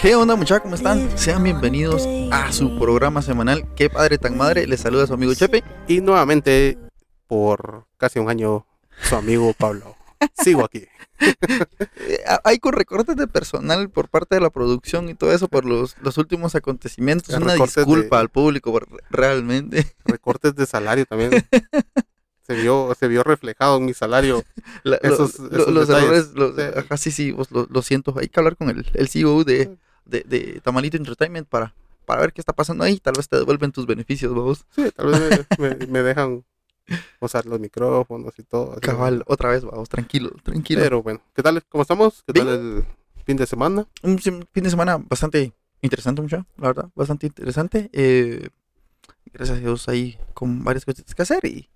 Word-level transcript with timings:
¿Qué 0.00 0.14
onda 0.14 0.36
muchachos? 0.36 0.62
¿Cómo 0.62 0.74
están? 0.74 1.16
Sean 1.18 1.42
bienvenidos 1.42 2.06
a 2.30 2.52
su 2.52 2.78
programa 2.78 3.22
semanal 3.22 3.66
Qué 3.74 3.88
padre 3.90 4.18
tan 4.18 4.36
madre. 4.36 4.66
Les 4.66 4.80
saluda 4.80 5.06
su 5.06 5.14
amigo 5.14 5.34
Chepe. 5.34 5.64
Y 5.88 6.00
nuevamente, 6.00 6.78
por 7.26 7.86
casi 7.96 8.18
un 8.18 8.28
año, 8.28 8.66
su 9.02 9.16
amigo 9.16 9.52
Pablo. 9.56 9.96
Sigo 10.42 10.64
aquí. 10.64 10.84
Eh, 11.18 12.18
Hay 12.44 12.58
con 12.58 12.74
recortes 12.74 13.16
de 13.16 13.26
personal 13.26 13.88
por 13.88 14.08
parte 14.10 14.34
de 14.34 14.40
la 14.42 14.50
producción 14.50 15.08
y 15.08 15.14
todo 15.14 15.32
eso 15.32 15.48
por 15.48 15.64
los, 15.64 15.96
los 16.02 16.18
últimos 16.18 16.54
acontecimientos. 16.54 17.34
Una 17.34 17.52
Recortes 17.52 17.76
disculpa 17.76 18.16
de- 18.16 18.20
al 18.20 18.28
público 18.28 18.78
realmente. 19.08 19.86
Recortes 20.04 20.54
de 20.54 20.66
salario 20.66 21.06
también. 21.06 21.30
Se 22.46 22.54
vio, 22.54 22.94
se 22.96 23.08
vio 23.08 23.24
reflejado 23.24 23.78
en 23.78 23.86
mi 23.86 23.92
salario. 23.94 24.44
La- 24.84 25.00
lo- 25.02 25.08
Esos- 25.14 25.38
lo- 25.40 25.58
esos 25.58 25.74
los 25.74 25.88
detalles. 25.88 26.04
errores, 26.08 26.30
los- 26.34 26.54
Sí. 26.54 26.62
ajá, 26.76 26.96
sí, 26.96 27.10
sí, 27.10 27.32
vos 27.32 27.50
lo, 27.50 27.66
lo 27.68 27.82
siento. 27.82 28.14
Hay 28.20 28.28
que 28.28 28.38
hablar 28.38 28.56
con 28.56 28.68
el, 28.70 28.86
el 28.94 29.08
CEO 29.08 29.42
de, 29.42 29.76
de, 30.06 30.22
de 30.22 30.60
Tamalito 30.62 30.96
Entertainment 30.96 31.46
para, 31.48 31.74
para 32.04 32.20
ver 32.22 32.32
qué 32.32 32.40
está 32.40 32.52
pasando 32.52 32.84
ahí. 32.84 32.98
Tal 32.98 33.14
vez 33.16 33.28
te 33.28 33.36
devuelven 33.36 33.72
tus 33.72 33.86
beneficios, 33.86 34.32
vos. 34.34 34.64
Sí, 34.74 34.90
tal 34.94 35.06
vez 35.18 35.46
me, 35.58 35.68
me- 35.76 35.86
me 35.86 36.02
dejan 36.02 36.44
usar 37.20 37.46
los 37.46 37.58
micrófonos 37.60 38.38
y 38.38 38.42
todo. 38.44 38.72
así. 38.72 38.80
Cabal, 38.80 39.24
otra 39.26 39.50
vez, 39.50 39.64
vamos, 39.64 39.88
tranquilo, 39.88 40.30
tranquilo. 40.42 40.80
Pero 40.80 41.02
bueno, 41.02 41.20
¿qué 41.34 41.42
tal? 41.42 41.62
¿Cómo 41.68 41.82
estamos? 41.82 42.22
¿Qué 42.26 42.32
tal 42.32 42.48
el 42.48 42.84
fin 43.24 43.36
de 43.36 43.46
semana? 43.46 43.86
un 44.02 44.18
fin 44.18 44.46
de 44.54 44.70
semana 44.70 44.98
bastante 44.98 45.52
interesante, 45.82 46.22
mucho, 46.22 46.46
la 46.58 46.68
verdad, 46.68 46.90
bastante 46.94 47.26
interesante. 47.26 47.90
Eh, 47.92 48.48
gracias 49.32 49.58
a 49.58 49.60
Dios 49.60 49.88
ahí 49.88 50.16
con 50.34 50.62
varias 50.64 50.84
cosas 50.84 51.12
que 51.14 51.22
hacer 51.22 51.44
y 51.44 51.68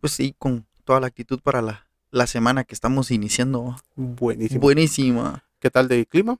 pues 0.00 0.12
sí, 0.12 0.34
con 0.38 0.64
toda 0.84 1.00
la 1.00 1.08
actitud 1.08 1.40
para 1.40 1.60
la, 1.62 1.86
la 2.10 2.26
semana 2.26 2.64
que 2.64 2.74
estamos 2.74 3.10
iniciando. 3.10 3.76
Buenísimo. 3.96 4.60
Buenísima, 4.60 5.44
¿Qué 5.58 5.70
tal 5.70 5.88
de 5.88 6.06
clima? 6.06 6.38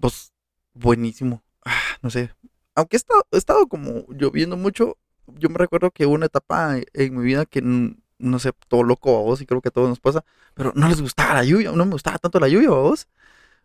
pues 0.00 0.32
buenísimo. 0.74 1.42
Ah, 1.64 1.78
no 2.02 2.10
sé, 2.10 2.30
aunque 2.74 2.96
he 2.96 2.98
estado, 2.98 3.22
he 3.30 3.36
estado 3.36 3.66
como 3.66 4.06
lloviendo 4.08 4.56
mucho, 4.56 4.96
yo 5.26 5.48
me 5.48 5.58
recuerdo 5.58 5.90
que 5.90 6.06
hubo 6.06 6.14
una 6.14 6.26
etapa 6.26 6.78
en, 6.94 7.14
mi 7.16 7.22
vida 7.24 7.44
que 7.46 7.60
no 7.62 8.38
sé, 8.38 8.52
todo 8.68 8.82
loco 8.82 9.16
a 9.18 9.22
vos 9.22 9.40
y 9.40 9.46
creo 9.46 9.60
que 9.60 9.68
a 9.68 9.72
todos 9.72 9.88
nos 9.88 10.00
pasa, 10.00 10.24
pero 10.54 10.72
no 10.74 10.88
les 10.88 11.00
gustaba 11.00 11.34
la 11.34 11.44
lluvia, 11.44 11.72
no 11.72 11.84
me 11.84 11.92
gustaba 11.92 12.18
tanto 12.18 12.38
la 12.40 12.48
lluvia 12.48 12.68
a 12.68 12.72
vos, 12.72 13.08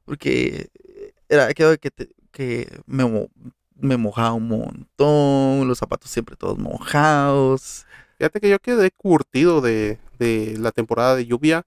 porque 0.05 0.69
era 1.29 1.47
aquello 1.47 1.77
que, 1.77 1.91
te- 1.91 2.09
que 2.31 2.81
me, 2.85 3.05
mo- 3.05 3.29
me 3.75 3.97
mojaba 3.97 4.33
un 4.33 4.47
montón, 4.47 5.67
los 5.67 5.77
zapatos 5.79 6.11
siempre 6.11 6.35
todos 6.35 6.57
mojados, 6.57 7.85
Fíjate 8.17 8.39
que 8.39 8.49
yo 8.49 8.59
quedé 8.59 8.91
curtido 8.91 9.59
de, 9.59 9.99
de 10.19 10.55
la 10.57 10.71
temporada 10.71 11.17
de 11.17 11.25
lluvia 11.25 11.63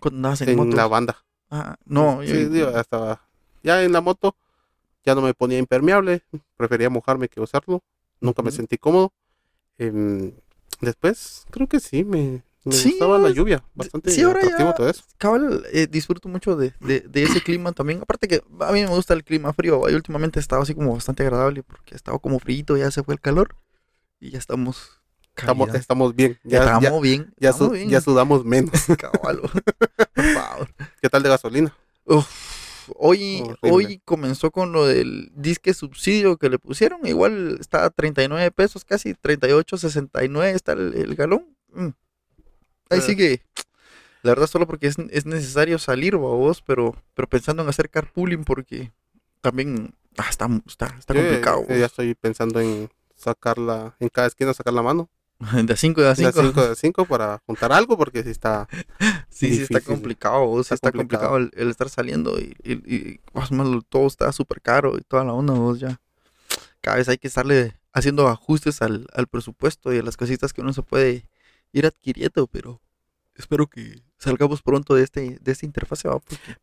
cuando 0.00 0.16
andabas 0.18 0.40
en, 0.42 0.70
la 0.70 0.86
banda. 0.86 1.24
Ah, 1.50 1.76
no, 1.84 2.22
Sí, 2.22 2.28
yo- 2.28 2.48
digo, 2.48 2.68
hasta 2.68 3.20
ya 3.62 3.82
en 3.82 3.92
la 3.92 4.00
moto 4.00 4.36
ya 5.04 5.14
no 5.14 5.20
me 5.22 5.34
ponía 5.34 5.58
impermeable, 5.58 6.22
prefería 6.56 6.88
mojarme 6.90 7.28
que 7.28 7.40
usarlo, 7.40 7.82
nunca 8.20 8.42
me 8.42 8.48
Ujú. 8.50 8.56
sentí 8.56 8.78
cómodo. 8.78 9.12
Em, 9.78 10.32
después 10.80 11.44
creo 11.50 11.66
que 11.66 11.80
sí, 11.80 12.04
me, 12.04 12.44
me 12.64 12.72
Sí, 12.72 12.90
gustaba 12.90 13.18
la 13.18 13.30
lluvia, 13.30 13.64
bastante 13.74 14.10
sí, 14.12 14.22
ahora 14.22 14.38
atractivo 14.40 14.68
ya- 14.70 14.74
todo 14.74 14.88
eso. 14.88 15.02
cabal, 15.18 15.64
eh, 15.72 15.88
disfruto 15.90 16.28
mucho 16.28 16.54
de, 16.56 16.72
de, 16.80 17.00
de 17.00 17.22
ese 17.24 17.40
clima 17.40 17.72
también. 17.72 18.00
Aparte 18.00 18.28
que 18.28 18.44
a 18.60 18.70
mí 18.72 18.80
me 18.82 18.86
gusta 18.88 19.14
el 19.14 19.24
clima 19.24 19.52
frío. 19.52 19.88
Y 19.90 19.94
últimamente 19.94 20.38
ha 20.38 20.42
estado 20.42 20.62
así 20.62 20.74
como 20.74 20.92
bastante 20.94 21.24
agradable 21.24 21.62
porque 21.64 21.94
ha 21.94 21.96
estado 21.96 22.18
como 22.20 22.38
frío, 22.38 22.76
ya 22.76 22.90
se 22.92 23.02
fue 23.02 23.14
el 23.14 23.20
calor. 23.20 23.56
Y 24.20 24.30
ya 24.30 24.38
estamos. 24.38 25.00
Estamos, 25.34 25.74
estamos 25.74 26.14
bien, 26.14 26.38
Ya, 26.44 26.58
ya, 26.58 26.64
ya, 26.66 26.74
estamos 26.78 27.02
bien. 27.02 27.34
ya, 27.40 27.50
estamos 27.50 27.68
su- 27.72 27.74
bien. 27.78 27.88
ya 27.90 28.00
sudamos 28.00 28.44
menos. 28.44 28.70
Cabal, 28.98 29.40
por 30.14 30.24
favor. 30.34 30.68
¿Qué 31.00 31.08
tal 31.08 31.22
de 31.24 31.28
gasolina? 31.30 31.74
Uf, 32.04 32.28
hoy, 32.96 33.40
Horrible. 33.42 33.58
hoy 33.70 34.00
comenzó 34.04 34.50
con 34.50 34.72
lo 34.72 34.86
del 34.86 35.30
disque 35.34 35.74
subsidio 35.74 36.36
que 36.36 36.48
le 36.50 36.58
pusieron. 36.58 37.06
Igual 37.06 37.58
está 37.60 37.84
a 37.84 37.90
39 37.90 38.50
pesos, 38.50 38.84
casi 38.84 39.14
38, 39.14 39.76
69 39.78 40.50
está 40.52 40.72
el, 40.72 40.94
el 40.94 41.14
galón. 41.14 41.46
Mm. 41.72 41.88
Ahí 42.90 42.98
Eh. 42.98 43.02
sigue. 43.02 43.42
La 44.22 44.30
verdad, 44.32 44.46
solo 44.46 44.66
porque 44.68 44.86
es, 44.86 44.96
es 45.10 45.26
necesario 45.26 45.78
salir, 45.78 46.14
vos, 46.16 46.62
pero, 46.62 46.94
pero 47.14 47.28
pensando 47.28 47.62
en 47.64 47.68
hacer 47.68 47.90
carpooling 47.90 48.44
porque 48.44 48.92
también 49.40 49.94
ah, 50.16 50.26
está, 50.30 50.48
está, 50.66 50.94
está 50.98 51.12
Yo, 51.14 51.20
complicado. 51.22 51.64
eh, 51.68 51.80
ya 51.80 51.86
estoy 51.86 52.14
pensando 52.14 52.60
en 52.60 52.88
sacarla, 53.16 53.96
en 53.98 54.08
cada 54.08 54.28
esquina 54.28 54.54
sacar 54.54 54.74
la 54.74 54.82
mano, 54.82 55.08
De 55.64 55.76
5 55.76 56.00
de 56.00 56.06
a 56.08 56.14
de 56.14 56.16
5. 56.32 56.40
5 56.42 56.68
de 56.68 56.76
5 56.76 57.04
para 57.06 57.42
juntar 57.46 57.72
algo, 57.72 57.96
porque 57.96 58.22
si 58.22 58.30
está, 58.30 58.68
Sí, 59.28 59.54
sí, 59.54 59.62
está 59.62 59.78
Difícil, 59.78 59.82
complicado, 59.84 60.54
sí 60.56 60.60
está 60.60 60.74
está 60.74 60.92
complicado, 60.92 61.36
el, 61.38 61.50
el 61.54 61.70
estar 61.70 61.88
saliendo 61.88 62.38
y, 62.38 62.54
y, 62.62 62.72
y, 62.94 63.20
más 63.32 63.50
o 63.50 63.54
menos 63.54 63.82
todo 63.88 64.06
está 64.06 64.30
súper 64.32 64.60
caro 64.60 64.96
y 64.98 65.02
toda 65.02 65.24
la 65.24 65.32
onda, 65.32 65.54
vos 65.54 65.80
ya. 65.80 66.00
Cada 66.80 66.96
vez 66.98 67.08
hay 67.08 67.18
que 67.18 67.28
estarle 67.28 67.76
haciendo 67.92 68.28
ajustes 68.28 68.82
al, 68.82 69.06
al 69.14 69.26
presupuesto 69.26 69.92
y 69.92 69.98
a 69.98 70.02
las 70.02 70.16
cositas 70.16 70.52
que 70.52 70.60
uno 70.62 70.72
se 70.72 70.82
puede 70.82 71.26
ir 71.72 71.86
adquiriendo, 71.86 72.46
pero 72.46 72.80
espero 73.34 73.66
que 73.66 74.02
salgamos 74.18 74.62
pronto 74.62 74.94
de 74.94 75.02
este 75.04 75.38
de 75.40 75.52
esta 75.52 75.66
interfase, 75.66 76.08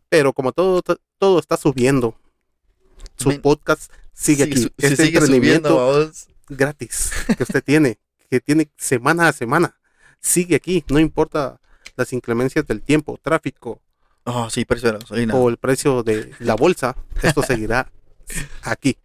pero 0.09 0.33
como 0.33 0.51
todo, 0.51 0.81
todo 1.17 1.39
está 1.39 1.57
subiendo, 1.57 2.15
su 3.17 3.29
Men- 3.29 3.41
podcast 3.41 3.91
sigue 4.13 4.45
sí, 4.45 4.51
aquí. 4.51 4.61
su- 4.61 4.71
este 4.77 5.05
sigue 5.05 5.21
subiendo, 5.21 5.75
¿va 5.77 5.85
vos. 5.85 6.27
gratis 6.47 7.11
que 7.37 7.43
usted 7.43 7.63
tiene, 7.63 7.97
que 8.29 8.39
tiene 8.39 8.69
semana 8.77 9.27
a 9.27 9.33
semana, 9.33 9.77
sigue 10.19 10.55
aquí, 10.55 10.83
no 10.89 10.99
importa 10.99 11.59
las 11.95 12.13
inclemencias 12.13 12.65
del 12.67 12.81
tiempo, 12.81 13.19
tráfico 13.21 13.81
Oh, 14.25 14.49
sí, 14.49 14.63
precio 14.65 14.87
de 14.89 14.93
la 14.93 14.99
gasolina. 14.99 15.33
o 15.35 15.49
el 15.49 15.57
precio 15.57 16.03
de 16.03 16.31
la 16.39 16.55
bolsa, 16.55 16.95
esto 17.23 17.41
seguirá 17.43 17.91
aquí. 18.61 18.97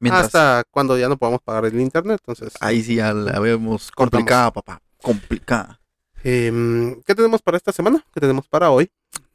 Mientras, 0.00 0.26
Hasta 0.26 0.64
cuando 0.70 0.98
ya 0.98 1.08
no 1.08 1.16
podamos 1.16 1.40
pagar 1.42 1.64
el 1.64 1.80
internet. 1.80 2.20
Entonces, 2.20 2.54
ahí 2.60 2.82
sí 2.82 2.96
ya 2.96 3.12
la 3.14 3.40
vemos 3.40 3.90
Cortamos. 3.90 4.10
complicada, 4.24 4.52
papá, 4.52 4.82
complicada. 5.02 5.80
em, 6.22 7.00
¿qué 7.02 7.14
tenemos 7.14 7.40
para 7.42 7.56
esta 7.56 7.72
semana? 7.72 8.04
¿Qué 8.12 8.20
tenemos 8.20 8.46
para 8.46 8.70
hoy? 8.70 8.90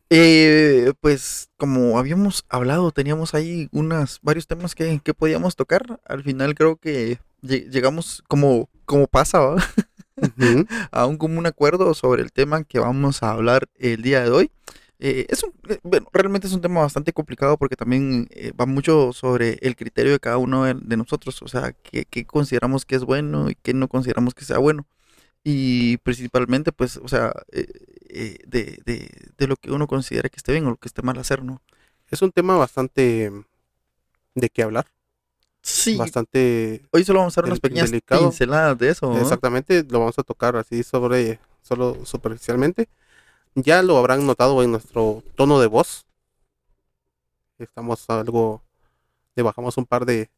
Eh, 0.10 0.94
pues 1.02 1.50
como 1.58 1.98
habíamos 1.98 2.46
hablado, 2.50 2.92
teníamos 2.92 3.34
ahí 3.34 3.68
unas, 3.72 4.20
varios 4.22 4.46
temas 4.48 4.76
que, 4.76 5.00
que 5.04 5.14
podíamos 5.14 5.56
tocar. 5.56 6.00
Al 6.06 6.24
final 6.24 6.54
creo 6.54 6.76
que 6.76 7.18
lle- 7.42 7.68
llegamos 7.70 8.24
como, 8.28 8.70
como 8.86 9.08
pasa, 9.08 9.40
¿va? 9.40 9.56
Ujú. 10.18 10.66
a 10.92 11.06
un 11.06 11.18
común 11.18 11.46
acuerdo 11.46 11.94
sobre 11.94 12.22
el 12.24 12.32
tema 12.32 12.64
que 12.64 12.80
vamos 12.80 13.24
a 13.24 13.32
hablar 13.32 13.68
el 13.80 14.02
día 14.02 14.24
de 14.24 14.32
hoy. 14.32 14.52
Eh, 15.00 15.26
es 15.30 15.44
un, 15.44 15.54
eh, 15.70 15.80
bueno, 15.84 16.08
realmente 16.14 16.48
es 16.48 16.54
un 16.54 16.62
tema 16.62 16.82
bastante 16.82 17.12
complicado 17.14 17.58
porque 17.58 17.76
también 17.76 18.28
eh, 18.32 18.54
va 18.60 18.66
mucho 18.66 19.12
sobre 19.12 19.58
el 19.62 19.76
criterio 19.76 20.14
de 20.14 20.20
cada 20.20 20.38
uno 20.38 20.64
de, 20.66 20.76
de 20.76 20.98
nosotros, 20.98 21.42
o 21.42 21.48
sea, 21.48 21.74
qué, 21.74 22.06
qué 22.06 22.26
consideramos 22.26 22.86
que 22.86 22.96
es 22.96 23.04
bueno 23.04 23.50
y 23.50 23.56
qué 23.56 23.74
no 23.74 23.88
consideramos 23.90 24.34
que 24.34 24.46
sea 24.46 24.60
bueno. 24.60 24.88
Y 25.44 25.98
principalmente, 25.98 26.72
pues, 26.72 26.98
o 26.98 27.08
sea, 27.10 27.34
de, 27.52 28.80
de, 28.86 29.10
de 29.38 29.48
lo 29.48 29.58
que 29.58 29.72
uno 29.72 29.88
considera 29.88 30.30
que 30.30 30.38
esté 30.38 30.54
bien 30.54 30.66
o 30.68 30.72
lo 30.72 30.78
que 30.78 30.88
esté 30.88 31.02
mal 31.02 31.18
hacer, 31.20 31.44
¿no? 31.44 31.62
Es 32.10 32.22
un 32.22 32.32
tema 32.32 32.56
bastante 32.58 33.32
de 34.36 34.50
qué 34.50 34.64
hablar, 34.64 34.88
Sí, 35.66 35.98
bastante 35.98 36.82
hoy 36.92 37.06
solo 37.06 37.20
vamos 37.20 37.38
a 37.38 37.42
dar 37.42 37.48
unas 37.50 37.60
pequeñas 37.62 37.90
delicado. 37.90 38.30
pinceladas 38.30 38.78
de 38.78 38.90
eso, 38.90 39.10
¿no? 39.10 39.20
Exactamente, 39.20 39.84
lo 39.90 40.00
vamos 40.00 40.20
a 40.20 40.24
tocar 40.24 40.58
así 40.58 40.84
sobre, 40.84 41.40
solo 41.62 41.98
superficialmente. 42.06 42.90
Ya 43.56 43.82
lo 43.82 43.98
habrán 43.98 44.26
notado 44.28 44.62
en 44.64 44.72
nuestro 44.72 45.24
tono 45.36 45.60
de 45.60 45.68
voz. 45.68 46.06
Estamos 47.60 48.10
algo, 48.10 48.62
le 49.36 49.44
bajamos 49.44 49.78
un 49.78 49.86
par 49.86 50.06
de, 50.06 50.30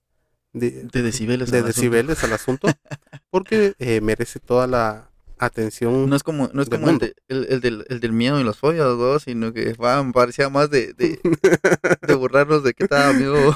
de, 0.54 0.84
De 0.84 1.02
decibeles. 1.02 1.50
de 1.50 1.58
al 1.60 1.64
asunto. 1.70 1.78
decibeles 1.80 2.24
al 2.24 2.34
asunto, 2.34 2.68
porque 3.32 3.74
eh, 3.80 4.02
merece 4.02 4.40
toda 4.40 4.68
la 4.68 5.10
atención. 5.40 6.10
No 6.10 6.16
es 6.16 6.24
como, 6.24 6.50
no 6.54 6.62
es 6.62 6.70
del 6.70 6.80
como 6.80 6.92
el, 6.92 7.00
de- 7.00 7.16
el, 7.30 7.46
el 7.50 7.62
del, 7.62 7.86
el 7.90 8.00
del 8.00 8.12
miedo 8.12 8.40
y 8.40 8.44
las 8.44 8.58
fobias, 8.58 8.96
¿no? 8.96 9.20
sino 9.20 9.54
que 9.54 9.74
va, 9.74 10.06
parecía 10.14 10.50
más 10.50 10.70
de, 10.70 10.94
de, 10.94 11.20
de 12.08 12.14
burlarnos 12.16 12.64
de 12.64 12.74
qué 12.74 12.88
tal, 12.88 13.16
amigo. 13.16 13.56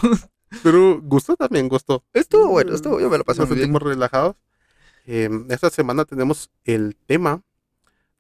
Pero 0.63 0.99
gustó 1.01 1.35
también, 1.35 1.67
gustó. 1.69 2.03
estuvo 2.13 2.47
bueno, 2.49 2.73
estuvo, 2.73 2.99
yo 2.99 3.09
me 3.09 3.17
lo 3.17 3.23
pasé 3.23 3.41
Nos 3.41 3.49
muy 3.49 3.57
bien. 3.57 3.67
sentimos 3.67 3.83
relajados. 3.83 4.35
Eh, 5.05 5.29
esta 5.49 5.69
semana 5.69 6.05
tenemos 6.05 6.49
el 6.65 6.95
tema 7.07 7.41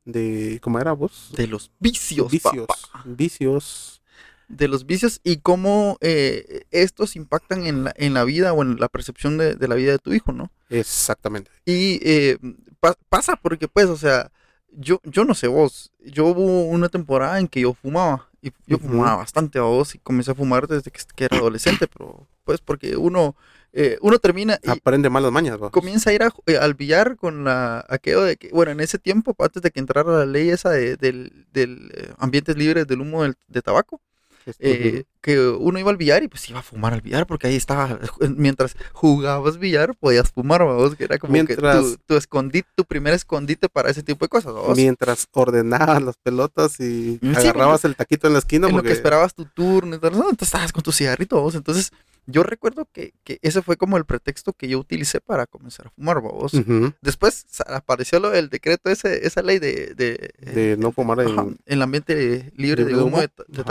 de, 0.05 0.59
¿cómo 0.61 0.79
era 0.79 0.93
vos? 0.93 1.29
De 1.35 1.47
los 1.47 1.71
vicios, 1.79 2.31
vicios. 2.31 2.65
papá. 2.67 3.03
Vicios. 3.05 4.01
De 4.47 4.67
los 4.67 4.85
vicios 4.87 5.21
y 5.23 5.37
cómo 5.37 5.97
eh, 6.01 6.63
estos 6.71 7.15
impactan 7.15 7.67
en 7.67 7.83
la, 7.83 7.93
en 7.95 8.15
la 8.15 8.23
vida 8.23 8.53
o 8.53 8.63
en 8.63 8.79
la 8.79 8.87
percepción 8.87 9.37
de, 9.37 9.53
de 9.55 9.67
la 9.67 9.75
vida 9.75 9.91
de 9.91 9.99
tu 9.99 10.11
hijo, 10.13 10.31
¿no? 10.31 10.51
Exactamente. 10.69 11.51
Y 11.65 11.99
eh, 12.01 12.37
pa- 12.79 12.97
pasa 13.09 13.35
porque, 13.35 13.67
pues, 13.67 13.85
o 13.87 13.97
sea, 13.97 14.31
yo, 14.71 14.99
yo 15.03 15.25
no 15.25 15.33
sé 15.33 15.47
vos, 15.47 15.91
yo 15.99 16.25
hubo 16.27 16.63
una 16.65 16.89
temporada 16.89 17.39
en 17.39 17.47
que 17.47 17.61
yo 17.61 17.73
fumaba, 17.73 18.27
y 18.41 18.51
yo 18.67 18.77
fumaba 18.77 19.17
bastante 19.17 19.59
a 19.59 19.63
vos, 19.63 19.95
y 19.95 19.99
comencé 19.99 20.31
a 20.31 20.35
fumar 20.35 20.67
desde 20.67 20.91
que, 20.91 21.01
que 21.15 21.25
era 21.25 21.37
adolescente, 21.37 21.87
pero, 21.87 22.25
pues, 22.45 22.61
porque 22.61 22.95
uno, 22.95 23.35
eh, 23.73 23.97
uno 24.01 24.17
termina 24.19 24.57
y 24.63 24.69
Aprende 24.69 25.09
malas 25.09 25.31
mañas, 25.31 25.61
va. 25.61 25.69
comienza 25.69 26.09
a 26.09 26.13
ir 26.13 26.23
a 26.23 26.31
eh, 26.45 26.57
al 26.57 26.73
billar 26.73 27.17
con 27.17 27.43
la, 27.43 27.85
aquello 27.89 28.21
de 28.23 28.37
que, 28.37 28.49
bueno, 28.49 28.71
en 28.71 28.79
ese 28.79 28.97
tiempo, 28.97 29.35
antes 29.39 29.61
de 29.61 29.71
que 29.71 29.79
entrara 29.79 30.11
la 30.19 30.25
ley 30.25 30.49
esa 30.49 30.69
de, 30.69 30.95
del, 30.95 31.45
del 31.51 31.91
eh, 31.95 32.13
ambientes 32.17 32.55
libres 32.55 32.87
del 32.87 33.01
humo 33.01 33.23
del- 33.23 33.35
de 33.47 33.61
tabaco, 33.61 34.01
Este, 34.45 34.99
eh, 34.99 35.03
que 35.21 35.39
uno 35.49 35.79
iba 35.79 35.91
al 35.91 35.97
billar 35.97 36.23
y 36.23 36.27
pues 36.29 36.49
iba 36.49 36.59
a 36.59 36.63
fumar 36.63 36.93
al 36.93 37.01
billar 37.01 37.27
porque 37.27 37.47
ahí 37.47 37.55
estaba, 37.55 37.99
mientras 38.37 38.75
jugabas 38.93 39.57
billar 39.57 39.95
podías 39.95 40.31
fumar, 40.31 40.63
vos, 40.63 40.95
que 40.95 41.03
era 41.03 41.17
como 41.17 41.33
que 41.45 41.55
tu, 41.81 41.97
tu 42.05 42.15
escondite, 42.15 42.67
tu 42.75 42.85
primer 42.85 43.13
escondite 43.13 43.67
para 43.69 43.89
ese 43.89 44.01
tipo 44.03 44.25
de 44.25 44.29
cosas. 44.29 44.53
Mientras 44.77 45.27
ordenaban 45.33 46.05
las 46.05 46.15
pelotas 46.17 46.79
y 46.79 47.19
Sí, 47.21 47.29
agarrabas 47.35 47.83
el 47.85 47.95
taquito 47.95 48.27
en 48.27 48.33
la 48.33 48.39
esquina 48.39 48.67
en 48.67 48.75
lo 48.75 48.81
que 48.83 48.93
esperabas 48.93 49.33
tu 49.33 49.45
turno, 49.45 49.95
entonces 49.95 50.35
estabas 50.41 50.71
con 50.71 50.83
tu 50.83 50.91
cigarrito. 50.91 51.49
Entonces, 51.53 51.91
yo 52.25 52.43
recuerdo 52.43 52.87
que, 52.93 53.13
que 53.23 53.39
ese 53.41 53.61
fue 53.61 53.75
como 53.75 53.97
el 53.97 54.05
pretexto 54.05 54.53
que 54.53 54.67
yo 54.67 54.79
utilicé 54.79 55.19
para 55.19 55.47
comenzar 55.47 55.87
a 55.87 55.89
fumar, 55.89 56.21
vos. 56.21 56.53
Ujú, 56.53 56.93
Después 57.01 57.45
apareció 57.67 58.19
lo 58.19 58.29
del 58.29 58.49
decreto, 58.49 58.89
ese, 58.89 59.25
esa 59.25 59.41
ley 59.41 59.59
de, 59.59 59.93
de, 59.95 60.31
de 60.39 60.77
no 60.77 60.91
fumar 60.91 61.19
ajá, 61.21 61.41
en... 61.41 61.57
el 61.65 61.81
ambiente 61.81 62.51
libre 62.55 62.85
de 62.85 62.93
de 62.93 63.01
humo 63.01 63.19
de, 63.19 63.27
ta- 63.29 63.43
de 63.47 63.61
Ajá. 63.61 63.65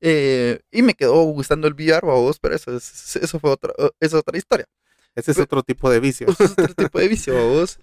Eh, 0.00 0.60
y 0.70 0.82
me 0.82 0.94
quedó 0.94 1.22
gustando 1.24 1.66
el 1.66 1.74
VR, 1.74 2.06
vos, 2.06 2.38
pero 2.38 2.54
eso, 2.54 2.76
es, 2.76 3.16
eso 3.16 3.38
fue 3.40 3.50
otra, 3.50 3.72
es 4.00 4.12
otra 4.14 4.36
historia. 4.36 4.66
Ese 5.14 5.30
es 5.30 5.36
Pe- 5.36 5.42
otro 5.44 5.62
tipo 5.62 5.88
de 5.90 6.00
vicio. 6.00 6.26
Es 6.28 6.40
otro 6.50 6.74
tipo 6.74 6.98
de 6.98 7.08
vicio, 7.08 7.34
vos. 7.48 7.78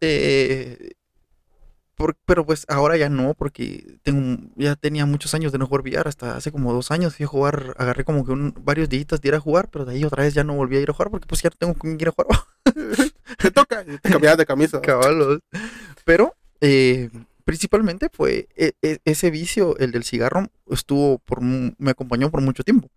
Eh, 0.00 0.92
por- 1.96 2.16
pero 2.26 2.44
pues 2.44 2.64
ahora 2.68 2.96
ya 2.96 3.08
no, 3.08 3.34
porque 3.34 3.98
tengo, 4.02 4.38
ya 4.56 4.76
tenía 4.76 5.06
muchos 5.06 5.34
años 5.34 5.50
de 5.52 5.58
no 5.58 5.66
jugar 5.66 5.80
VR, 5.82 6.08
hasta 6.08 6.36
hace 6.36 6.52
como 6.52 6.72
dos 6.72 6.90
años 6.90 7.16
fui 7.16 7.24
a 7.24 7.28
jugar, 7.28 7.74
agarré 7.78 8.04
como 8.04 8.24
que 8.24 8.32
un- 8.32 8.54
varios 8.64 8.88
días 8.88 9.06
de 9.20 9.28
ir 9.28 9.34
a 9.34 9.40
jugar, 9.40 9.68
pero 9.70 9.84
de 9.84 9.94
ahí 9.94 10.04
otra 10.04 10.22
vez 10.22 10.34
ya 10.34 10.44
no 10.44 10.54
volví 10.54 10.76
a 10.76 10.80
ir 10.80 10.90
a 10.90 10.92
jugar, 10.92 11.10
porque 11.10 11.26
pues 11.26 11.42
ya 11.42 11.48
no 11.50 11.56
tengo 11.58 11.74
con 11.74 11.96
quién 11.96 12.00
ir 12.00 12.08
a 12.08 12.12
jugar. 12.12 12.40
Te 13.38 13.50
toca 13.50 13.84
te 13.84 13.98
cambiabas 14.10 14.38
de 14.38 14.46
camisa. 14.46 14.80
Cabalos. 14.80 15.40
Pero 16.04 16.34
eh, 16.60 17.10
principalmente 17.46 18.08
fue 18.12 18.48
e- 18.56 18.72
e- 18.82 18.98
ese 19.04 19.30
vicio, 19.30 19.78
el 19.78 19.92
del 19.92 20.02
cigarro, 20.02 20.48
estuvo 20.68 21.18
por, 21.20 21.40
me 21.40 21.90
acompañó 21.90 22.28
por 22.30 22.42
mucho 22.42 22.64
tiempo. 22.64 22.90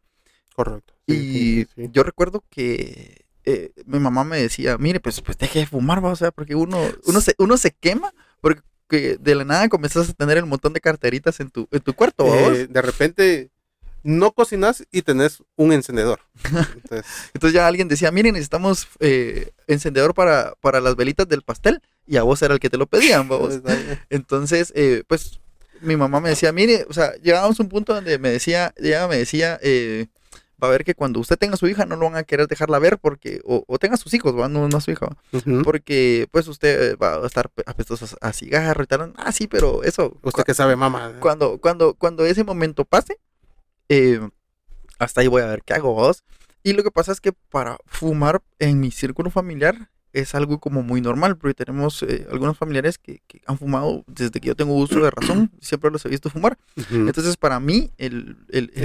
Correcto. 0.55 0.95
Sí, 1.07 1.13
Y 1.13 1.19
sí, 1.21 1.65
sí, 1.75 1.83
sí. 1.85 1.89
yo 1.93 2.01
recuerdo 2.03 2.43
que 2.49 3.25
eh, 3.45 3.71
mi 3.85 3.99
mamá 3.99 4.23
me 4.23 4.41
decía, 4.41 4.77
mire, 4.79 4.99
pues, 4.99 5.21
pues 5.21 5.37
deje 5.37 5.59
de 5.59 5.67
fumar, 5.67 6.03
va", 6.03 6.11
o 6.11 6.15
sea, 6.15 6.31
porque 6.31 6.55
uno, 6.55 6.79
uno, 7.05 7.21
se, 7.21 7.35
uno 7.37 7.57
se 7.57 7.71
quema 7.71 8.11
porque 8.41 9.17
de 9.19 9.35
la 9.35 9.45
nada 9.45 9.69
comenzás 9.69 10.09
a 10.09 10.13
tener 10.13 10.39
el 10.39 10.47
montón 10.47 10.73
de 10.73 10.81
carteritas 10.81 11.39
en 11.39 11.51
tu, 11.51 11.67
en 11.71 11.81
tu 11.81 11.93
cuarto. 11.93 12.25
Eh, 12.25 12.67
de 12.67 12.81
repente 12.81 13.51
no 14.03 14.31
cocinas 14.31 14.85
y 14.91 15.01
tenés 15.01 15.43
un 15.55 15.73
encendedor. 15.73 16.19
Entonces, 16.43 17.05
Entonces 17.33 17.53
ya 17.53 17.67
alguien 17.67 17.87
decía, 17.87 18.11
miren, 18.11 18.33
necesitamos 18.33 18.87
eh, 18.99 19.51
encendedor 19.67 20.13
para, 20.13 20.53
para 20.61 20.79
las 20.81 20.95
velitas 20.95 21.27
del 21.27 21.41
pastel, 21.41 21.81
y 22.07 22.17
a 22.17 22.23
vos 22.23 22.41
era 22.41 22.53
el 22.53 22.59
que 22.59 22.69
te 22.69 22.77
lo 22.77 22.87
pedían, 22.87 23.29
¿va 23.31 23.37
vos? 23.37 23.59
Entonces, 24.09 24.71
eh, 24.75 25.03
pues, 25.07 25.39
mi 25.81 25.95
mamá 25.95 26.19
me 26.19 26.29
decía, 26.29 26.51
mire, 26.51 26.85
o 26.89 26.93
sea, 26.93 27.13
llegábamos 27.21 27.59
a 27.59 27.63
un 27.63 27.69
punto 27.69 27.93
donde 27.93 28.17
me 28.19 28.29
decía, 28.29 28.73
ella 28.77 29.07
me 29.07 29.17
decía, 29.17 29.59
eh, 29.61 30.07
va 30.61 30.67
a 30.67 30.71
ver 30.71 30.83
que 30.83 30.93
cuando 30.93 31.21
usted 31.21 31.37
tenga 31.37 31.53
a 31.53 31.57
su 31.57 31.67
hija 31.69 31.85
no 31.85 31.95
lo 31.95 32.05
van 32.09 32.17
a 32.17 32.23
querer 32.23 32.47
dejarla 32.47 32.79
ver 32.79 32.97
porque, 32.97 33.39
o, 33.45 33.63
o 33.65 33.79
tenga 33.79 33.95
sus 33.95 34.13
hijos, 34.13 34.37
¿va? 34.37 34.49
No, 34.49 34.67
no 34.67 34.77
a 34.77 34.81
su 34.81 34.91
hija, 34.91 35.07
porque 35.63 36.27
pues 36.31 36.49
usted 36.49 36.91
eh, 36.91 36.95
va 36.95 37.15
a 37.15 37.25
estar 37.25 37.49
apestoso 37.65 38.05
a, 38.19 38.27
a 38.27 38.33
cigarro 38.33 38.83
y 38.83 38.87
tal. 38.87 39.13
Ah, 39.15 39.31
sí, 39.31 39.47
pero 39.47 39.83
eso, 39.83 40.17
Usted 40.21 40.43
que 40.43 40.53
sabe, 40.53 40.75
mamá. 40.75 41.13
cuando, 41.21 41.59
cuando, 41.59 41.93
cuando 41.93 42.25
ese 42.25 42.43
momento 42.43 42.83
pase, 42.83 43.19
eh, 43.89 44.19
hasta 44.99 45.21
ahí 45.21 45.27
voy 45.27 45.41
a 45.41 45.47
ver 45.47 45.63
qué 45.63 45.73
hago 45.73 45.93
vos. 45.93 46.23
Y 46.63 46.73
lo 46.73 46.83
que 46.83 46.91
pasa 46.91 47.11
es 47.11 47.21
que 47.21 47.31
para 47.33 47.77
fumar 47.85 48.41
en 48.59 48.79
mi 48.79 48.91
círculo 48.91 49.29
familiar 49.29 49.89
es 50.11 50.33
algo 50.33 50.59
como 50.59 50.81
muy 50.81 51.01
normal, 51.01 51.37
porque 51.37 51.53
tenemos 51.53 52.01
eh, 52.03 52.27
algunos 52.31 52.57
familiares 52.57 52.97
que, 52.97 53.21
que 53.27 53.41
han 53.45 53.59
fumado 53.59 54.03
desde 54.07 54.39
que 54.41 54.47
yo 54.47 54.55
tengo 54.55 54.73
uso 54.73 54.99
de 55.01 55.11
razón, 55.11 55.51
siempre 55.61 55.91
los 55.91 56.03
he 56.05 56.09
visto 56.09 56.29
fumar. 56.31 56.57
Entonces 57.07 57.37
para 57.37 57.59
mí 57.59 57.91
el, 57.97 58.35
el, 58.49 58.71
el- 58.75 58.83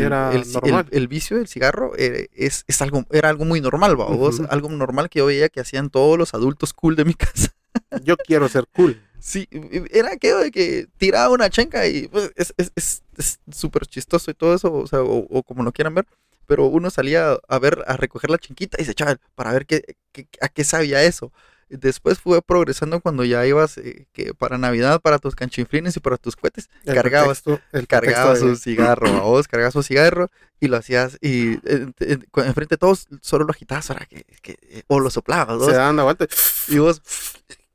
el 0.92 1.08
vicio 1.08 1.38
del 1.38 1.48
cigarro 1.48 1.92
eh, 1.96 2.28
es, 2.34 2.64
es 2.68 2.82
algo, 2.82 3.04
era 3.10 3.30
algo 3.30 3.44
muy 3.46 3.60
normal, 3.62 3.98
¿va? 3.98 4.06
Ujú. 4.40 4.46
algo 4.50 4.68
normal 4.68 5.08
que 5.08 5.20
yo 5.20 5.26
veía 5.26 5.48
que 5.48 5.60
hacían 5.60 5.88
todos 5.90 6.18
los 6.18 6.34
adultos 6.34 6.72
cool 6.74 6.94
de 6.94 7.06
mi 7.06 7.14
casa. 7.14 7.54
Yo 8.02 8.16
quiero 8.16 8.48
ser 8.48 8.66
cool. 8.74 9.00
Sí, 9.20 9.48
era 9.90 10.12
aquello 10.12 10.38
de 10.38 10.50
que 10.50 10.86
tiraba 10.98 11.30
una 11.32 11.48
chenca 11.48 11.86
y 11.86 12.08
pues, 12.08 12.30
es 12.36 12.52
es- 12.58 12.72
es- 12.76 13.02
es 13.16 13.38
súper 13.56 13.86
chistoso 13.86 14.30
y 14.30 14.34
todo 14.34 14.54
eso, 14.54 14.72
o 14.72 14.86
sea, 14.86 15.00
o, 15.00 15.26
o 15.30 15.42
como 15.42 15.62
lo 15.62 15.72
quieran 15.72 15.94
ver, 15.94 16.04
pero 16.46 16.66
uno 16.66 16.90
salía 16.90 17.38
a 17.48 17.58
ver, 17.58 17.82
a 17.86 17.96
recoger 17.96 18.28
la 18.30 18.36
chinquita 18.38 18.80
y 18.80 18.84
se 18.84 18.90
echaba 18.92 19.16
para 19.34 19.52
ver 19.52 19.64
qué, 19.64 19.96
qué- 20.12 20.28
a 20.42 20.48
qué 20.48 20.62
sabía 20.64 21.02
eso. 21.02 21.32
Después 21.70 22.20
fue 22.20 22.42
progresando 22.42 23.00
cuando 23.00 23.24
ya 23.24 23.46
ibas, 23.46 23.78
eh, 23.78 24.06
que 24.12 24.34
para 24.34 24.58
Navidad, 24.58 25.00
para 25.00 25.18
tus 25.18 25.34
canchinflines 25.34 25.96
y 25.96 26.00
para 26.00 26.18
tus 26.18 26.36
cohetes, 26.36 26.68
El 26.84 26.94
cargabas, 26.94 27.42
pretexto- 27.42 27.60
el 27.72 27.86
cargabas 27.86 28.42
un 28.42 28.56
cigarro, 28.58 29.08
a 29.08 29.20
vos 29.22 29.48
cargabas 29.48 29.74
un 29.74 29.82
cigarro 29.82 30.30
y 30.60 30.68
lo 30.68 30.76
hacías, 30.76 31.16
y 31.22 31.54
eh, 31.64 31.90
eh, 32.00 32.18
cu- 32.30 32.42
enfrente 32.42 32.74
de 32.74 32.78
todos 32.78 33.06
solo 33.22 33.46
lo 33.46 33.52
agitabas 33.52 33.86
para 33.88 34.04
que, 34.04 34.24
que- 34.42 34.58
eh, 34.60 34.82
o 34.86 35.00
lo 35.00 35.08
soplabas, 35.08 35.56
vos, 35.56 35.68
Se 35.68 35.72
dan 35.72 35.96
la 35.96 36.02
vuelta. 36.04 36.26
y 36.68 36.76
vos, 36.78 37.00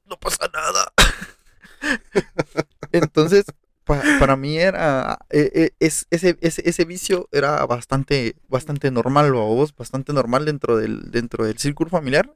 no 0.09 0.17
pasa 0.19 0.49
nada. 0.53 0.91
Entonces, 2.91 3.45
pa- 3.85 4.07
para 4.17 4.35
mí 4.35 4.57
era, 4.57 5.19
eh, 5.29 5.51
eh, 5.53 5.69
es, 5.79 6.07
ese, 6.09 6.37
ese, 6.41 6.67
ese 6.67 6.85
vicio 6.85 7.27
era 7.31 7.65
bastante, 7.65 8.35
bastante 8.47 8.91
normal, 8.91 9.35
¿va 9.35 9.41
vos, 9.41 9.75
bastante 9.75 10.13
normal 10.13 10.45
dentro 10.45 10.77
del, 10.77 11.11
dentro 11.11 11.45
del 11.45 11.57
círculo 11.57 11.89
familiar. 11.89 12.33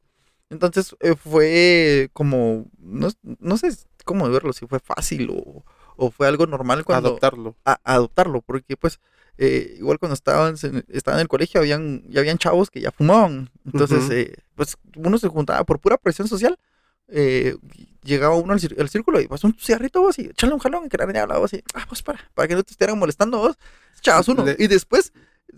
Entonces, 0.50 0.96
eh, 1.00 1.16
fue 1.16 2.10
como, 2.14 2.68
no, 2.80 3.10
no 3.40 3.58
sé 3.58 3.70
cómo 4.06 4.30
verlo, 4.30 4.54
si 4.54 4.68
fue 4.68 4.80
fácil 4.80 5.30
o, 5.32 5.66
o 5.98 6.12
fue 6.12 6.28
algo 6.28 6.46
normal 6.46 6.86
cuando 6.86 7.08
Adoptarlo. 7.08 7.56
a, 7.66 7.80
adoptarlo, 7.84 8.42
porque 8.42 8.78
pues 8.78 9.00
eh, 9.38 9.76
igual 9.80 9.98
cuando 10.00 10.14
estaban 10.14 10.56
en, 10.62 10.86
estaba 10.90 11.18
en 11.18 11.22
el 11.22 11.28
colegio 11.28 11.62
habían, 11.62 12.04
ya 12.10 12.20
habían 12.20 12.38
chavos 12.38 12.70
que 12.70 12.82
ya 12.82 12.92
fumaban, 12.92 13.50
entonces 13.66 14.08
Ujú. 14.08 14.12
eh, 14.12 14.36
pues 14.56 14.78
uno 14.96 15.18
se 15.18 15.28
juntaba 15.30 15.64
por 15.64 15.80
pura 15.80 15.98
presión 15.98 16.28
social, 16.28 16.60
eh, 17.10 17.56
llegaba 18.04 18.36
uno 18.36 18.54
al, 18.54 18.60
círculo 18.90 19.20
y 19.22 19.28
pues 19.28 19.44
un 19.44 19.56
cigarrito 19.58 20.02
vos 20.02 20.18
y 20.20 20.26
echarle 20.28 20.56
un 20.56 20.60
jalón 20.60 20.86
y 20.86 20.90
que 20.90 20.98
la 20.98 21.06
niña 21.06 21.24
hablaba 21.24 21.46
así, 21.46 21.62
ah 21.74 21.86
pues 21.88 22.02
para, 22.02 22.20
para 22.34 22.48
que 22.48 22.56
no 22.56 22.64
te 22.64 22.72
estuvieran 22.72 23.00
molestando 23.00 23.38
vos, 23.40 23.58
echabas 23.98 24.28
uno 24.28 24.46
Le- 24.46 24.56
y 24.60 24.68
después 24.68 25.14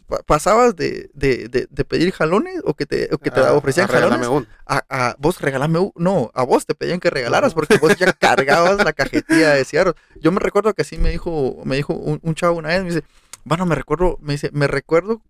pa- 0.08 0.22
pasabas 0.24 0.76
de, 0.76 1.10
de, 1.14 1.48
de, 1.48 1.68
de 1.70 1.86
pedir 1.86 2.12
jalones 2.12 2.62
o 2.64 2.74
que 2.74 2.86
te, 2.86 3.10
o 3.14 3.18
que 3.18 3.32
te 3.32 3.40
Ah, 3.40 3.54
ofrecían 3.54 3.88
jalones 3.88 4.28
uno. 4.28 4.46
a, 4.66 4.84
a 4.90 5.16
vos 5.18 5.42
regalame, 5.42 5.80
u- 5.80 5.94
no, 5.96 6.32
a 6.34 6.44
vos 6.44 6.66
te 6.66 6.76
pedían 6.76 7.00
que 7.00 7.10
regalaras 7.10 7.54
porque 7.54 7.78
vos 7.78 7.98
ya 7.98 8.12
cargabas 8.20 8.84
la 8.84 8.94
cajetilla 8.94 9.54
de 9.54 9.66
cigarros. 9.66 9.96
Yo 10.22 10.32
me 10.32 10.40
recuerdo 10.40 10.74
que 10.74 10.82
así 10.84 10.98
me 10.98 11.10
dijo, 11.12 11.62
me 11.64 11.76
dijo 11.76 11.94
un, 11.94 12.20
un 12.22 12.36
chavo 12.36 12.58
una 12.58 12.70
vez, 12.70 12.82
me 12.84 12.90
dice, 12.90 13.04
bueno, 13.44 13.66
me 13.66 13.76
recuerdo, 13.76 14.18
me 14.22 14.34
dice, 14.34 14.50
me 14.54 14.68
recuerdo 14.68 15.22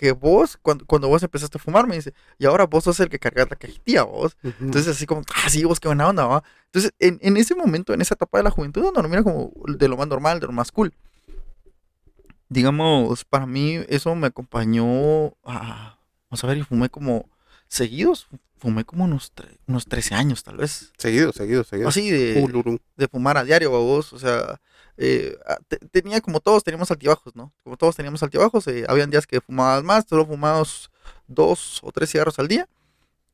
que 0.00 0.12
vos, 0.12 0.58
cuando, 0.62 0.86
cuando 0.86 1.08
vos 1.08 1.22
empezaste 1.22 1.58
a 1.58 1.60
fumar, 1.60 1.86
me 1.86 1.94
dice, 1.94 2.14
y 2.38 2.46
ahora 2.46 2.64
vos 2.64 2.84
sos 2.84 2.98
el 3.00 3.10
que 3.10 3.18
cargas 3.18 3.50
la 3.50 3.56
cajetilla, 3.56 4.04
vos. 4.04 4.34
Ujú. 4.42 4.54
Entonces 4.64 4.96
así 4.96 5.04
como, 5.04 5.20
ah, 5.44 5.50
sí, 5.50 5.62
vos 5.62 5.78
qué 5.78 5.88
buena 5.88 6.08
onda, 6.08 6.24
va. 6.24 6.42
Entonces, 6.64 6.92
en, 6.98 7.18
en 7.20 7.36
ese 7.36 7.54
momento, 7.54 7.92
en 7.92 8.00
esa 8.00 8.14
etapa 8.14 8.38
de 8.38 8.44
la 8.44 8.50
juventud, 8.50 8.82
uno 8.82 9.02
lo 9.02 9.08
mira 9.10 9.22
como 9.22 9.52
de 9.66 9.88
lo 9.88 9.98
más 9.98 10.08
normal, 10.08 10.40
de 10.40 10.46
lo 10.46 10.54
más 10.54 10.72
cool. 10.72 10.94
Digamos, 12.48 13.26
para 13.26 13.44
mí 13.44 13.78
eso 13.90 14.14
me 14.14 14.28
acompañó 14.28 15.34
a, 15.44 15.98
vamos 16.30 16.42
a 16.42 16.46
ver, 16.46 16.56
y 16.56 16.62
fumé 16.62 16.88
como 16.88 17.28
seguidos, 17.68 18.26
fumé 18.56 18.86
como 18.86 19.04
unos, 19.04 19.30
unos 19.66 19.84
13 19.84 20.14
años 20.14 20.42
tal 20.42 20.56
vez. 20.56 20.92
Seguido, 20.96 21.30
seguido, 21.34 21.62
seguido. 21.62 21.90
Así 21.90 22.10
de, 22.10 22.40
Ulurum. 22.42 22.78
de 22.96 23.06
fumar 23.06 23.36
a 23.36 23.44
diario, 23.44 23.70
vos, 23.70 24.14
o 24.14 24.18
sea, 24.18 24.62
eh, 25.00 25.36
ah, 25.46 25.58
te- 25.68 25.78
tenía 25.78 26.20
como 26.20 26.40
todos 26.40 26.62
teníamos 26.64 26.90
altibajos, 26.90 27.34
¿no? 27.36 27.52
Como 27.64 27.76
todos 27.76 27.96
teníamos 27.96 28.22
altibajos, 28.22 28.66
eh, 28.68 28.84
habían 28.88 29.10
días 29.10 29.26
que 29.26 29.40
fumabas 29.40 29.82
más, 29.84 30.04
solo 30.08 30.26
fumabas 30.26 30.90
dos 31.26 31.80
o 31.82 31.90
tres 31.92 32.10
cigarros 32.10 32.38
al 32.38 32.48
día. 32.48 32.68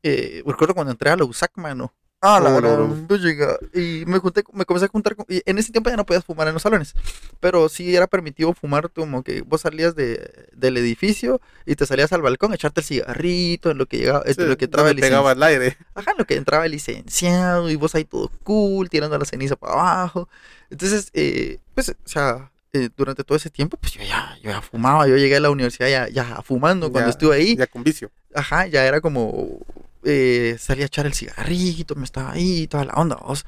Eh, 0.02 0.42
recuerdo 0.46 0.74
cuando 0.74 0.92
entré 0.92 1.10
a 1.10 1.16
la 1.16 1.24
USAC, 1.24 1.52
mano. 1.56 1.92
Ah, 2.22 2.40
la 2.40 2.50
Oh, 2.50 2.60
gran 2.60 3.02
no. 3.02 3.06
puchica, 3.06 3.58
Y 3.74 4.04
me 4.06 4.18
junté, 4.18 4.42
me 4.52 4.64
comencé 4.64 4.86
a 4.86 4.88
juntar 4.88 5.14
con, 5.14 5.26
y 5.28 5.42
en 5.44 5.58
ese 5.58 5.70
tiempo 5.70 5.90
ya 5.90 5.96
no 5.96 6.06
podías 6.06 6.24
fumar 6.24 6.48
en 6.48 6.54
los 6.54 6.62
salones, 6.62 6.94
pero 7.40 7.68
sí 7.68 7.94
era 7.94 8.06
permitido 8.06 8.52
fumar 8.54 8.90
como 8.90 9.22
que 9.22 9.42
vos 9.42 9.60
salías 9.60 9.94
de, 9.94 10.48
del 10.52 10.76
edificio 10.78 11.40
y 11.66 11.76
te 11.76 11.84
salías 11.86 12.12
al 12.14 12.22
balcón 12.22 12.52
a 12.52 12.54
echarte 12.54 12.80
el 12.80 12.86
cigarrito 12.86 13.70
en 13.70 13.78
lo 13.78 13.86
que 13.86 13.98
llegaba, 13.98 14.22
entre 14.26 14.44
Sí, 14.44 14.50
lo 14.50 14.56
que 14.56 14.64
entraba 14.64 14.90
el 14.90 14.96
pegaba 14.98 15.32
el 15.32 15.42
aire. 15.42 15.76
Ajá, 15.94 16.12
en 16.12 16.18
lo 16.18 16.24
que 16.24 16.36
entraba 16.36 16.64
el 16.64 16.72
licenciado 16.72 17.68
y 17.70 17.76
vos 17.76 17.94
ahí 17.94 18.04
todo 18.06 18.30
cool, 18.44 18.88
tirando 18.88 19.16
la 19.18 19.24
ceniza 19.26 19.54
para 19.56 19.74
abajo. 19.74 20.28
Entonces, 20.70 21.10
eh, 21.12 21.58
pues, 21.74 21.90
o 21.90 21.94
sea, 22.08 22.50
eh, 22.72 22.88
durante 22.96 23.24
todo 23.24 23.36
ese 23.36 23.50
tiempo, 23.50 23.76
pues 23.76 23.92
yo 23.92 24.02
ya, 24.02 24.36
yo 24.42 24.50
ya 24.50 24.62
fumaba, 24.62 25.06
yo 25.06 25.16
llegué 25.16 25.36
a 25.36 25.40
la 25.40 25.50
universidad 25.50 25.88
ya, 25.88 26.08
ya 26.08 26.42
fumando 26.42 26.90
cuando 26.90 27.08
Ya- 27.08 27.12
estuve 27.12 27.36
ahí. 27.36 27.56
Ya 27.56 27.66
con 27.66 27.84
vicio. 27.84 28.10
Ajá, 28.34 28.66
ya 28.66 28.84
era 28.86 29.00
como, 29.00 29.58
eh, 30.06 30.56
salía 30.58 30.84
a 30.84 30.86
echar 30.86 31.06
el 31.06 31.14
cigarrito, 31.14 31.94
me 31.96 32.04
estaba 32.04 32.32
ahí, 32.32 32.66
toda 32.68 32.84
la 32.86 32.94
onda, 32.94 33.16
vos. 33.16 33.44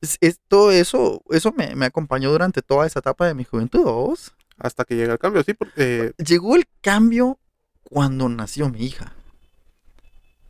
Es, 0.00 0.18
es- 0.20 0.38
todo 0.48 0.70
eso, 0.70 1.22
eso 1.30 1.52
me, 1.52 1.74
me 1.74 1.86
acompañó 1.86 2.30
durante 2.30 2.62
toda 2.62 2.86
esa 2.86 3.00
etapa 3.00 3.26
de 3.26 3.34
mi 3.34 3.44
juventud, 3.44 3.82
vos. 3.84 4.32
Hasta 4.58 4.84
que 4.84 4.94
llega 4.96 5.12
el 5.14 5.18
cambio, 5.18 5.42
sí, 5.42 5.52
porque 5.54 6.12
Llegó 6.18 6.54
el 6.56 6.64
cambio 6.80 7.38
cuando 7.82 8.28
nació 8.28 8.68
mi 8.68 8.84
hija. 8.86 9.12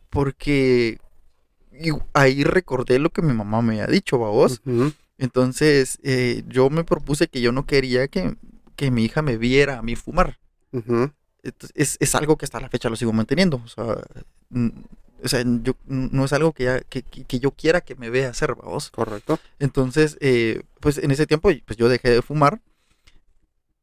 Porque 0.09 0.99
ahí 2.13 2.43
recordé 2.43 2.99
lo 2.99 3.09
que 3.09 3.21
mi 3.21 3.33
mamá 3.33 3.61
me 3.61 3.73
había 3.81 3.87
dicho, 3.87 4.17
babos. 4.19 4.61
ujú, 4.65 4.93
Entonces, 5.17 5.97
eh, 6.03 6.43
yo 6.47 6.69
me 6.69 6.83
propuse 6.83 7.27
que 7.27 7.41
yo 7.41 7.51
no 7.51 7.65
quería 7.65 8.07
que, 8.07 8.35
que 8.75 8.91
mi 8.91 9.05
hija 9.05 9.21
me 9.21 9.37
viera 9.37 9.79
a 9.79 9.81
mí 9.81 9.95
fumar. 9.95 10.37
Ujú, 10.71 10.93
Entonces, 10.93 11.24
es, 11.73 11.97
es 11.99 12.15
algo 12.15 12.37
que 12.37 12.45
hasta 12.45 12.59
la 12.59 12.69
fecha 12.69 12.89
lo 12.89 12.95
sigo 12.95 13.13
manteniendo. 13.13 13.61
O 13.63 13.67
sea, 13.67 13.85
o 15.23 15.27
sea, 15.27 15.43
yo, 15.63 15.73
no 15.87 16.25
es 16.25 16.33
algo 16.33 16.51
que, 16.53 16.63
ya- 16.65 16.81
que, 16.81 17.01
que- 17.03 17.39
yo 17.39 17.51
quiera 17.51 17.81
que 17.81 17.95
me 17.95 18.09
vea 18.09 18.29
hacer, 18.29 18.53
vamos. 18.55 18.91
correcto. 18.91 19.39
Entonces, 19.59 20.17
eh, 20.21 20.63
pues 20.79 20.97
en 20.97 21.11
ese 21.11 21.25
tiempo 21.27 21.49
pues 21.65 21.77
yo 21.77 21.89
dejé 21.89 22.09
de 22.11 22.21
fumar. 22.21 22.61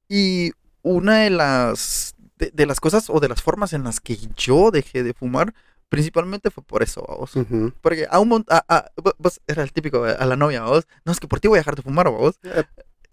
Y 0.09 0.53
una 0.83 1.19
de 1.19 1.31
las, 1.31 2.15
de, 2.39 2.51
de 2.53 2.67
las 2.67 2.81
cosas 2.81 3.09
o 3.09 3.21
de 3.21 3.29
las 3.29 3.43
formas 3.43 3.73
en 3.73 3.85
las 3.85 4.01
que 4.01 4.19
yo 4.37 4.71
dejé 4.71 5.03
de 5.03 5.15
fumar, 5.15 5.55
principalmente 5.89 6.51
fue 6.51 6.63
por 6.63 6.83
eso, 6.83 7.05
vamos. 7.09 7.33
Porque 7.81 8.07
a 8.11 8.19
un 8.21 8.29
mon- 8.29 8.47
a- 8.49 8.65
a- 8.69 8.91
vo- 8.97 9.15
vos- 9.19 9.41
era 9.47 9.63
el 9.63 9.73
típico, 9.73 10.05
a 10.05 10.25
la 10.27 10.37
novia, 10.37 10.63
vos. 10.65 10.87
No, 11.05 11.13
es 11.13 11.21
que 11.21 11.29
por 11.29 11.41
ti 11.41 11.49
voy 11.49 11.59
a 11.59 11.61
dejar 11.61 11.77
de 11.77 11.83
fumar, 11.83 12.09
vos. 12.11 12.39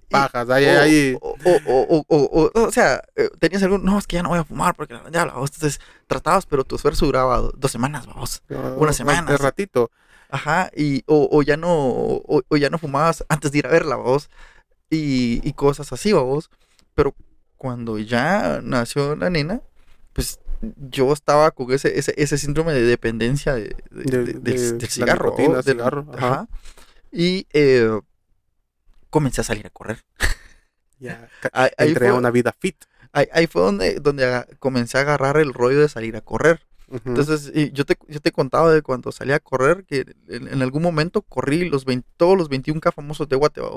Pajas, 0.10 0.50
ahí, 0.50 0.66
ahí. 0.66 1.18
O, 1.22 1.30
o, 1.46 1.52
o, 1.66 2.06
o, 2.08 2.18
o- 2.18 2.52
o- 2.54 2.68
o 2.68 2.72
sea, 2.72 3.02
eh, 3.16 3.30
tenías 3.40 3.62
algún, 3.64 3.84
no, 3.84 3.98
es 4.00 4.08
que 4.08 4.16
ya 4.18 4.24
no 4.24 4.30
voy 4.30 4.40
a 4.40 4.44
fumar 4.44 4.76
porque 4.76 5.00
ya, 5.12 5.26
vos. 5.26 5.52
Entonces 5.54 5.80
tratabas, 6.08 6.46
pero 6.46 6.64
tu 6.64 6.76
esfuerzo 6.76 7.06
duraba 7.06 7.38
do- 7.38 7.54
dos 7.56 7.72
semanas, 7.72 8.06
vos. 8.08 8.42
una 8.78 8.94
semana, 8.94 9.32
De 9.32 9.38
ratito. 9.38 9.92
Ajá, 10.32 10.70
y, 10.76 11.04
o, 11.08 11.28
o 11.32 11.42
ya 11.42 11.58
no, 11.58 11.74
o, 11.76 12.42
o 12.48 12.58
ya 12.58 12.70
no 12.70 12.78
fumabas 12.78 13.24
antes 13.30 13.52
de 13.52 13.60
ir 13.60 13.68
a 13.68 13.72
verla, 13.72 13.96
vos. 13.96 14.30
Y, 14.90 15.42
y 15.48 15.54
cosas 15.54 15.92
así, 15.94 16.14
vos. 16.14 16.50
Pero 16.96 17.16
cuando 17.58 17.98
ya 18.00 18.60
nació 18.64 19.16
la 19.16 19.30
nena, 19.30 19.62
pues 20.14 20.40
yo 20.90 21.14
estaba 21.14 21.52
con 21.52 21.72
ese, 21.72 21.98
ese, 21.98 22.14
ese 22.18 22.38
síndrome 22.38 22.74
de 22.74 22.82
dependencia 22.84 23.54
de, 23.56 23.76
de- 23.92 24.04
De- 24.04 24.18
de- 24.18 24.34
del, 24.34 24.44
de 24.44 24.52
del 24.54 24.78
la 24.80 24.88
cigarro. 24.88 25.36
cigarro, 25.64 26.06
ajá. 26.16 26.48
Y 27.12 27.48
eh, 27.54 28.00
comencé 29.10 29.42
a 29.42 29.44
salir 29.44 29.66
a 29.68 29.70
correr. 29.70 30.04
Ya 31.02 31.30
Ahí, 31.54 31.96
a 32.06 32.14
una 32.14 32.30
vida 32.30 32.54
fit. 32.60 32.76
ahí, 33.14 33.26
ahí 33.32 33.48
fue 33.48 33.62
donde, 33.62 34.02
donde 34.02 34.46
comencé 34.60 34.98
a 34.98 35.02
agarrar 35.02 35.38
el 35.38 35.54
rollo 35.54 35.80
de 35.80 35.88
salir 35.88 36.18
a 36.18 36.22
correr. 36.22 36.60
Entonces, 37.06 37.52
y 37.54 37.72
yo 37.72 37.86
te, 37.86 37.96
yo 38.08 38.20
te 38.20 38.32
contaba 38.32 38.74
de 38.74 38.82
cuando 38.82 39.12
salí 39.12 39.32
a 39.32 39.40
correr, 39.40 39.86
que 39.86 40.06
en, 40.28 40.48
en 40.48 40.62
algún 40.62 40.82
momento 40.82 41.22
corrí 41.22 41.70
los 41.70 41.86
20 41.86 42.08
todos 42.18 42.38
los 42.38 42.50
21K 42.50 42.92
famosos 42.94 43.30
de 43.30 43.36
Guatemala. 43.36 43.74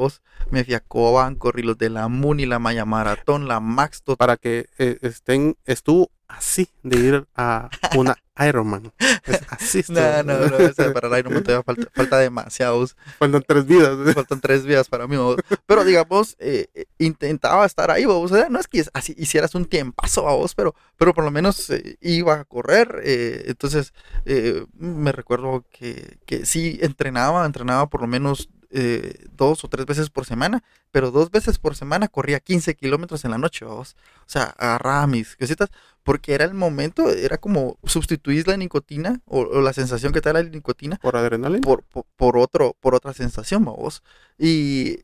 Me 0.51 0.65
fui 0.65 0.75
a 0.75 0.81
Cobán, 0.81 1.37
corrí 1.37 1.63
los 1.63 1.77
de 1.77 1.91
la 1.91 2.09
Muni, 2.09 2.47
la 2.47 2.59
Maya 2.59 2.85
Maratón, 2.85 3.49
la 3.49 3.61
Max, 3.61 4.03
para 4.17 4.37
que 4.37 4.67
eh, 4.79 4.99
estén, 5.03 5.57
estuvo 5.67 6.11
así 6.37 6.69
de 6.83 6.99
ir 6.99 7.27
a 7.37 7.69
una 7.97 8.17
Ironman. 8.39 8.93
Es- 9.25 9.41
así. 9.51 9.83
No, 9.93 10.23
no, 10.23 10.47
no, 10.49 10.57
ese 10.59 10.91
para 10.91 11.09
el 11.09 11.19
Ironman 11.19 11.43
todavía 11.43 11.63
falta, 11.65 11.87
falta 11.95 12.19
demasiados. 12.19 12.97
Faltan 13.19 13.43
tres 13.47 13.67
vidas. 13.67 14.15
Faltan 14.15 14.41
tres 14.41 14.65
días 14.65 14.89
para 14.89 15.07
mí. 15.07 15.17
vos. 15.17 15.37
Pero 15.67 15.85
digamos, 15.85 16.35
eh, 16.39 16.69
eh, 16.75 16.87
intentaba 16.99 17.67
estar 17.67 17.91
ahí, 17.91 18.05
vos. 18.07 18.31
O 18.31 18.35
sea, 18.35 18.49
no 18.49 18.59
es 18.59 18.67
que 18.69 18.85
así 18.95 19.15
hicieras 19.19 19.55
un 19.55 19.67
tiempazo 19.67 20.29
a 20.29 20.35
vos, 20.35 20.55
pero, 20.55 20.75
pero 20.97 21.13
por 21.15 21.25
lo 21.25 21.31
menos 21.31 21.69
eh, 21.71 21.97
iba 22.01 22.35
a 22.41 22.45
correr. 22.45 23.01
eh, 23.05 23.45
entonces, 23.47 23.93
eh, 24.25 24.65
me 24.79 25.13
recuerdo 25.13 25.65
que, 25.71 26.19
que 26.27 26.47
sí 26.47 26.79
entrenaba, 26.83 27.45
entrenaba 27.45 27.89
por 27.89 28.01
lo 28.01 28.07
menos 28.07 28.49
eh, 28.73 29.27
dos 29.33 29.65
o 29.65 29.69
tres 29.69 29.87
veces 29.87 30.11
por 30.11 30.25
semana, 30.27 30.63
pero 30.91 31.11
dos 31.11 31.31
veces 31.31 31.59
por 31.59 31.77
semana 31.77 32.09
corría 32.09 32.41
15 32.41 32.75
kilómetros 32.75 33.25
en 33.25 33.31
la 33.33 33.39
noche, 33.39 33.65
vos. 33.65 33.97
O 34.21 34.29
sea, 34.29 34.45
agarraba 34.59 35.07
mis 35.07 35.37
cositas, 35.37 35.71
porque 36.03 36.35
era 36.35 36.45
el 36.45 36.55
momento, 36.55 37.11
era 37.11 37.39
como 37.39 37.79
sustituir 37.85 38.49
la 38.49 38.57
nicotina 38.57 39.21
o, 39.27 39.41
o 39.43 39.61
la 39.61 39.73
sensación 39.73 40.13
que 40.13 40.21
te 40.21 40.33
da 40.33 40.43
la 40.43 40.49
nicotina 40.49 40.97
Por 40.97 41.17
adrenalina. 41.17 41.61
por, 41.61 41.85
por, 41.85 42.07
por 42.17 42.37
otro, 42.39 42.77
por 42.81 42.95
otra 42.95 43.13
sensación, 43.13 43.65
vos. 43.65 44.03
Y, 44.39 45.01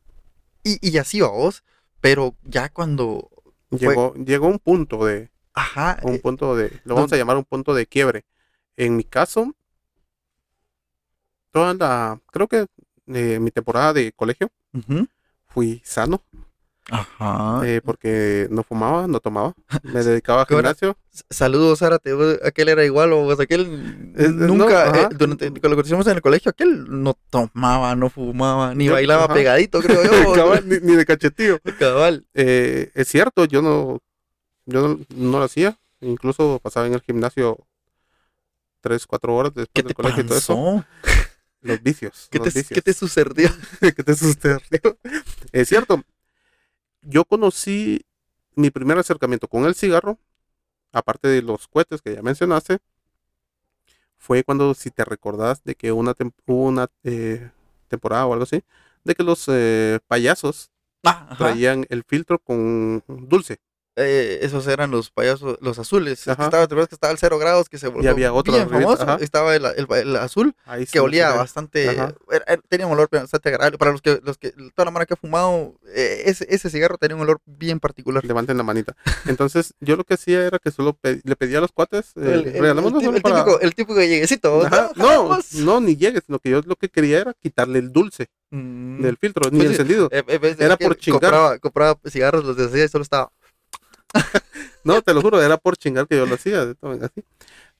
y, 0.63 0.77
y 0.81 0.97
así, 0.97 1.21
vos. 1.21 1.63
Pero 2.01 2.35
ya 2.43 2.69
cuando. 2.69 3.29
fue- 3.69 3.79
Llegó, 3.79 4.13
llegó 4.15 4.47
un 4.47 4.59
punto 4.59 5.05
de, 5.05 5.29
Ajá. 5.53 5.99
un 6.03 6.15
eh, 6.15 6.19
punto 6.19 6.55
de, 6.55 6.79
lo 6.85 6.95
vamos 6.95 7.11
a 7.13 7.17
llamar 7.17 7.37
un 7.37 7.45
punto 7.45 7.73
de 7.73 7.85
quiebre. 7.85 8.25
En 8.77 8.95
mi 8.95 9.03
caso, 9.03 9.53
toda 11.51 11.73
la, 11.73 12.19
creo 12.31 12.47
que 12.47 12.67
eh, 13.13 13.39
mi 13.39 13.51
temporada 13.51 13.93
de 13.93 14.11
colegio 14.13 14.49
fui 15.47 15.81
sano, 15.83 16.21
Ajá. 16.91 17.61
eh, 17.65 17.81
porque 17.83 18.47
no 18.49 18.63
fumaba, 18.63 19.07
no 19.07 19.19
tomaba, 19.19 19.53
me 19.83 20.03
dedicaba 20.03 20.41
al 20.41 20.47
gimnasio. 20.47 20.97
Saludos, 21.29 21.79
Zárate. 21.79 22.11
Aquel 22.43 22.69
era 22.69 22.85
igual, 22.85 23.11
o 23.13 23.31
aquel 23.31 24.13
Es- 24.15 24.31
no, 24.33 24.47
nunca, 24.47 24.89
ajá. 24.89 25.01
eh, 25.01 25.07
durante 25.17 25.49
cuando 25.49 25.69
lo 25.69 25.75
conocimos 25.75 26.07
en 26.07 26.15
el 26.15 26.21
colegio, 26.21 26.49
aquel 26.51 26.85
no 26.87 27.15
tomaba, 27.29 27.95
no 27.95 28.09
fumaba, 28.09 28.73
ni 28.73 28.85
Yo- 28.85 28.93
bailaba 28.93 29.25
ajá. 29.25 29.33
pegadito, 29.33 29.81
creo 29.81 30.03
yo. 30.03 30.33
Cabal, 30.33 30.67
ni, 30.67 30.77
ni 30.79 30.95
de 30.95 31.05
cachetío. 31.05 31.59
Cabal. 31.79 32.25
Eh, 32.33 32.91
es 32.95 33.07
cierto, 33.07 33.45
yo 33.45 33.61
no, 33.61 33.99
yo 34.65 34.87
no, 34.87 34.99
no 35.15 35.39
lo 35.39 35.43
hacía, 35.43 35.77
incluso 36.01 36.59
pasaba 36.63 36.87
en 36.87 36.93
el 36.93 37.01
gimnasio 37.01 37.57
tres, 38.81 39.05
cuatro 39.05 39.35
horas 39.35 39.53
después 39.53 39.71
¿Qué 39.73 39.81
del 39.81 39.87
te 39.89 39.93
colegio 39.95 40.23
y 40.23 40.27
todo 40.27 40.37
eso. 40.37 40.85
Los 41.61 41.81
vicios. 41.81 42.27
¿Qué 42.31 42.39
los 42.39 42.51
te, 42.51 42.51
vicios. 42.53 42.65
¿Qué 42.65 42.81
te 42.81 42.93
sucedió? 42.93 43.49
¿Qué 43.81 43.91
te 44.03 44.15
sucedió? 44.15 44.59
Es 45.51 45.67
cierto. 45.69 46.03
Yo 47.01 47.25
conocí 47.25 48.01
mi 48.55 48.71
primer 48.71 48.97
acercamiento 48.97 49.47
con 49.47 49.65
el 49.65 49.75
cigarro, 49.75 50.19
aparte 50.93 51.27
de 51.29 51.41
los 51.43 51.67
cohetes 51.67 52.01
que 52.01 52.15
ya 52.15 52.21
mencionaste, 52.23 52.79
fue 54.17 54.43
cuando, 54.43 54.73
si 54.73 54.91
te 54.91 55.05
recordás, 55.05 55.63
de 55.63 55.75
que 55.75 55.91
una, 55.91 56.13
tem- 56.13 56.33
una 56.45 56.87
eh, 57.03 57.49
temporada 57.87 58.25
o 58.25 58.33
algo 58.33 58.43
así, 58.43 58.63
de 59.03 59.15
que 59.15 59.23
los 59.23 59.45
eh, 59.47 59.99
payasos 60.07 60.71
Ah, 61.03 61.35
traían 61.37 61.85
el 61.89 62.03
filtro 62.05 62.39
con 62.39 63.03
dulce. 63.07 63.59
Eh, 64.01 64.39
esos 64.43 64.65
eran 64.67 64.91
los 64.91 65.11
payasos, 65.11 65.57
los 65.61 65.77
azules. 65.77 66.25
Ajá. 66.27 66.45
Estaba, 66.45 66.67
¿te 66.67 66.75
que 66.75 66.95
estaba 66.95 67.11
el 67.11 67.17
cero 67.19 67.37
grados 67.37 67.67
que 67.67 67.77
se 67.77 67.89
volvió 67.89 68.09
había 68.11 68.31
otro 68.31 68.53
bien 68.53 68.69
famoso? 68.69 69.03
ajá. 69.03 69.17
Estaba 69.19 69.55
el, 69.55 69.65
el- 69.65 69.87
el 69.93 70.15
azul 70.15 70.55
Ahí 70.65 70.85
que 70.85 70.99
olía 70.99 71.31
bastante, 71.31 71.83
era- 71.83 72.15
era- 72.31 72.57
tenía 72.69 72.87
un 72.87 72.93
olor 72.93 73.09
bastante 73.11 73.49
agradable. 73.49 73.77
Para 73.77 73.91
los 73.91 74.01
que, 74.01 74.19
los 74.23 74.37
que, 74.37 74.51
toda 74.73 74.85
la 74.85 74.91
mara 74.91 75.05
que 75.05 75.15
ha 75.15 75.17
fumado, 75.17 75.75
eh, 75.93 76.23
ese, 76.25 76.47
ese 76.49 76.69
cigarro 76.69 76.97
tenía 76.97 77.15
un 77.15 77.21
olor 77.23 77.41
bien 77.45 77.79
particular. 77.79 78.23
Levanten 78.23 78.55
la 78.57 78.63
manita. 78.63 78.95
Entonces, 79.25 79.73
yo 79.81 79.95
lo 79.97 80.03
que 80.05 80.13
hacía 80.13 80.45
era 80.45 80.59
que 80.59 80.71
solo 80.71 80.93
pe- 80.93 81.21
le 81.23 81.35
pedía 81.35 81.57
a 81.57 81.61
los 81.61 81.71
cuates, 81.71 82.13
eh, 82.15 82.21
El, 82.33 82.43
regalémonos 82.53 83.03
el 83.03 83.21
para- 83.21 83.43
típico, 83.43 83.59
el 83.59 83.75
típico 83.75 83.99
lleguecito. 83.99 84.65
Ajá, 84.65 84.91
¿no? 84.95 85.37
No, 85.59 85.81
ni 85.81 85.97
llegues, 85.97 86.23
sino 86.25 86.39
que 86.39 86.49
yo 86.51 86.61
lo 86.65 86.75
que 86.75 86.89
quería 86.89 87.19
era 87.19 87.33
quitarle 87.33 87.79
el 87.79 87.91
dulce 87.91 88.27
Mm. 88.51 89.03
del 89.03 89.15
filtro, 89.17 89.51
ni 89.51 89.57
Pues 89.59 89.69
sí, 89.69 89.73
encendido. 89.75 90.09
Eh, 90.11 90.23
eh, 90.27 90.55
Era 90.57 90.75
por 90.75 90.95
chingar. 90.97 91.19
Compraba, 91.21 91.59
compraba 91.59 91.99
cigarros, 92.09 92.43
los 92.43 92.57
deshacía 92.57 92.85
y 92.85 92.87
solo 92.87 93.03
estaba. 93.03 93.31
No, 94.83 95.01
te 95.01 95.13
lo 95.13 95.21
juro, 95.21 95.41
era 95.41 95.57
por 95.57 95.75
chingar 95.77 96.07
que 96.07 96.15
yo 96.15 96.25
lo 96.25 96.35
hacía. 96.35 96.61
así. 96.61 97.23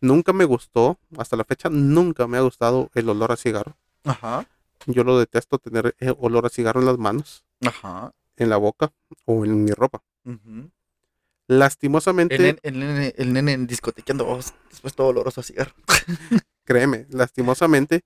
Nunca 0.01 0.33
me 0.33 0.43
gustó, 0.45 1.00
hasta 1.17 1.38
la 1.38 1.45
fecha, 1.45 1.69
nunca 1.69 2.27
me 2.27 2.38
ha 2.38 2.41
gustado 2.41 2.89
el 2.93 3.07
olor 3.09 3.31
a 3.31 3.38
cigarro. 3.38 3.77
Ajá. 4.03 4.45
Yo 4.86 5.03
lo 5.03 5.17
detesto 5.17 5.57
tener 5.59 5.95
eh, 6.00 6.13
olor 6.19 6.45
a 6.45 6.50
cigarro 6.50 6.81
en 6.81 6.86
las 6.86 6.98
manos, 6.98 7.45
Ajá. 7.65 8.12
en 8.36 8.50
la 8.50 8.57
boca 8.57 8.91
o 9.25 9.45
en 9.45 9.63
mi 9.63 9.71
ropa. 9.71 10.03
Lastimosamente, 11.48 12.36
El, 12.36 12.43
nen- 12.55 12.59
el 12.63 12.79
nene, 12.79 13.13
el 13.17 13.33
nene 13.33 13.57
discotequeando, 13.65 14.27
oh, 14.27 14.39
después 14.69 14.93
todo 14.93 15.07
oloroso 15.07 15.41
a 15.41 15.43
cigarro. 15.43 15.74
créeme, 16.65 17.07
lastimosamente, 17.09 18.03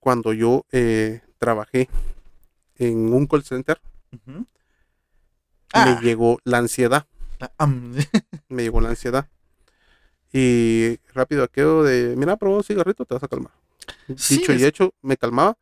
cuando 0.00 0.32
yo 0.32 0.64
eh, 0.72 1.20
trabajé 1.38 1.88
en 2.76 3.12
un 3.12 3.26
call 3.26 3.42
center, 3.44 3.80
Ujú. 4.12 4.46
Ah, 5.74 5.86
me 5.86 6.00
llegó 6.02 6.38
la 6.44 6.58
ansiedad. 6.58 7.06
me 8.48 8.62
llegó 8.62 8.80
la 8.80 8.90
ansiedad. 8.90 9.28
Y 10.32 10.98
rápido 11.12 11.44
aquello 11.44 11.82
de, 11.82 12.14
mira, 12.16 12.36
probó 12.36 12.56
un 12.56 12.64
cigarrito, 12.64 13.04
te 13.04 13.14
vas 13.14 13.22
a 13.22 13.28
calmar. 13.28 13.52
Sí, 14.16 14.38
Dicho 14.38 14.52
y 14.52 14.64
hecho, 14.64 14.94
me 15.02 15.16
calmaba. 15.16 15.56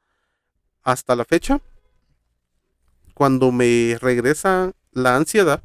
Hasta 0.83 1.15
la 1.15 1.25
fecha, 1.25 1.61
cuando 3.15 3.53
me 3.53 3.99
regresa 4.01 4.73
la 4.93 5.17
ansiedad, 5.17 5.63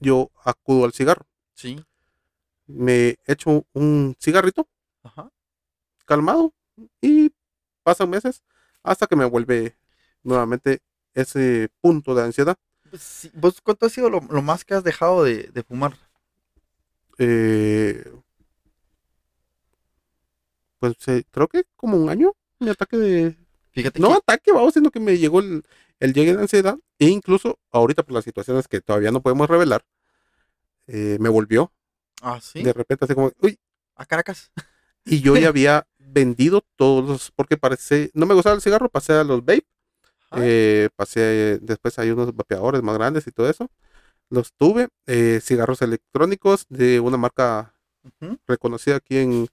yo 0.00 0.30
acudo 0.44 0.86
al 0.86 0.92
cigarro. 0.92 1.26
Sí. 1.54 1.84
Me 2.66 3.16
echo 3.26 3.66
un 3.74 4.16
cigarrito 4.18 4.66
Ajá. 5.02 5.30
calmado 6.04 6.52
y 7.00 7.30
pasan 7.82 8.10
meses 8.10 8.42
hasta 8.82 9.06
que 9.06 9.14
me 9.14 9.24
vuelve 9.24 9.76
nuevamente 10.22 10.80
ese 11.12 11.68
punto 11.80 12.14
de 12.14 12.24
ansiedad. 12.24 12.56
Pues 12.90 13.02
sí, 13.02 13.30
¿Vos 13.34 13.60
cuánto 13.60 13.86
ha 13.86 13.90
sido 13.90 14.10
lo, 14.10 14.20
lo 14.20 14.42
más 14.42 14.64
que 14.64 14.74
has 14.74 14.84
dejado 14.84 15.24
de, 15.24 15.44
de 15.44 15.62
fumar? 15.62 15.96
Eh, 17.18 18.04
pues 20.78 20.96
eh, 21.08 21.24
creo 21.30 21.48
que 21.48 21.64
como 21.76 21.96
un 21.96 22.10
año 22.10 22.32
mi 22.58 22.68
ataque 22.68 22.96
de, 22.96 23.36
Fíjate 23.72 24.00
no 24.00 24.08
que 24.08 24.14
ataque, 24.14 24.52
vamos, 24.52 24.74
sino 24.74 24.90
que 24.90 25.00
me 25.00 25.18
llegó 25.18 25.40
el, 25.40 25.62
el 26.00 26.14
llegue 26.14 26.34
de 26.34 26.42
ansiedad. 26.42 26.78
E 26.98 27.08
incluso 27.08 27.58
ahorita 27.70 28.02
por 28.02 28.14
las 28.14 28.24
situaciones 28.24 28.68
que 28.68 28.80
todavía 28.80 29.10
no 29.10 29.20
podemos 29.22 29.48
revelar, 29.48 29.84
eh, 30.86 31.16
me 31.20 31.28
volvió 31.28 31.72
Ah, 32.22 32.40
sí. 32.40 32.62
de 32.62 32.72
repente 32.72 33.04
así 33.04 33.14
como, 33.14 33.30
uy, 33.40 33.58
A 33.94 34.06
Caracas. 34.06 34.50
y 35.04 35.20
yo 35.20 35.36
ya 35.36 35.48
había 35.48 35.86
vendido 35.98 36.62
todos 36.76 37.04
los, 37.06 37.30
porque 37.32 37.56
parece, 37.58 38.10
no 38.14 38.26
me 38.26 38.34
gustaba 38.34 38.56
el 38.56 38.62
cigarro, 38.62 38.88
pasé 38.88 39.12
a 39.12 39.24
los 39.24 39.40
vape, 39.44 39.66
Eh, 40.42 40.88
pasé, 40.96 41.58
después 41.62 41.98
hay 41.98 42.10
unos 42.10 42.34
vapeadores 42.34 42.82
más 42.82 42.96
grandes 42.96 43.26
y 43.26 43.32
todo 43.32 43.48
eso. 43.48 43.70
Los 44.30 44.52
tuve. 44.52 44.88
eh, 45.06 45.40
cigarros 45.42 45.82
electrónicos 45.82 46.66
de 46.68 47.00
una 47.00 47.16
marca 47.16 47.74
reconocida 48.46 48.96
aquí 48.96 49.18
en, 49.18 49.48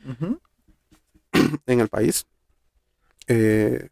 en 1.66 1.80
el 1.80 1.88
país. 1.88 2.26
Eh, 3.26 3.88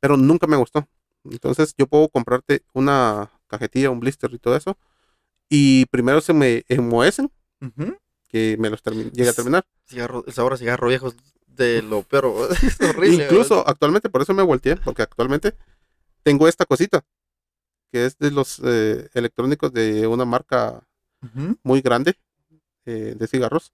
pero 0.00 0.16
nunca 0.16 0.46
me 0.46 0.56
gustó. 0.56 0.86
Entonces 1.24 1.74
yo 1.76 1.86
puedo 1.86 2.08
comprarte 2.08 2.62
una 2.72 3.30
cajetilla, 3.48 3.90
un 3.90 4.00
blister 4.00 4.32
y 4.32 4.38
todo 4.38 4.56
eso. 4.56 4.76
Y 5.48 5.86
primero 5.86 6.20
se 6.20 6.32
me 6.32 6.64
enmohecen, 6.68 7.30
que 8.28 8.56
me 8.58 8.70
los 8.70 8.82
llegué 8.82 9.28
a 9.28 9.32
terminar. 9.32 9.64
Cigarro, 9.86 10.24
el 10.26 10.32
sabor 10.32 10.52
a 10.52 10.56
cigarro 10.56 10.88
viejo 10.88 11.12
de 11.46 11.82
lo 11.82 12.02
peor. 12.02 12.48
Es 12.62 12.80
horrible. 12.80 13.24
Incluso 13.24 13.66
actualmente, 13.66 14.08
por 14.10 14.22
eso 14.22 14.34
me 14.34 14.42
volteé, 14.42 14.76
porque 14.76 15.02
actualmente 15.02 15.54
tengo 16.28 16.46
esta 16.48 16.66
cosita, 16.66 17.02
que 17.90 18.04
es 18.06 18.18
de 18.18 18.30
los 18.30 18.60
eh, 18.62 19.08
electrónicos 19.14 19.72
de 19.72 20.06
una 20.06 20.24
marca 20.26 20.82
muy 21.62 21.80
grande 21.80 22.14
eh, 22.86 23.14
de 23.18 23.26
cigarros. 23.26 23.72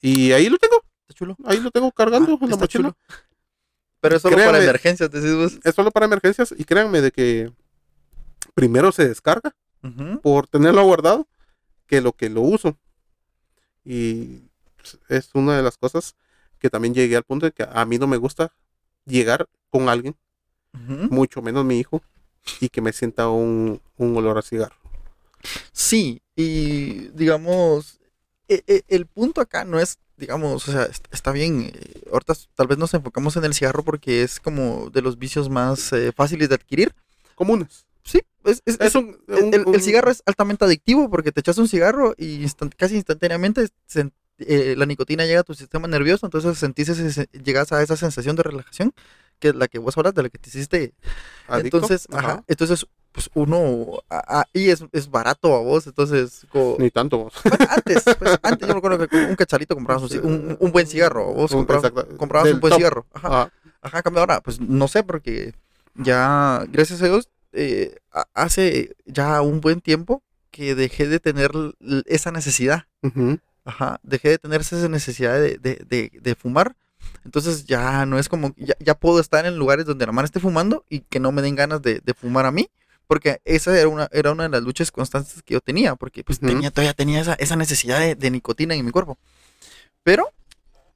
Y 0.00 0.32
ahí 0.32 0.48
lo 0.48 0.56
tengo, 0.58 0.82
Está 1.02 1.14
chulo. 1.14 1.36
ahí 1.44 1.60
lo 1.60 1.70
tengo 1.70 1.90
cargando 1.92 2.32
Ah, 2.32 2.44
en 2.44 2.50
la 2.50 2.56
mochila. 2.56 2.88
chulo. 2.90 2.96
Pero 4.00 4.16
es 4.16 4.22
solo 4.22 4.36
para 4.36 4.62
emergencias, 4.62 5.10
decís. 5.10 5.60
Es 5.62 5.74
solo 5.74 5.90
para 5.90 6.06
emergencias 6.06 6.54
y 6.56 6.64
créanme 6.64 7.00
de 7.02 7.10
que 7.10 7.52
primero 8.54 8.90
se 8.92 9.06
descarga 9.08 9.54
por 10.22 10.46
tenerlo 10.46 10.82
guardado 10.84 11.26
que 11.86 12.00
lo 12.00 12.12
que 12.12 12.28
lo 12.30 12.40
uso. 12.40 12.76
Y 13.84 14.40
es 15.08 15.30
una 15.34 15.56
de 15.56 15.62
las 15.62 15.76
cosas 15.76 16.14
que 16.58 16.70
también 16.70 16.94
llegué 16.94 17.16
al 17.16 17.24
punto 17.24 17.44
de 17.46 17.52
que 17.52 17.66
a 17.70 17.84
mí 17.84 17.98
no 17.98 18.06
me 18.06 18.16
gusta 18.16 18.52
llegar 19.04 19.46
con 19.70 19.88
alguien, 19.90 20.16
Mucho 21.10 21.40
menos 21.40 21.64
mi 21.64 21.78
hijo, 21.78 22.02
y 22.60 22.68
que 22.68 22.80
me 22.80 22.92
sienta 22.92 23.28
un, 23.28 23.80
un 23.96 24.16
olor 24.16 24.38
a 24.38 24.42
cigarro. 24.42 24.74
Sí, 25.72 26.20
y 26.36 27.08
digamos, 27.08 28.00
e- 28.48 28.62
e- 28.66 28.82
el 28.88 29.06
punto 29.06 29.40
acá 29.40 29.64
no 29.64 29.78
es, 29.78 29.98
digamos, 30.16 30.68
o 30.68 30.72
sea, 30.72 30.84
est- 30.84 31.06
está 31.12 31.32
bien, 31.32 31.70
eh, 31.74 32.02
ahorita 32.12 32.34
tal 32.54 32.66
vez 32.66 32.78
nos 32.78 32.92
enfocamos 32.94 33.36
en 33.36 33.44
el 33.44 33.54
cigarro 33.54 33.82
porque 33.84 34.22
es 34.22 34.40
como 34.40 34.90
de 34.90 35.02
los 35.02 35.18
vicios 35.18 35.48
más 35.50 35.92
eh, 35.92 36.12
fáciles 36.12 36.48
de 36.48 36.54
adquirir. 36.56 36.94
Comunes. 37.34 37.86
Sí, 38.02 38.20
es, 38.44 38.62
es- 38.66 38.94
un, 38.94 39.18
el, 39.28 39.44
un- 39.44 39.54
el- 39.54 39.60
el 39.60 39.66
un- 39.66 39.80
cigarro 39.80 40.10
es 40.10 40.22
altamente 40.26 40.64
adictivo 40.64 41.08
porque 41.08 41.32
te 41.32 41.40
echas 41.40 41.56
un 41.58 41.68
cigarro 41.68 42.14
y 42.18 42.46
casi 42.76 42.96
instantáneamente 42.96 43.68
eh, 44.38 44.74
la 44.76 44.84
nicotina 44.86 45.24
llega 45.24 45.40
a 45.40 45.44
tu 45.44 45.54
sistema 45.54 45.88
nervioso, 45.88 46.26
entonces 46.26 46.58
sentís 46.58 46.88
ese, 46.88 47.10
se- 47.12 47.28
llegas 47.44 47.72
a 47.72 47.82
esa 47.82 47.96
sensación 47.96 48.36
de 48.36 48.42
relajación 48.42 48.92
que 49.44 49.50
es 49.50 49.54
la 49.54 49.68
que 49.68 49.78
vos 49.78 49.94
hablas, 49.98 50.14
de 50.14 50.22
la 50.22 50.30
que 50.30 50.38
te 50.38 50.48
hiciste 50.48 50.94
adicto. 51.48 51.76
entonces, 51.76 52.06
Ajá. 52.10 52.18
ajá, 52.32 52.44
entonces, 52.48 52.86
pues 53.12 53.28
uno, 53.34 53.98
a- 54.08 54.40
a- 54.40 54.44
y 54.54 54.70
es, 54.70 54.82
es 54.90 55.10
barato 55.10 55.54
a 55.54 55.60
vos, 55.60 55.86
entonces, 55.86 56.46
co- 56.50 56.76
Ni 56.78 56.90
tanto. 56.90 57.30
bueno, 57.44 57.66
antes, 57.68 58.04
pues, 58.18 58.38
antes 58.42 58.66
yo 58.66 58.72
me 58.74 58.78
acuerdo 58.78 59.06
que 59.06 59.16
un 59.16 59.36
cacharito 59.36 59.74
comprabas 59.74 60.10
un, 60.12 60.24
un, 60.24 60.56
un 60.58 60.72
buen 60.72 60.86
cigarro, 60.86 61.26
vos 61.34 61.52
Un- 61.52 61.58
comprabas, 61.66 61.92
comprabas 62.16 62.52
un 62.54 62.60
buen 62.60 62.70
top. 62.70 62.78
cigarro, 62.78 63.06
ajá, 63.12 63.28
Ajá. 63.28 63.50
ajá, 63.82 64.02
cambio 64.02 64.20
ahora, 64.20 64.40
pues 64.40 64.58
no 64.60 64.88
sé, 64.88 65.02
porque 65.04 65.52
ya, 65.94 66.64
gracias 66.70 67.02
a 67.02 67.04
Dios, 67.04 67.28
eh, 67.52 67.96
hace 68.32 68.96
ya 69.04 69.42
un 69.42 69.60
buen 69.60 69.82
tiempo 69.82 70.22
que 70.50 70.74
dejé 70.74 71.06
de 71.06 71.20
tener 71.20 71.50
esa 72.06 72.32
necesidad. 72.32 72.84
Ajá, 73.66 74.00
dejé 74.02 74.30
de 74.30 74.38
tener 74.38 74.62
esa 74.62 74.88
necesidad 74.88 75.34
de, 75.34 75.58
de, 75.58 75.84
de, 75.86 76.10
de 76.20 76.34
fumar. 76.34 76.76
Entonces 77.24 77.64
ya 77.66 78.06
no 78.06 78.18
es 78.18 78.28
como, 78.28 78.54
ya, 78.56 78.74
ya 78.80 78.94
puedo 78.94 79.20
estar 79.20 79.46
en 79.46 79.56
lugares 79.56 79.86
donde 79.86 80.06
la 80.06 80.12
mano 80.12 80.26
esté 80.26 80.40
fumando 80.40 80.84
y 80.88 81.00
que 81.00 81.20
no 81.20 81.32
me 81.32 81.42
den 81.42 81.54
ganas 81.54 81.82
de, 81.82 82.00
de 82.00 82.14
fumar 82.14 82.46
a 82.46 82.50
mí. 82.50 82.68
Porque 83.06 83.40
esa 83.44 83.78
era 83.78 83.88
una, 83.88 84.08
era 84.12 84.32
una 84.32 84.44
de 84.44 84.48
las 84.48 84.62
luchas 84.62 84.90
constantes 84.90 85.42
que 85.42 85.54
yo 85.54 85.60
tenía, 85.60 85.94
porque 85.94 86.24
pues 86.24 86.40
tenía, 86.40 86.70
todavía 86.70 86.94
tenía 86.94 87.20
esa, 87.20 87.34
esa 87.34 87.54
necesidad 87.54 88.00
de, 88.00 88.14
de 88.14 88.30
nicotina 88.30 88.74
en 88.74 88.84
mi 88.84 88.90
cuerpo. 88.90 89.18
Pero 90.02 90.30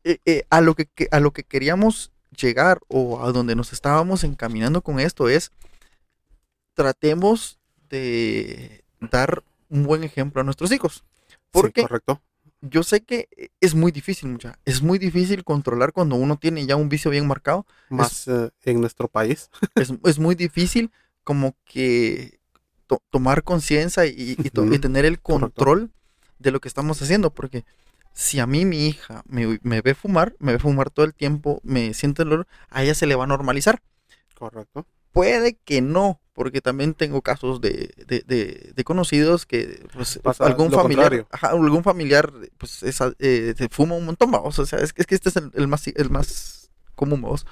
eh, 0.05 0.19
eh, 0.25 0.45
a, 0.49 0.61
lo 0.61 0.75
que, 0.75 0.89
a 1.11 1.21
lo 1.21 1.33
que 1.33 1.45
queríamos 1.45 2.13
llegar 2.31 2.81
o 2.89 3.23
a 3.23 3.33
donde 3.33 3.55
nos 3.55 3.73
estábamos 3.73 4.25
encaminando 4.25 4.81
con 4.81 5.01
esto 5.01 5.29
es, 5.29 5.53
tratemos 6.75 7.59
de 7.91 8.85
dar 9.01 9.43
un 9.69 9.83
buen 9.83 10.05
ejemplo 10.05 10.41
a 10.41 10.45
nuestros 10.45 10.73
hijos. 10.73 11.05
Sí, 11.29 11.37
Porque 11.51 11.83
correcto. 11.83 12.23
Yo 12.61 12.83
sé 12.83 13.03
que 13.03 13.29
es 13.61 13.75
muy 13.75 13.93
difícil, 13.93 14.29
mucha. 14.31 14.59
Es 14.65 14.83
muy 14.83 14.99
difícil 14.99 15.45
controlar 15.45 15.93
cuando 15.93 16.17
uno 16.17 16.37
tiene 16.39 16.67
ya 16.67 16.77
un 16.77 16.89
vicio 16.89 17.11
bien 17.11 17.27
marcado. 17.27 17.67
Más 17.89 18.29
eh, 18.29 18.51
en 18.65 18.81
nuestro 18.81 19.09
país. 19.09 19.51
Es, 19.77 19.93
es 20.05 20.19
muy 20.19 20.35
difícil 20.35 20.91
como 21.25 21.55
que 21.65 22.39
to- 22.87 23.03
tomar 23.11 23.43
conciencia 23.45 24.07
y, 24.07 24.37
y 24.43 24.51
to- 24.51 24.65
y 24.67 24.71
Ujú, 24.75 24.81
tener 24.81 25.05
el 25.05 25.21
correcto. 25.23 25.63
control 25.63 25.91
de 26.39 26.51
lo 26.51 26.61
que 26.61 26.69
estamos 26.69 27.01
haciendo. 27.03 27.31
Porque 27.33 27.65
si 28.13 28.41
a 28.41 28.47
mí 28.47 28.65
mi 28.65 28.87
hija 28.89 29.23
me, 29.27 29.59
me 29.63 29.81
ve 29.81 29.95
fumar, 29.95 30.35
me 30.39 30.53
ve 30.53 30.59
fumar 30.59 30.91
todo 30.91 31.07
el 31.07 31.15
tiempo, 31.15 31.61
me 31.65 31.95
siente 31.95 32.23
el 32.23 32.33
olor, 32.33 32.47
a 32.71 32.83
ella 32.83 32.95
se 32.95 33.07
le 33.07 33.15
va 33.15 33.25
a 33.25 33.29
normalizar. 33.29 33.81
Correcto. 34.35 34.87
Puede 35.13 35.57
que 35.57 35.81
no, 35.81 36.21
porque 36.39 36.61
también 36.61 36.95
tengo 36.95 37.21
casos 37.21 37.61
de, 37.61 37.91
de- 38.07 38.23
de- 38.25 38.73
de 38.77 38.85
conocidos 38.85 39.45
que 39.45 39.85
pues, 39.93 40.21
Pasa 40.23 40.47
algún 40.47 40.71
familiar, 40.71 41.27
ajá, 41.33 41.49
algún 41.49 41.83
familiar 41.83 42.33
pues 42.59 42.85
es 42.85 43.01
eh, 43.19 43.55
se 43.59 43.69
fuma 43.69 43.97
un 43.97 44.05
montón, 44.05 44.31
vamos, 44.31 44.57
o 44.61 44.65
sea, 44.65 44.79
es, 44.79 44.93
que- 44.93 45.03
es 45.03 45.07
que 45.09 45.17
este 45.17 45.31
es 45.31 45.37
el, 45.37 45.51
el 45.55 45.67
más 45.67 45.85
el 45.89 46.11
más 46.11 46.71
común, 46.95 47.21
vamos. 47.23 47.45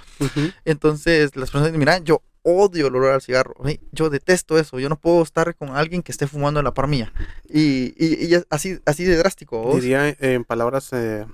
Entonces 0.65 1.35
las 1.35 1.51
personas 1.51 1.67
dicen, 1.69 1.81
mira, 1.81 1.99
yo 1.99 2.23
odio 2.43 2.87
el 2.87 2.95
olor 2.95 3.13
al 3.15 3.23
cigarro, 3.23 3.55
¿sí? 3.67 3.81
yo 3.91 4.09
detesto 4.09 4.57
eso, 4.57 4.79
yo 4.79 4.89
no 4.89 4.97
puedo 4.97 5.21
estar 5.25 5.57
con 5.57 5.71
alguien 5.71 6.03
que 6.05 6.13
esté 6.13 6.29
fumando 6.29 6.61
en 6.61 6.65
la 6.65 6.73
par 6.73 6.87
mía. 6.87 7.13
Y, 7.49 7.93
y, 7.99 8.25
y 8.33 8.39
así, 8.51 8.79
así 8.87 9.03
de 9.03 9.17
drástico, 9.17 9.61
¿vos? 9.63 9.75
Diría 9.83 10.15
en 10.21 10.45
palabras 10.45 10.93
eh, 10.93 11.27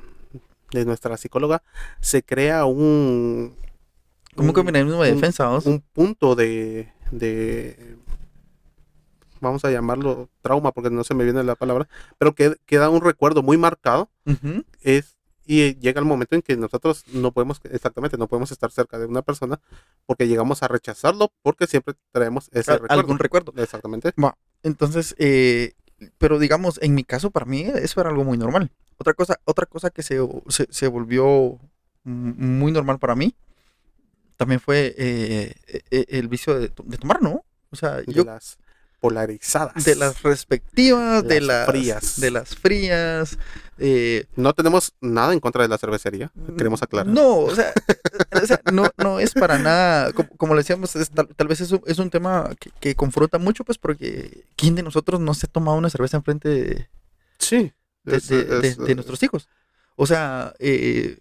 de 0.72 0.84
nuestra 0.86 1.18
psicóloga, 1.18 1.62
se 2.00 2.22
crea 2.22 2.64
un... 2.64 3.54
como 4.34 4.48
un 4.48 4.66
mecanismo 4.66 5.02
de 5.02 5.12
defensa, 5.14 5.48
¿vos? 5.48 5.66
un 5.66 5.80
punto 5.82 6.34
de, 6.34 6.90
de 7.12 7.96
vamos 9.40 9.64
a 9.64 9.70
llamarlo 9.70 10.28
trauma 10.40 10.72
porque 10.72 10.90
no 10.90 11.04
se 11.04 11.14
me 11.14 11.24
viene 11.24 11.42
la 11.42 11.56
palabra, 11.56 11.88
pero 12.18 12.34
que 12.34 12.56
queda 12.64 12.88
un 12.88 13.02
recuerdo 13.02 13.42
muy 13.42 13.58
marcado 13.58 14.08
es 14.82 15.16
y 15.44 15.74
llega 15.74 15.98
el 16.00 16.06
momento 16.06 16.36
en 16.36 16.42
que 16.42 16.56
nosotros 16.56 17.04
no 17.12 17.32
podemos 17.32 17.60
exactamente 17.64 18.16
no 18.16 18.28
podemos 18.28 18.52
estar 18.52 18.70
cerca 18.70 18.98
de 18.98 19.06
una 19.06 19.22
persona 19.22 19.60
porque 20.06 20.28
llegamos 20.28 20.62
a 20.62 20.68
rechazarlo 20.68 21.32
porque 21.42 21.66
siempre 21.66 21.94
traemos 22.12 22.48
ese 22.52 22.72
recuerdo. 22.72 22.94
algún 22.94 23.18
recuerdo. 23.18 23.52
Exactamente. 23.56 24.12
Entonces, 24.62 25.16
eh, 25.18 25.72
pero 26.18 26.38
digamos, 26.38 26.78
en 26.80 26.94
mi 26.94 27.02
caso, 27.02 27.30
para 27.30 27.46
mí 27.46 27.62
eso 27.62 28.00
era 28.00 28.10
algo 28.10 28.24
muy 28.24 28.38
normal. 28.38 28.70
Otra 28.98 29.14
cosa, 29.14 29.40
otra 29.44 29.66
cosa 29.66 29.90
que 29.90 30.04
se, 30.04 30.18
se, 30.48 30.68
se 30.70 30.86
volvió 30.86 31.58
muy 32.04 32.70
normal 32.70 32.98
para 33.00 33.16
mí 33.16 33.34
también 34.36 34.60
fue 34.60 34.94
eh, 34.98 35.54
eh, 35.66 35.80
eh, 35.90 36.04
el 36.08 36.28
vicio 36.28 36.58
de, 36.58 36.68
to- 36.68 36.84
de 36.86 36.98
tomar, 36.98 37.22
¿no? 37.22 37.44
O 37.70 37.76
sea, 37.76 37.96
De 38.02 38.12
yo 38.12 38.24
las 38.24 38.58
polarizadas. 39.00 39.84
de 39.84 39.96
las 39.96 40.22
respectivas, 40.22 41.24
de 41.26 41.40
Las 41.40 41.66
frías. 41.66 42.20
de 42.20 42.30
las 42.30 42.54
frías. 42.54 43.36
eh, 43.78 44.26
No 44.36 44.52
tenemos 44.52 44.92
nada 45.00 45.32
en 45.32 45.40
contra 45.40 45.62
de 45.62 45.68
la 45.68 45.76
cervecería, 45.78 46.30
queremos 46.56 46.82
aclarar. 46.82 47.12
No, 47.12 47.38
o 47.38 47.54
sea, 47.54 47.72
o 48.42 48.46
sea, 48.46 48.60
no, 48.72 48.88
no 48.98 49.18
es 49.18 49.32
para 49.34 49.58
nada, 49.58 50.12
como, 50.12 50.28
como 50.36 50.54
le 50.54 50.60
decíamos, 50.60 50.94
es 50.94 51.10
tal, 51.10 51.26
tal 51.34 51.48
vez 51.48 51.60
es 51.60 51.72
un, 51.72 51.82
es 51.86 51.98
un 51.98 52.10
tema 52.10 52.50
que, 52.60 52.70
que 52.78 52.94
confronta 52.94 53.38
mucho, 53.38 53.64
pues 53.64 53.78
porque 53.78 54.44
¿quién 54.56 54.74
de 54.76 54.82
nosotros 54.84 55.18
no 55.20 55.34
se 55.34 55.46
ha 55.46 55.50
tomado 55.50 55.76
una 55.78 55.90
cerveza 55.90 56.16
enfrente 56.18 56.48
de, 56.48 56.88
Sí. 57.38 57.72
de, 58.04 58.16
es- 58.16 58.28
de- 58.28 58.44
de- 58.44 58.68
es, 58.68 58.78
de 58.78 58.94
nuestros 58.94 59.20
hijos. 59.24 59.48
O 59.96 60.06
sea, 60.06 60.54
eh, 60.60 61.18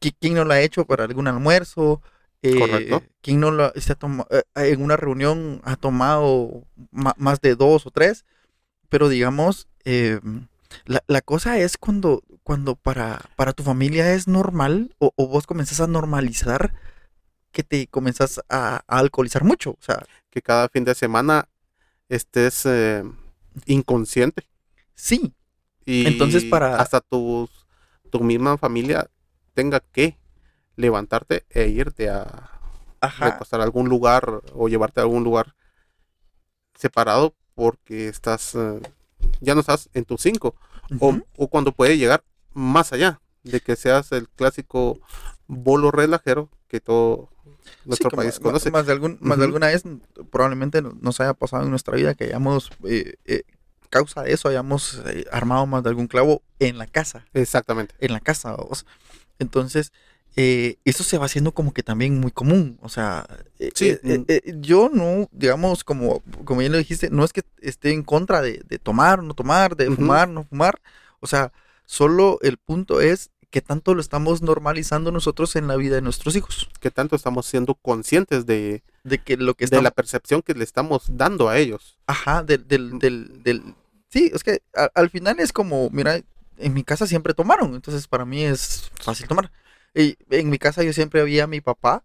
¿qui- 0.00 0.16
¿quién 0.20 0.34
no 0.34 0.44
lo 0.44 0.52
ha 0.52 0.60
hecho 0.60 0.84
para 0.84 1.04
algún 1.04 1.28
almuerzo? 1.28 2.02
Eh, 2.42 2.58
Correcto. 2.58 3.02
¿Quién 3.20 3.40
no 3.40 3.50
lo 3.50 3.72
se 3.76 3.92
ha 3.92 3.96
toma- 3.96 4.26
eh, 4.30 4.42
en 4.54 4.82
una 4.82 4.96
reunión 4.96 5.60
ha 5.64 5.76
tomado 5.76 6.64
ma- 6.90 7.14
más 7.18 7.40
de 7.40 7.56
dos 7.56 7.86
o 7.86 7.90
tres? 7.90 8.24
Pero 8.88 9.08
digamos, 9.08 9.68
eh, 9.84 10.20
la, 10.86 11.02
la 11.06 11.20
cosa 11.20 11.58
es 11.58 11.76
cuando, 11.76 12.22
cuando 12.42 12.74
para, 12.76 13.20
para 13.36 13.52
tu 13.52 13.62
familia 13.62 14.14
es 14.14 14.28
normal 14.28 14.94
o, 14.98 15.12
o 15.16 15.28
vos 15.28 15.46
comenzás 15.46 15.80
a 15.80 15.86
normalizar 15.86 16.74
que 17.52 17.62
te 17.64 17.86
comenzás 17.88 18.40
a, 18.48 18.82
a 18.86 18.98
alcoholizar 18.98 19.44
mucho. 19.44 19.70
O 19.70 19.78
sea, 19.82 20.04
que 20.30 20.42
cada 20.42 20.68
fin 20.68 20.84
de 20.84 20.94
semana 20.94 21.48
estés 22.08 22.64
eh, 22.66 23.04
inconsciente. 23.66 24.44
sí, 24.94 25.34
Y 25.86 26.06
Entonces, 26.06 26.44
para- 26.44 26.76
hasta 26.76 27.00
tus, 27.00 27.50
tu 28.10 28.20
misma 28.20 28.58
familia 28.58 29.10
tenga 29.54 29.80
que 29.80 30.16
levantarte 30.78 31.44
e 31.50 31.66
irte 31.68 32.08
a 32.08 32.50
ajá, 33.00 33.30
recostar 33.32 33.60
a 33.60 33.64
algún 33.64 33.88
lugar 33.88 34.42
o 34.54 34.68
llevarte 34.68 35.00
a 35.00 35.02
algún 35.02 35.24
lugar 35.24 35.54
separado 36.74 37.34
porque 37.54 38.08
estás 38.08 38.54
eh, 38.54 38.80
ya 39.40 39.54
no 39.54 39.60
estás 39.60 39.88
en 39.94 40.04
tus 40.04 40.22
cinco 40.22 40.54
o, 41.00 41.18
o 41.36 41.48
cuando 41.48 41.72
puede 41.72 41.98
llegar 41.98 42.22
más 42.54 42.92
allá 42.92 43.20
de 43.42 43.60
que 43.60 43.76
seas 43.76 44.12
el 44.12 44.28
clásico 44.28 45.00
bolo 45.46 45.90
relajero 45.90 46.48
que 46.68 46.80
todo 46.80 47.28
Sí, 47.64 47.70
nuestro 47.84 48.10
como- 48.10 48.22
país 48.22 48.38
ma- 48.40 48.44
conoce. 48.44 48.70
Más 48.70 48.86
de, 48.86 48.92
algún, 48.92 49.18
más 49.20 49.38
de 49.38 49.44
alguna 49.44 49.66
vez 49.66 49.82
probablemente 50.30 50.80
no- 50.80 50.92
nos 51.00 51.20
haya 51.20 51.34
pasado 51.34 51.64
en 51.64 51.70
nuestra 51.70 51.96
vida 51.96 52.14
que 52.14 52.24
hayamos, 52.24 52.70
eh, 52.84 53.14
eh, 53.24 53.42
causa 53.90 54.22
de 54.22 54.32
eso, 54.32 54.48
hayamos 54.48 55.02
eh, 55.06 55.24
armado 55.32 55.66
más 55.66 55.82
de 55.82 55.88
algún 55.90 56.06
clavo 56.06 56.42
en 56.60 56.78
la 56.78 56.86
casa, 56.86 57.24
Exactamente. 57.34 57.94
en 58.00 58.12
la 58.12 58.20
casa, 58.20 58.54
vos. 58.54 58.86
Entonces, 59.38 59.92
eh, 60.36 60.76
eso 60.84 61.02
se 61.02 61.18
va 61.18 61.26
haciendo 61.26 61.52
como 61.52 61.72
que 61.74 61.82
también 61.82 62.20
muy 62.20 62.30
común. 62.30 62.78
O 62.82 62.88
sea, 62.88 63.26
eh, 63.58 63.70
Sí, 63.74 63.88
eh, 63.90 64.00
eh, 64.04 64.18
mm. 64.18 64.24
eh, 64.28 64.54
yo 64.60 64.90
no, 64.92 65.28
digamos, 65.32 65.82
como, 65.84 66.22
como 66.44 66.62
ya 66.62 66.68
lo 66.68 66.78
dijiste, 66.78 67.10
no 67.10 67.24
es 67.24 67.32
que 67.32 67.42
esté 67.60 67.90
en 67.92 68.02
contra 68.02 68.40
de, 68.40 68.62
de 68.68 68.78
tomar, 68.78 69.22
no 69.22 69.34
tomar, 69.34 69.76
de 69.76 69.90
fumar, 69.90 70.28
no 70.28 70.44
fumar. 70.44 70.80
O 71.20 71.26
sea, 71.26 71.52
solo 71.86 72.38
el 72.42 72.56
punto 72.56 73.00
es 73.00 73.30
que 73.50 73.62
tanto 73.62 73.94
lo 73.94 74.00
estamos 74.02 74.42
normalizando 74.42 75.10
nosotros 75.10 75.56
en 75.56 75.66
la 75.68 75.76
vida 75.76 75.94
de 75.96 76.02
nuestros 76.02 76.36
hijos. 76.36 76.68
Que 76.80 76.90
tanto 76.90 77.16
estamos 77.16 77.46
siendo 77.46 77.74
conscientes 77.74 78.44
de, 78.46 78.82
De 79.04 79.18
que 79.18 79.36
lo 79.38 79.54
que 79.54 79.66
de 79.66 79.80
la 79.82 79.90
percepción 79.90 80.42
que 80.42 80.54
le 80.54 80.64
estamos 80.64 81.04
dando 81.08 81.48
a 81.48 81.58
ellos. 81.58 81.96
Ajá, 82.06 82.42
del, 82.42 82.68
del, 82.68 82.98
del, 82.98 83.42
del- 83.42 83.74
Sí, 84.10 84.30
es 84.32 84.44
que 84.44 84.62
a- 84.76 84.90
al 84.94 85.10
final 85.10 85.40
es 85.40 85.52
como, 85.52 85.88
mira, 85.90 86.20
en 86.58 86.74
mi 86.74 86.84
casa 86.84 87.06
siempre 87.06 87.34
tomaron, 87.34 87.74
entonces 87.74 88.06
para 88.06 88.24
mí 88.24 88.42
es 88.44 88.90
fácil 89.02 89.26
tomar. 89.26 89.50
Y 89.94 90.16
en 90.30 90.50
mi 90.50 90.58
casa 90.58 90.82
yo 90.82 90.92
siempre 90.92 91.20
había 91.20 91.44
a 91.44 91.46
mi 91.48 91.60
papá 91.60 92.02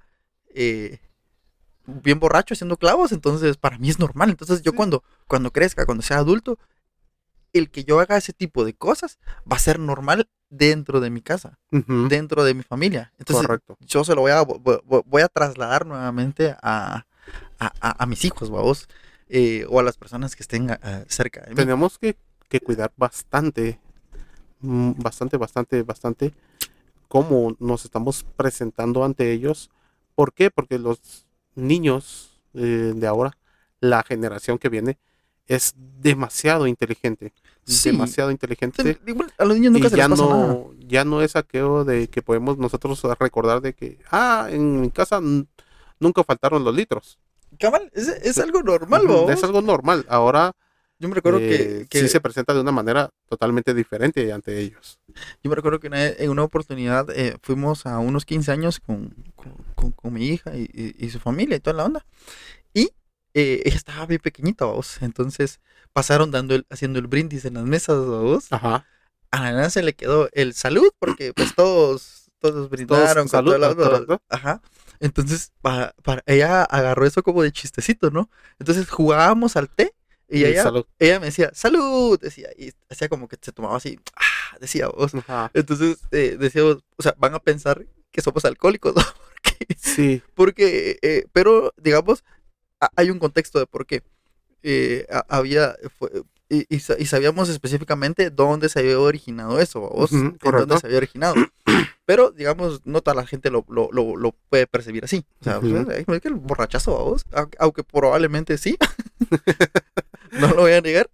eh, 0.56 1.00
bien 1.86 2.20
borracho 2.20 2.54
haciendo 2.54 2.78
clavos, 2.78 3.12
entonces 3.12 3.58
para 3.58 3.78
mí 3.78 3.90
es 3.90 4.00
normal. 4.00 4.30
Entonces 4.30 4.62
yo 4.62 4.72
Sí. 4.72 4.78
cuando, 4.78 5.04
cuando 5.28 5.52
crezca, 5.52 5.86
cuando 5.86 6.02
sea 6.04 6.18
adulto, 6.18 6.58
el 7.52 7.70
que 7.70 7.84
yo 7.84 8.00
haga 8.00 8.18
ese 8.18 8.34
tipo 8.34 8.66
de 8.66 8.74
cosas 8.74 9.20
va 9.52 9.58
a 9.58 9.60
ser 9.60 9.80
normal 9.80 10.28
dentro 10.50 11.00
de 11.00 11.10
mi 11.10 11.22
casa, 11.22 11.60
dentro 12.10 12.44
de 12.44 12.54
mi 12.54 12.64
familia. 12.64 13.12
Entonces 13.20 13.46
Correcto. 13.46 13.78
yo 13.80 14.04
se 14.04 14.16
lo 14.16 14.22
voy 14.22 14.32
a, 14.32 14.42
vo- 14.44 14.62
vo- 14.84 15.04
voy 15.06 15.22
a 15.22 15.28
trasladar 15.28 15.86
nuevamente 15.86 16.56
a, 16.62 17.06
a, 17.60 17.74
a- 17.80 18.04
a 18.04 18.06
mis 18.06 18.26
hijos, 18.26 18.50
vamos, 18.50 18.88
eh, 19.30 19.66
o 19.70 19.80
a 19.80 19.84
las 19.84 19.98
personas 19.98 20.36
que 20.36 20.44
estén 20.44 20.72
ah, 20.72 21.04
cerca 21.08 21.42
de 21.42 21.50
mí. 21.52 21.56
Tenemos 21.56 21.98
que, 22.00 22.16
que 22.50 22.60
cuidar 22.60 22.92
bastante, 22.98 23.80
mm, 24.62 24.94
bastante, 24.98 25.38
bastante, 25.38 25.84
bastante 25.84 26.34
cómo 27.14 27.56
nos 27.60 27.86
estamos 27.86 28.26
presentando 28.36 29.04
ante 29.04 29.32
ellos. 29.32 29.70
¿Por 30.16 30.34
qué? 30.34 30.50
Porque 30.50 30.80
los 30.80 31.28
niños 31.54 32.42
eh, 32.56 32.94
de 32.96 33.06
ahora, 33.06 33.38
la 33.80 34.02
generación 34.02 34.58
que 34.58 34.68
viene, 34.68 34.98
es 35.46 35.76
demasiado 35.78 36.66
inteligente. 36.66 37.32
Sí. 37.66 37.92
Demasiado 37.92 38.32
inteligente. 38.32 38.98
A 39.38 39.46
los 39.46 39.56
niños 39.56 39.74
nunca 39.74 39.90
y 39.90 39.90
se 39.92 39.98
ya 39.98 40.08
les 40.08 40.20
pasa 40.20 40.28
nada. 40.28 40.48
no, 40.48 40.72
ya 40.80 41.06
no 41.06 41.22
es 41.22 41.36
aquello 41.36 41.86
de 41.86 42.08
que 42.08 42.24
podemos 42.24 42.58
nosotros 42.58 43.00
recordar 43.20 43.62
de 43.62 43.76
que, 43.76 44.00
ah, 44.10 44.48
en 44.50 44.82
mi 44.82 44.90
casa 44.90 45.22
nunca 46.00 46.24
faltaron 46.24 46.64
los 46.64 46.74
litros. 46.74 47.20
Cabal, 47.60 47.92
es, 47.94 48.08
es 48.08 48.40
algo 48.40 48.64
normal, 48.64 49.06
vamos. 49.08 49.30
Es 49.30 49.44
algo 49.44 49.62
normal. 49.62 50.04
Ahora 50.10 50.56
Yo 51.04 51.10
me 51.10 51.16
recuerdo 51.16 51.40
eh, 51.42 51.50
que, 51.50 51.88
que- 51.90 52.00
sí 52.00 52.08
se 52.08 52.22
presenta 52.22 52.54
de 52.54 52.62
una 52.62 52.72
manera 52.72 53.10
totalmente 53.28 53.74
diferente 53.74 54.32
ante 54.32 54.58
ellos. 54.60 55.00
yo 55.44 55.50
me 55.50 55.56
recuerdo 55.56 55.80
que 55.82 55.88
una 55.88 56.08
en 56.08 56.30
una 56.30 56.44
oportunidad 56.44 57.10
eh, 57.12 57.38
fuimos 57.42 57.86
a 57.86 58.00
unos 58.00 58.24
15 58.26 58.52
años 58.52 58.80
con, 58.80 59.14
con, 59.36 59.54
con- 59.76 59.92
con 59.92 60.14
mi 60.14 60.26
hija 60.28 60.56
y, 60.56 60.64
y- 60.74 60.96
y 61.06 61.10
su 61.10 61.20
familia 61.20 61.58
y 61.58 61.60
toda 61.60 61.76
la 61.76 61.84
onda. 61.86 62.06
Y 62.74 62.92
eh, 63.34 63.62
ella 63.66 63.76
estaba 63.76 64.06
bien 64.06 64.22
pequeñita, 64.22 64.66
vamos. 64.66 65.02
Entonces 65.02 65.60
pasaron 65.92 66.32
dando 66.32 66.56
el, 66.56 66.66
haciendo 66.70 67.00
el 67.00 67.08
brindis 67.08 67.44
en 67.46 67.56
las 67.56 67.66
mesas, 67.66 67.98
vamos. 67.98 68.48
Ajá. 68.52 68.86
a 69.32 69.42
la 69.42 69.52
nena 69.52 69.70
se 69.70 69.84
le 69.84 69.94
quedó 69.94 70.30
el 70.32 70.54
salud 70.54 70.90
porque 71.00 71.34
pues 71.34 71.54
todos 71.56 72.30
todos 72.40 72.70
brindaron 72.70 73.24
con 73.24 73.30
salud, 73.30 73.52
toda 73.52 73.58
la 73.60 73.70
onda, 73.72 74.22
ajá 74.30 74.62
entonces 75.00 75.52
para, 75.62 75.94
para 76.04 76.24
ella 76.28 76.64
agarró 76.64 77.06
eso 77.06 77.24
como 77.24 77.42
de 77.42 77.52
chistecito 77.52 78.10
no 78.12 78.30
entonces 78.60 78.90
jugábamos 78.90 79.56
al 79.58 79.70
té 79.70 79.94
y 80.30 80.40
Y 80.42 80.46
ella 80.46 80.64
salud. 80.64 80.86
ella 81.00 81.20
me 81.20 81.28
decía 81.28 81.52
salud 81.54 82.20
decía 82.20 82.50
y 82.58 82.72
hacía 82.90 83.10
como 83.10 83.28
que 83.28 83.38
se 83.42 83.52
tomaba 83.52 83.78
así 83.78 84.00
ah, 84.16 84.58
decía 84.60 84.88
vos 84.88 85.14
Ajá. 85.16 85.52
entonces 85.54 86.00
eh, 86.12 86.38
decíamos 86.40 86.78
o 86.98 87.04
sea 87.04 87.14
van 87.18 87.34
a 87.36 87.40
pensar 87.40 87.86
que 88.12 88.22
somos 88.22 88.46
alcohólicos 88.46 88.96
¿no? 88.96 89.02
porque 89.44 89.76
Sí, 89.78 90.22
porque, 90.36 90.98
eh, 91.02 91.26
pero 91.34 91.74
digamos, 91.78 92.24
ha- 92.80 92.90
hay 92.96 93.10
un 93.10 93.20
contexto 93.20 93.60
de 93.60 93.66
por 93.68 93.86
qué. 93.86 94.02
Eh, 94.62 95.06
ha- 95.12 95.26
había, 95.28 95.76
fue- 96.00 96.24
y, 96.50 96.62
y 96.74 96.76
y 97.00 97.06
sabíamos 97.06 97.50
específicamente 97.50 98.30
dónde 98.30 98.70
se 98.70 98.80
había 98.80 99.00
originado 99.00 99.60
eso, 99.60 99.82
vos, 99.82 100.12
Ujú, 100.14 100.38
en 100.42 100.52
dónde 100.58 100.80
se 100.80 100.88
había 100.88 100.98
originado. 100.98 101.36
Pero, 102.06 102.32
digamos, 102.32 102.82
no 102.86 103.02
toda 103.02 103.16
la 103.16 103.26
gente 103.28 103.50
lo, 103.52 103.66
lo, 103.68 103.90
lo, 103.92 104.16
lo 104.16 104.32
puede 104.50 104.68
percibir 104.68 105.04
así. 105.06 105.26
O 105.42 105.44
sea, 105.44 105.60
Ujú. 105.60 105.86
pues, 105.86 106.08
es 106.16 106.22
que 106.22 106.28
el 106.30 106.36
borrachazo, 106.36 106.92
vos, 107.04 107.26
au- 107.32 107.50
aunque 107.60 107.84
probablemente 107.84 108.58
sí, 108.58 108.78
no 110.40 110.48
lo 110.50 110.62
voy 110.62 110.74
a 110.74 110.82
negar, 110.82 111.10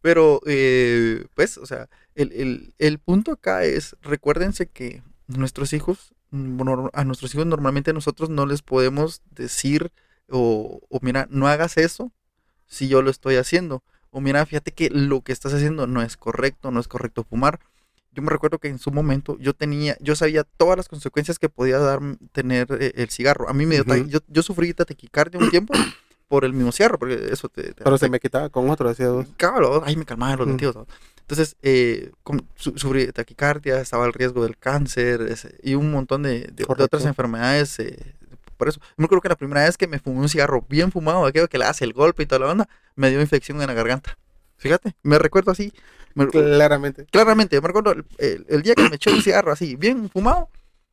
pero, 0.00 0.40
eh, 0.46 1.26
pues, 1.34 1.58
o 1.58 1.66
sea, 1.66 1.88
el, 2.14 2.32
el, 2.32 2.74
el 2.78 2.98
punto 2.98 3.32
acá 3.32 3.64
es, 3.64 3.96
recuérdense 4.02 4.66
que 4.66 5.02
nuestros 5.28 5.72
hijos, 5.72 6.14
mm, 6.30 6.60
a 6.92 7.04
nuestros 7.04 7.34
hijos 7.34 7.46
normalmente 7.46 7.92
nosotros 7.92 8.28
no 8.30 8.46
les 8.46 8.62
podemos 8.62 9.22
decir, 9.30 9.92
o, 10.28 10.80
o 10.88 10.98
mira, 11.02 11.26
no 11.30 11.46
hagas 11.48 11.76
eso 11.76 12.12
si 12.66 12.88
yo 12.88 13.02
lo 13.02 13.10
estoy 13.10 13.36
haciendo. 13.36 13.82
O 14.10 14.20
mira, 14.20 14.44
fíjate 14.44 14.72
que 14.72 14.90
lo 14.90 15.22
que 15.22 15.32
estás 15.32 15.54
haciendo 15.54 15.86
no 15.86 16.02
es 16.02 16.16
correcto, 16.16 16.70
no 16.70 16.80
es 16.80 16.88
correcto 16.88 17.24
fumar. 17.24 17.60
Yo 18.14 18.22
me 18.22 18.30
recuerdo 18.30 18.58
que 18.58 18.68
en 18.68 18.78
su 18.78 18.90
momento 18.90 19.38
yo 19.40 19.54
tenía, 19.54 19.96
yo 20.00 20.14
sabía 20.16 20.44
todas 20.44 20.76
las 20.76 20.88
consecuencias 20.88 21.38
que 21.38 21.48
podía 21.48 21.78
dar 21.78 22.00
tener 22.32 22.66
eh, 22.78 22.92
el 22.96 23.08
cigarro. 23.08 23.48
A 23.48 23.54
mí 23.54 23.64
me 23.64 23.76
dio 23.76 23.84
ta- 23.84 23.94
Ujú. 23.96 24.06
yo, 24.08 24.18
yo 24.28 24.42
sufrí 24.42 24.74
taquicardia 24.74 25.40
un 25.40 25.48
tiempo 25.50 25.72
por 26.32 26.46
el 26.46 26.54
mismo 26.54 26.72
cigarro, 26.72 26.98
porque 26.98 27.28
eso 27.30 27.50
te, 27.50 27.74
te- 27.74 27.84
pero 27.84 27.98
te- 27.98 28.06
se 28.06 28.10
me 28.10 28.18
quitaba 28.18 28.48
con 28.48 28.70
otro, 28.70 28.88
decía 28.88 29.10
vos. 29.10 29.26
Cábalo, 29.36 29.84
ahí 29.84 29.96
me 29.96 30.06
calmaban 30.06 30.38
los 30.38 30.48
latidos. 30.48 30.74
Entonces, 31.20 31.56
eh, 31.60 32.10
com- 32.22 32.40
su- 32.54 32.72
sufrí 32.78 33.04
de 33.04 33.12
taquicardia, 33.12 33.78
estaba 33.82 34.06
el 34.06 34.14
riesgo 34.14 34.42
del 34.42 34.56
cáncer 34.56 35.20
ese, 35.28 35.58
y 35.62 35.74
un 35.74 35.90
montón 35.92 36.22
de, 36.22 36.40
de- 36.40 36.52
de 36.52 36.64
otras 36.84 37.04
enfermedades. 37.04 37.78
eh, 37.80 38.14
por 38.56 38.68
eso, 38.68 38.80
yo 38.80 38.86
me 38.96 39.04
acuerdo 39.04 39.20
que 39.20 39.28
la 39.28 39.36
primera 39.36 39.62
vez 39.64 39.76
que 39.76 39.86
me 39.86 39.98
fumé 39.98 40.20
un 40.20 40.28
cigarro 40.30 40.64
bien 40.70 40.90
fumado, 40.90 41.26
aquello 41.26 41.48
que 41.48 41.58
le 41.58 41.66
hace 41.66 41.84
el 41.84 41.92
golpe 41.92 42.22
y 42.22 42.26
toda 42.26 42.38
la 42.46 42.50
onda, 42.52 42.68
me 42.94 43.10
dio 43.10 43.20
infección 43.20 43.60
en 43.60 43.66
la 43.66 43.74
garganta. 43.74 44.16
Fíjate, 44.56 44.94
me 45.02 45.18
recuerdo 45.18 45.50
así. 45.52 45.70
me- 46.14 46.28
Claramente. 46.28 47.04
claramente, 47.10 47.60
me 47.60 47.66
recuerdo 47.66 47.92
el, 47.92 48.04
el- 48.16 48.46
el 48.48 48.62
día 48.62 48.74
que 48.74 48.88
me 48.88 48.96
eché 48.96 49.10
un 49.12 49.20
cigarro 49.20 49.52
así, 49.52 49.76
bien 49.76 50.08
fumado, 50.08 50.48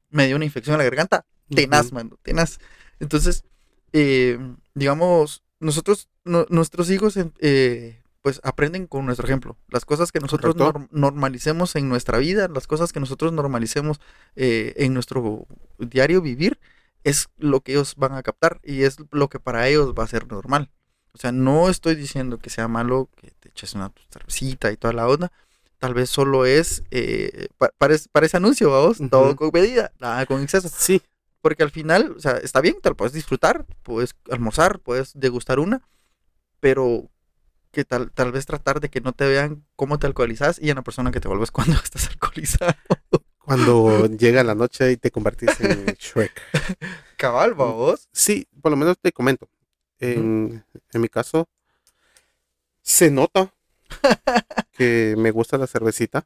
me 0.10 0.28
dio 0.28 0.36
una 0.36 0.43
infección 0.43 0.73
en 0.73 0.80
la 0.80 0.84
garganta 0.84 1.25
tenaz, 1.56 1.93
mano, 1.93 2.17
tenaz. 2.23 2.58
Entonces, 2.99 3.45
eh, 3.93 4.38
digamos, 4.80 5.44
nosotros, 5.60 6.08
no- 6.24 6.46
nuestros 6.50 6.89
hijos, 6.89 7.18
eh, 7.39 8.02
pues 8.22 8.42
aprenden 8.44 8.88
con 8.88 9.06
nuestro 9.06 9.26
ejemplo. 9.28 9.58
Las 9.70 9.86
cosas 9.86 10.12
que 10.12 10.20
nosotros 10.20 10.56
normalicemos 10.92 11.76
en 11.76 11.88
nuestra 11.89 12.18
vida, 12.18 12.48
las 12.48 12.68
cosas 12.68 12.92
que 12.92 13.00
nosotros 13.00 13.32
normalicemos 13.34 14.00
eh, 14.36 14.74
en 14.78 14.94
nuestro 14.94 15.48
diario 15.78 16.22
vivir, 16.22 16.60
es 17.04 17.28
lo 17.38 17.62
que 17.62 17.72
ellos 17.74 17.96
van 17.96 18.13
a 18.13 18.24
captar 18.24 18.60
y 18.63 18.84
es 18.84 18.98
lo 19.12 19.30
que 19.30 19.39
para 19.39 19.68
ellos 19.70 19.94
va 19.98 20.04
a 20.04 20.08
ser 20.08 20.28
normal. 20.28 20.70
O 21.13 21.18
sea, 21.18 21.32
no 21.32 21.70
estoy 21.70 21.96
diciendo 21.96 22.38
que 22.39 22.50
sea 22.50 22.68
malo 22.68 23.10
que 23.15 23.32
te 23.39 23.50
eches 23.50 23.74
una 23.74 23.92
cervecita 24.12 24.72
y 24.72 24.78
toda 24.78 24.94
la 24.94 25.08
onda. 25.08 25.32
Tal 25.80 25.94
vez 25.94 26.10
solo 26.10 26.46
es 26.46 26.84
eh, 26.92 27.48
pa- 27.58 27.72
para, 27.78 27.96
para 28.12 28.26
ese 28.26 28.36
anuncio, 28.36 28.70
vamos, 28.70 28.98
todo 29.10 29.28
Ujú. 29.30 29.36
con 29.38 29.52
medida, 29.54 29.92
nada 30.00 30.26
con 30.26 30.44
exceso. 30.44 30.68
Sí, 30.70 31.02
Porque 31.41 31.63
al 31.63 31.71
final, 31.71 32.15
o 32.17 32.19
sea, 32.19 32.34
está 32.34 32.62
bien, 32.62 32.80
te 32.82 32.89
lo 32.89 32.95
puedes 32.97 33.13
disfrutar, 33.13 33.65
puedes 33.84 34.15
almorzar, 34.30 34.80
puedes 34.80 35.17
degustar 35.17 35.60
una, 35.60 35.82
pero 36.60 37.10
que 37.71 37.86
tal, 37.86 38.12
tal 38.12 38.32
vez 38.32 38.45
tratar 38.45 38.80
de 38.80 38.89
que 38.89 39.02
no 39.02 39.13
te 39.13 39.28
vean 39.28 39.65
cómo 39.75 39.99
te 39.99 40.08
alcoholizas 40.08 40.60
y 40.60 40.69
en 40.69 40.75
la 40.75 40.82
persona 40.82 41.12
que 41.12 41.19
te 41.19 41.28
vuelves 41.28 41.52
cuando 41.52 41.75
estás 41.75 42.08
alcoholizado. 42.10 42.73
cuando 43.38 44.08
llega 44.08 44.43
la 44.43 44.56
noche 44.56 44.91
y 44.91 44.97
te 44.97 45.12
convertís 45.12 45.60
en 45.62 45.86
Shrek. 45.99 46.41
Cabal, 47.17 47.54
vos. 47.54 48.10
Sí, 48.12 48.47
por 48.62 48.71
lo 48.71 48.78
menos 48.78 48.97
te 48.99 49.12
comento. 49.12 49.49
En, 49.99 50.63
en 50.93 51.02
mi 51.02 51.10
caso, 51.10 51.49
se 52.82 53.12
nota 53.12 53.54
que 54.71 55.15
me 55.17 55.32
gusta 55.32 55.58
la 55.58 55.67
cervecita, 55.67 56.25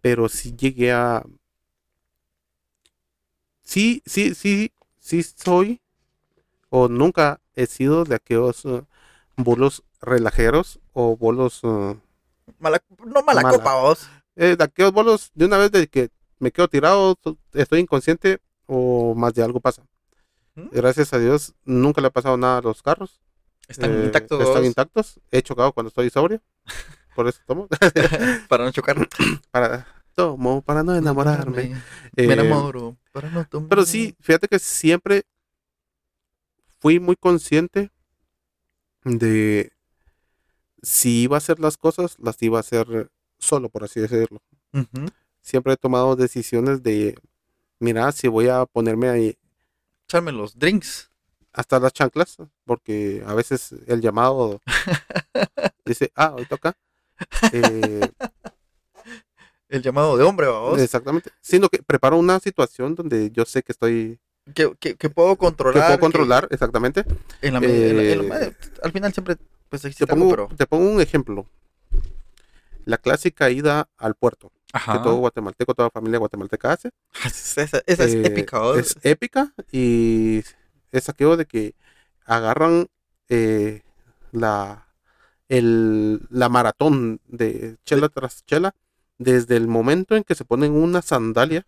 pero 0.00 0.28
sí 0.28 0.54
llegué 0.56 0.92
a... 0.92 1.22
Sí, 3.72 4.02
sí, 4.04 4.34
sí, 4.34 4.70
sí 4.98 5.22
soy, 5.22 5.80
o 6.68 6.88
nunca 6.88 7.40
he 7.54 7.64
sido 7.64 8.04
de 8.04 8.16
aquellos 8.16 8.66
eh, 8.66 8.82
bolos 9.36 9.82
relajeros 10.02 10.78
o 10.92 11.16
bolos... 11.16 11.62
Mala- 12.58 12.82
no 13.06 13.22
mala, 13.22 13.40
Mala. 13.42 13.56
copa, 13.56 13.74
vos. 13.80 14.10
eh, 14.36 14.56
de 14.56 14.64
aquellos 14.64 14.92
bolos 14.92 15.30
de 15.34 15.46
una 15.46 15.56
vez 15.56 15.70
de 15.72 15.86
que 15.86 16.10
me 16.38 16.52
quedo 16.52 16.68
tirado, 16.68 17.14
to- 17.14 17.38
estoy 17.54 17.80
inconsciente 17.80 18.40
o 18.66 19.14
más 19.14 19.32
de 19.32 19.42
algo 19.42 19.58
pasa. 19.58 19.82
¿Mm? 20.54 20.68
Gracias 20.70 21.14
a 21.14 21.18
Dios 21.18 21.54
nunca 21.64 22.02
le 22.02 22.08
ha 22.08 22.10
pasado 22.10 22.36
nada 22.36 22.58
a 22.58 22.60
los 22.60 22.82
carros. 22.82 23.22
Están 23.68 23.90
Eh, 23.90 24.04
intactos, 24.04 24.42
Están 24.42 24.66
intactos. 24.66 25.20
He 25.30 25.40
chocado 25.40 25.72
cuando 25.72 25.88
estoy 25.88 26.10
sobrio. 26.10 26.42
Por 27.16 27.26
eso 27.26 27.40
tomo. 27.46 27.68
para 28.50 28.64
no 28.64 28.70
chocar. 28.70 29.08
para, 29.50 29.86
tomo 30.14 30.62
para 30.62 30.82
no 30.82 30.94
enamorarme. 30.94 31.70
Me 32.16 32.24
Eh, 32.24 32.32
enamoro. 32.32 32.96
Para 33.12 33.30
no 33.30 33.44
tomar. 33.46 33.68
Pero 33.68 33.84
sí, 33.84 34.14
fíjate 34.20 34.48
que 34.48 34.58
siempre 34.58 35.24
fui 36.80 36.98
muy 37.00 37.16
consciente 37.16 37.90
de 39.04 39.72
si 40.82 41.22
iba 41.22 41.36
a 41.36 41.38
hacer 41.38 41.60
las 41.60 41.76
cosas, 41.76 42.16
las 42.18 42.40
iba 42.42 42.58
a 42.58 42.60
hacer 42.60 43.10
solo, 43.38 43.68
por 43.68 43.84
así 43.84 44.00
decirlo. 44.00 44.40
Siempre 45.40 45.74
he 45.74 45.76
tomado 45.76 46.16
decisiones 46.16 46.82
de, 46.82 47.16
mira, 47.78 48.10
si 48.12 48.28
voy 48.28 48.48
a 48.48 48.64
ponerme 48.66 49.08
ahí 49.08 49.36
Echarme 50.08 50.32
los 50.32 50.58
drinks. 50.58 51.10
hasta 51.52 51.78
las 51.80 51.92
chanclas, 51.92 52.36
porque 52.64 53.22
a 53.26 53.34
veces 53.34 53.74
el 53.86 54.00
llamado 54.00 54.60
dice, 55.84 56.10
ah, 56.14 56.34
hoy 56.36 56.46
toca. 56.46 56.76
Eh, 57.52 58.00
El 59.72 59.82
llamado 59.82 60.16
de 60.16 60.24
hombre, 60.24 60.46
vamos. 60.46 60.78
exactamente. 60.80 61.30
Sino 61.40 61.68
que 61.68 61.82
preparo 61.82 62.18
una 62.18 62.38
situación 62.40 62.94
donde 62.94 63.30
yo 63.30 63.44
sé 63.44 63.62
que 63.62 63.72
estoy, 63.72 64.18
Que, 64.54 64.72
que, 64.78 64.96
que 64.96 65.08
puedo 65.10 65.30
que 65.34 65.38
controlar. 65.38 65.82
puedo 65.84 65.96
que 65.96 66.00
controlar, 66.00 66.48
exactamente. 66.50 67.04
en 67.40 67.54
la 67.54 67.60
medida- 67.60 67.86
en 67.88 67.96
la- 67.96 68.02
en 68.02 68.28
la 68.28 68.42
Eh, 68.46 68.56
al 68.82 68.92
final 68.92 69.12
siempre 69.12 69.36
pues 69.68 69.82
Te 69.82 69.88
algo, 70.04 70.06
pongo, 70.08 70.30
pero. 70.30 70.48
te 70.56 70.66
pongo 70.66 70.90
un 70.90 71.00
ejemplo. 71.00 71.46
La 72.84 72.98
clásica 72.98 73.48
ida 73.50 73.88
al 73.96 74.14
puerto, 74.14 74.50
Ajá. 74.72 74.94
que 74.94 74.98
todo 75.04 75.16
guatemalteco, 75.16 75.72
toda 75.74 75.88
familia 75.90 76.18
guatemalteca 76.18 76.72
hace. 76.72 76.90
Esa, 77.24 77.62
esa 77.86 78.04
es 78.04 78.14
Eh, 78.14 78.26
épica, 78.26 78.58
¿no? 78.58 78.74
Es 78.74 78.96
épica 79.02 79.52
y 79.70 80.42
es 80.90 81.08
aquello 81.08 81.36
de 81.36 81.46
que 81.46 81.74
agarran 82.26 82.88
eh, 83.28 83.82
la, 84.32 84.86
el, 85.48 86.20
la 86.28 86.48
maratón 86.48 87.20
de 87.26 87.76
chela 87.86 88.08
tras 88.10 88.44
chela 88.44 88.74
desde 89.22 89.56
el 89.56 89.68
momento 89.68 90.16
en 90.16 90.24
que 90.24 90.34
se 90.34 90.44
ponen 90.44 90.72
una 90.72 91.02
sandalia 91.02 91.66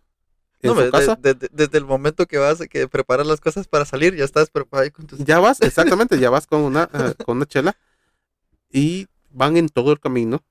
en 0.61 0.69
No, 0.69 0.75
su 0.75 0.81
de- 0.81 0.91
casa. 0.91 1.15
de- 1.21 1.33
de- 1.33 1.49
desde 1.51 1.77
el 1.77 1.85
momento 1.85 2.25
que 2.25 2.37
vas, 2.37 2.59
que 2.69 2.87
preparas 2.87 3.27
las 3.27 3.39
cosas 3.41 3.67
para 3.67 3.85
salir, 3.85 4.15
ya 4.15 4.23
estás 4.23 4.49
preparado 4.49 4.91
con 4.93 5.07
tus... 5.07 5.19
Ya 5.19 5.39
vas, 5.39 5.59
exactamente, 5.61 6.19
ya 6.19 6.29
vas 6.29 6.47
con 6.47 6.61
una, 6.61 6.89
eh, 6.93 7.13
con 7.23 7.37
una 7.37 7.45
chela 7.45 7.75
y 8.71 9.07
van 9.29 9.57
en 9.57 9.69
todo 9.69 9.91
el 9.91 9.99
camino, 9.99 10.43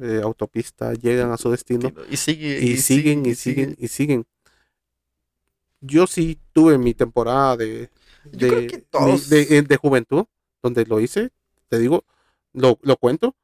eh, 0.00 0.20
autopista, 0.22 0.94
llegan 0.94 1.30
a 1.30 1.36
su 1.36 1.50
destino 1.50 1.92
Y 2.10 2.16
sigue, 2.16 2.58
y, 2.60 2.76
siguen 2.78 3.26
y 3.26 3.34
siguen 3.34 3.76
y 3.78 3.88
siguen. 3.88 4.26
Yo 5.80 6.06
sí 6.06 6.38
tuve 6.52 6.76
mi 6.78 6.94
temporada 6.94 7.56
de, 7.56 7.90
de, 8.24 8.84
todos. 8.90 9.28
de, 9.30 9.42
eh, 9.58 9.62
de 9.62 9.76
juventud, 9.76 10.24
donde 10.62 10.84
lo 10.84 11.00
hice, 11.00 11.30
te 11.68 11.78
digo, 11.78 12.04
lo, 12.52 12.78
lo 12.82 12.96
cuento. 12.96 13.34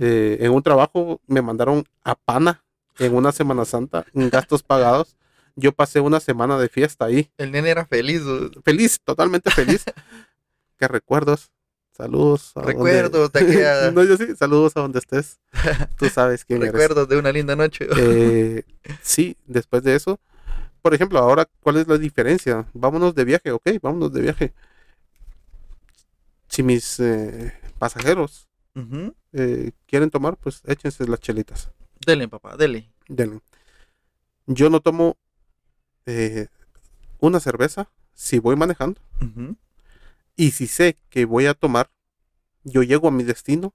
Eh, 0.00 0.38
en 0.40 0.50
un 0.52 0.62
trabajo 0.62 1.20
me 1.26 1.40
mandaron 1.42 1.84
a 2.02 2.14
Pana 2.14 2.62
en 2.98 3.14
una 3.14 3.32
Semana 3.32 3.64
Santa, 3.64 4.04
en 4.14 4.28
gastos 4.30 4.62
pagados. 4.62 5.16
Yo 5.56 5.70
pasé 5.72 6.00
una 6.00 6.18
semana 6.18 6.58
de 6.58 6.68
fiesta 6.68 7.04
ahí, 7.04 7.30
El 7.38 7.52
nene 7.52 7.70
era 7.70 7.86
feliz. 7.86 8.22
feliz, 8.64 8.98
totalmente 9.04 9.50
feliz. 9.50 9.84
Qué 10.78 10.88
recuerdos. 10.88 11.50
Saludos. 11.96 12.50
a 12.56 12.60
donde- 12.62 12.72
Recuerdos 12.72 13.30
de 13.30 13.38
aquella- 13.40 13.90
no, 13.92 14.02
yo 14.02 14.16
sí, 14.16 14.34
saludos 14.36 14.76
a 14.76 14.80
donde 14.80 14.98
estés. 14.98 15.38
Tú 15.98 16.08
sabes 16.08 16.44
quién 16.44 16.60
eres. 16.62 16.72
Recuerdos 16.72 17.08
de 17.08 17.16
una 17.18 17.30
linda 17.30 17.54
noche. 17.54 17.86
Eh, 17.96 18.64
sí, 19.00 19.36
después 19.46 19.84
de 19.84 19.94
eso, 19.94 20.18
por 20.82 20.92
ejemplo, 20.92 21.20
ahora, 21.20 21.48
¿cuál 21.60 21.76
es 21.76 21.86
la 21.86 21.96
diferencia? 21.96 22.66
Vámonos 22.74 23.14
de 23.14 23.24
viaje, 23.24 23.52
ok, 23.52 23.70
vámonos 23.80 24.12
de 24.12 24.20
viaje. 24.22 24.52
Si 26.48 26.62
mis 26.64 26.98
eh, 27.00 27.52
pasajeros 27.78 28.48
Eh, 29.32 29.72
quieren 29.86 30.10
tomar, 30.10 30.36
pues 30.36 30.62
échense 30.66 31.06
las 31.06 31.20
chelitas. 31.20 31.70
Dele, 32.04 32.28
papá, 32.28 32.56
dele. 32.56 32.90
denle. 33.08 33.40
Yo 34.46 34.68
no 34.70 34.80
tomo 34.80 35.16
eh, 36.06 36.48
una 37.20 37.40
cerveza 37.40 37.88
si 38.14 38.38
voy 38.38 38.56
manejando 38.56 39.00
y 40.36 40.50
si 40.50 40.66
sé 40.66 40.98
que 41.08 41.24
voy 41.24 41.46
a 41.46 41.54
tomar, 41.54 41.88
yo 42.64 42.82
llego 42.82 43.08
a 43.08 43.10
mi 43.10 43.22
destino. 43.24 43.72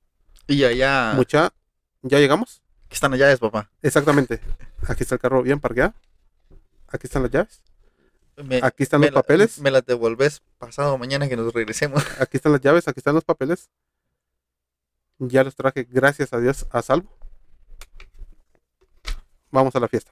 Y 0.48 0.64
allá, 0.64 1.14
Mucha, 1.16 1.54
¿ya 2.02 2.20
llegamos? 2.20 2.62
que 2.88 2.96
están 2.96 3.14
allá 3.14 3.32
es, 3.32 3.40
papá. 3.40 3.70
Exactamente. 3.84 4.42
Aquí 4.88 5.04
está 5.04 5.16
el 5.16 5.22
carro 5.22 5.44
bien 5.44 5.60
parqueado. 5.60 5.94
Aquí 6.88 7.06
están 7.08 7.22
las 7.24 7.32
llaves. 7.32 7.62
Me- 8.44 8.60
Aquí 8.64 8.84
están 8.84 9.02
los 9.02 9.12
la- 9.12 9.22
papeles. 9.22 9.60
me 9.60 9.70
las 9.70 9.86
devolves 9.86 10.42
pasado 10.58 10.98
mañana 10.98 11.28
que 11.30 11.36
nos 11.38 11.54
regresemos. 11.54 12.04
Aquí 12.20 12.38
están 12.38 12.52
las 12.54 12.62
llaves, 12.62 12.88
aquí 12.88 13.00
están 13.00 13.14
los 13.16 13.24
papeles. 13.24 13.70
Ya 15.20 15.44
los 15.44 15.56
traje, 15.56 15.86
gracias 15.90 16.34
a 16.34 16.40
Dios, 16.40 16.66
a 16.72 16.82
salvo. 16.82 17.10
Vamos 19.52 19.76
a 19.76 19.80
la 19.80 19.88
fiesta. 19.88 20.12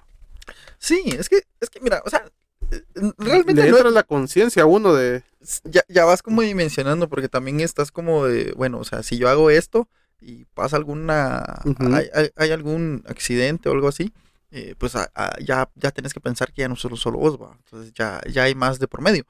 Sí, 0.79 1.01
es 1.17 1.29
que, 1.29 1.41
es 1.59 1.69
que 1.69 1.79
mira, 1.79 2.01
o 2.05 2.09
sea, 2.09 2.25
eh, 2.71 2.83
realmente 3.17 3.63
Le 3.63 3.71
no- 3.71 3.77
entra 3.77 3.91
la 3.91 4.03
conciencia 4.03 4.65
uno 4.65 4.93
de. 4.93 5.23
ya, 5.63 5.83
ya 5.87 6.05
vas 6.05 6.21
como 6.21 6.41
dimensionando 6.41 7.07
porque 7.07 7.29
también 7.29 7.59
estás 7.59 7.91
como 7.91 8.25
de, 8.25 8.51
bueno, 8.53 8.79
o 8.79 8.83
sea, 8.83 9.03
si 9.03 9.17
yo 9.17 9.29
hago 9.29 9.49
esto 9.49 9.87
y 10.19 10.45
pasa 10.45 10.75
alguna, 10.77 11.61
hay, 11.93 12.09
hay- 12.13 12.31
hay 12.35 12.51
algún 12.51 13.03
accidente 13.07 13.69
o 13.69 13.73
algo 13.73 13.87
así, 13.87 14.11
eh, 14.51 14.75
pues 14.77 14.95
a- 14.95 15.11
a- 15.13 15.37
ya, 15.39 15.69
ya 15.75 15.91
tenés 15.91 16.13
que 16.13 16.19
pensar 16.19 16.51
que 16.51 16.61
ya 16.61 16.69
no 16.69 16.75
solo 16.75 16.95
solo 16.97 17.19
vos, 17.19 17.39
va, 17.39 17.55
entonces 17.65 17.93
ya, 17.93 18.21
ya 18.29 18.43
hay 18.43 18.55
más 18.55 18.79
de 18.79 18.87
por 18.87 19.01
medio. 19.01 19.25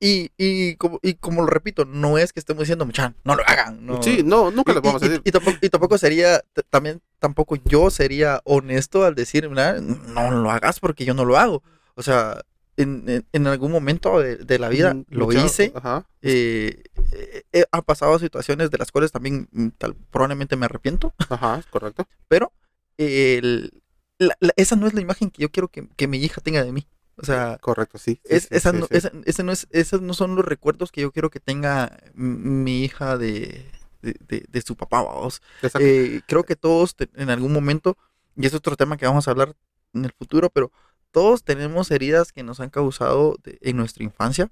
Y, 0.00 0.30
y, 0.36 0.76
como, 0.76 1.00
y 1.02 1.14
como 1.14 1.40
lo 1.42 1.48
repito, 1.48 1.84
no 1.84 2.18
es 2.18 2.32
que 2.32 2.38
estemos 2.38 2.60
diciendo, 2.62 2.86
mucha, 2.86 3.14
no 3.24 3.34
lo 3.34 3.42
hagan, 3.48 3.84
no. 3.84 4.00
Sí, 4.02 4.22
no, 4.24 4.50
nunca 4.52 4.72
les 4.72 4.80
vamos 4.82 5.02
a 5.02 5.06
decir. 5.08 5.22
y- 5.24 5.28
y 5.28 5.32
tampoco, 5.32 5.58
y 5.60 5.68
tampoco 5.70 5.98
sería, 5.98 6.40
también, 6.70 7.00
tampoco 7.18 7.56
yo 7.64 7.90
sería 7.90 8.40
honesto 8.44 9.04
al 9.04 9.16
decir, 9.16 9.48
"Mira, 9.48 9.80
no 9.80 10.30
lo 10.30 10.50
hagas 10.52 10.78
porque 10.78 11.04
yo 11.04 11.14
no 11.14 11.24
lo 11.24 11.36
hago. 11.36 11.64
O 11.96 12.02
sea, 12.04 12.40
en, 12.76 13.02
en- 13.08 13.26
en 13.32 13.46
algún 13.48 13.72
momento 13.72 14.20
de, 14.20 14.36
de 14.36 14.58
la 14.60 14.68
vida 14.68 14.94
Mm, 14.94 15.04
lo 15.08 15.26
mucha- 15.26 15.44
hice, 15.44 15.72
Ajá. 15.74 16.06
eh, 16.22 16.80
eh, 17.12 17.42
eh, 17.52 17.64
ha 17.72 17.82
pasado 17.82 18.16
situaciones 18.20 18.70
de 18.70 18.78
las 18.78 18.92
cuales 18.92 19.10
también 19.10 19.48
mm, 19.50 19.68
tal, 19.78 19.96
probablemente 20.12 20.54
me 20.54 20.66
arrepiento, 20.66 21.12
Ajá, 21.28 21.58
es 21.58 21.66
correcto. 21.66 22.06
pero 22.28 22.52
el- 22.98 23.82
la- 24.18 24.36
la- 24.38 24.52
esa 24.56 24.76
no 24.76 24.86
es 24.86 24.94
la 24.94 25.00
imagen 25.00 25.30
que 25.30 25.42
yo 25.42 25.50
quiero 25.50 25.66
que, 25.66 25.88
que 25.96 26.06
mi 26.06 26.18
hija 26.18 26.40
tenga 26.40 26.62
de 26.62 26.70
mí. 26.70 26.86
O 27.20 27.24
sea, 27.24 27.58
Correcto, 27.60 27.98
sí. 27.98 28.20
sí, 28.24 28.34
es, 28.34 28.42
sí, 28.44 28.48
esa 28.52 28.70
sí, 28.72 28.78
no, 28.78 28.86
sí. 28.86 28.96
esa- 28.96 29.12
ese 29.24 29.42
no 29.42 29.52
es, 29.52 29.66
esos 29.70 30.00
no 30.02 30.14
son 30.14 30.36
los 30.36 30.44
recuerdos 30.44 30.92
que 30.92 31.00
yo 31.02 31.12
quiero 31.12 31.30
que 31.30 31.40
tenga 31.40 31.98
mi 32.14 32.84
hija 32.84 33.16
de, 33.18 33.64
de, 34.02 34.14
de- 34.28 34.44
de 34.48 34.60
su 34.62 34.76
papá, 34.76 35.02
vamos. 35.02 35.42
Eh, 35.84 36.20
creo 36.26 36.44
que 36.44 36.56
todos 36.56 36.94
te- 36.96 37.10
en 37.16 37.30
algún 37.30 37.52
momento, 37.52 37.96
y 38.36 38.46
es 38.46 38.54
otro 38.54 38.76
tema 38.76 38.96
que 38.96 39.06
vamos 39.06 39.26
a 39.28 39.32
hablar 39.32 39.54
en 39.94 40.04
el 40.04 40.12
futuro, 40.12 40.50
pero 40.50 40.70
todos 41.10 41.42
tenemos 41.42 41.90
heridas 41.90 42.32
que 42.32 42.42
nos 42.42 42.60
han 42.60 42.70
causado 42.70 43.36
en 43.44 43.76
nuestra 43.76 44.04
infancia 44.04 44.50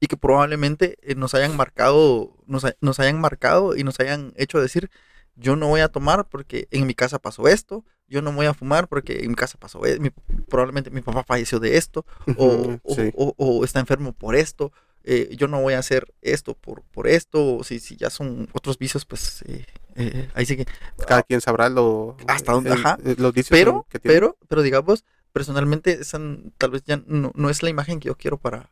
y 0.00 0.06
que 0.08 0.16
probablemente 0.16 0.98
eh, 1.02 1.14
nos 1.14 1.34
hayan 1.34 1.56
marcado, 1.56 2.36
nos, 2.46 2.64
ha- 2.64 2.74
nos 2.80 2.98
hayan 3.00 3.20
marcado 3.20 3.76
y 3.76 3.84
nos 3.84 3.98
hayan 4.00 4.32
hecho 4.36 4.60
decir, 4.60 4.90
yo 5.36 5.56
no 5.56 5.68
voy 5.68 5.80
a 5.80 5.88
tomar 5.88 6.28
porque 6.28 6.68
en 6.70 6.86
mi 6.86 6.94
casa 6.94 7.18
pasó 7.18 7.48
esto, 7.48 7.84
yo 8.12 8.22
no 8.22 8.32
voy 8.32 8.46
a 8.46 8.54
fumar 8.54 8.88
porque 8.88 9.20
en 9.24 9.30
mi 9.30 9.34
casa 9.34 9.58
pasó 9.58 9.84
esto, 9.86 10.02
probablemente 10.48 10.90
mi 10.90 11.00
papá 11.00 11.24
falleció 11.24 11.58
de 11.58 11.76
esto, 11.78 12.04
o, 12.36 12.46
ujú, 12.46 12.80
o- 12.84 12.94
sí. 12.94 13.10
o- 13.16 13.34
o 13.38 13.64
está 13.64 13.80
enfermo 13.80 14.12
por 14.12 14.36
esto, 14.36 14.70
eh, 15.04 15.34
yo 15.36 15.48
no 15.48 15.60
voy 15.60 15.74
a 15.74 15.78
hacer 15.78 16.12
esto 16.20 16.54
por, 16.54 16.82
por 16.82 17.08
esto, 17.08 17.56
o 17.56 17.64
si, 17.64 17.80
si 17.80 17.96
ya 17.96 18.10
son 18.10 18.48
otros 18.52 18.78
vicios, 18.78 19.04
pues 19.04 19.42
eh, 19.48 19.64
eh, 19.96 20.28
ahí 20.34 20.46
sí 20.46 20.56
que... 20.56 20.66
Cada 21.08 21.22
quien 21.22 21.40
sabrá 21.40 21.68
lo. 21.68 22.16
Hasta 22.28 22.52
dónde, 22.52 22.70
ajá. 22.70 22.98
eh, 23.04 23.16
los 23.18 23.32
vicios 23.32 23.58
Pero, 23.58 23.86
que 23.88 23.98
tiene. 23.98 24.16
pero, 24.16 24.36
pero 24.48 24.62
digamos, 24.62 25.04
personalmente, 25.32 25.92
esa 26.00 26.20
tal 26.58 26.70
vez 26.70 26.84
ya 26.84 27.02
no, 27.06 27.32
no 27.34 27.50
es 27.50 27.62
la 27.62 27.70
imagen 27.70 27.98
que 27.98 28.08
yo 28.08 28.16
quiero 28.16 28.36
para... 28.36 28.70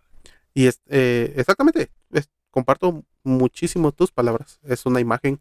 Y 0.54 0.66
es, 0.66 0.80
eh, 0.88 1.32
exactamente, 1.36 1.90
es- 2.12 2.28
comparto 2.50 3.04
muchísimo 3.24 3.92
tus 3.92 4.10
palabras. 4.12 4.60
Es 4.64 4.86
una 4.86 5.00
imagen 5.00 5.40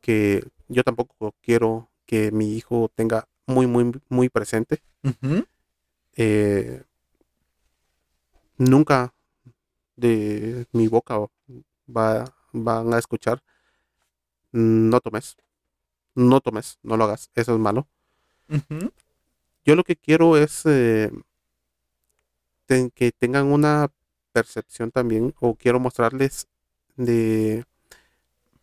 que 0.00 0.44
yo 0.68 0.84
tampoco 0.84 1.34
quiero 1.42 1.90
que 2.08 2.32
mi 2.32 2.54
hijo 2.56 2.90
tenga 2.94 3.28
muy, 3.46 3.66
muy, 3.66 3.92
muy 4.08 4.30
presente. 4.30 4.82
Eh, 6.16 6.82
nunca 8.56 9.14
de 9.94 10.66
mi 10.72 10.88
boca 10.88 11.18
va, 11.86 12.24
van 12.52 12.94
a 12.94 12.98
escuchar, 12.98 13.42
no 14.52 15.00
tomes, 15.00 15.36
no 16.14 16.40
tomes, 16.40 16.78
no 16.82 16.96
lo 16.96 17.04
hagas, 17.04 17.30
eso 17.34 17.52
es 17.52 17.58
malo. 17.60 17.86
Yo 19.64 19.76
lo 19.76 19.84
que 19.84 19.96
quiero 19.96 20.36
es 20.38 20.62
eh, 20.64 21.10
ten- 22.66 22.90
que 22.90 23.12
tengan 23.12 23.46
una 23.46 23.88
percepción 24.32 24.90
también, 24.90 25.34
o 25.40 25.54
quiero 25.54 25.78
mostrarles 25.78 26.48
de 26.96 27.64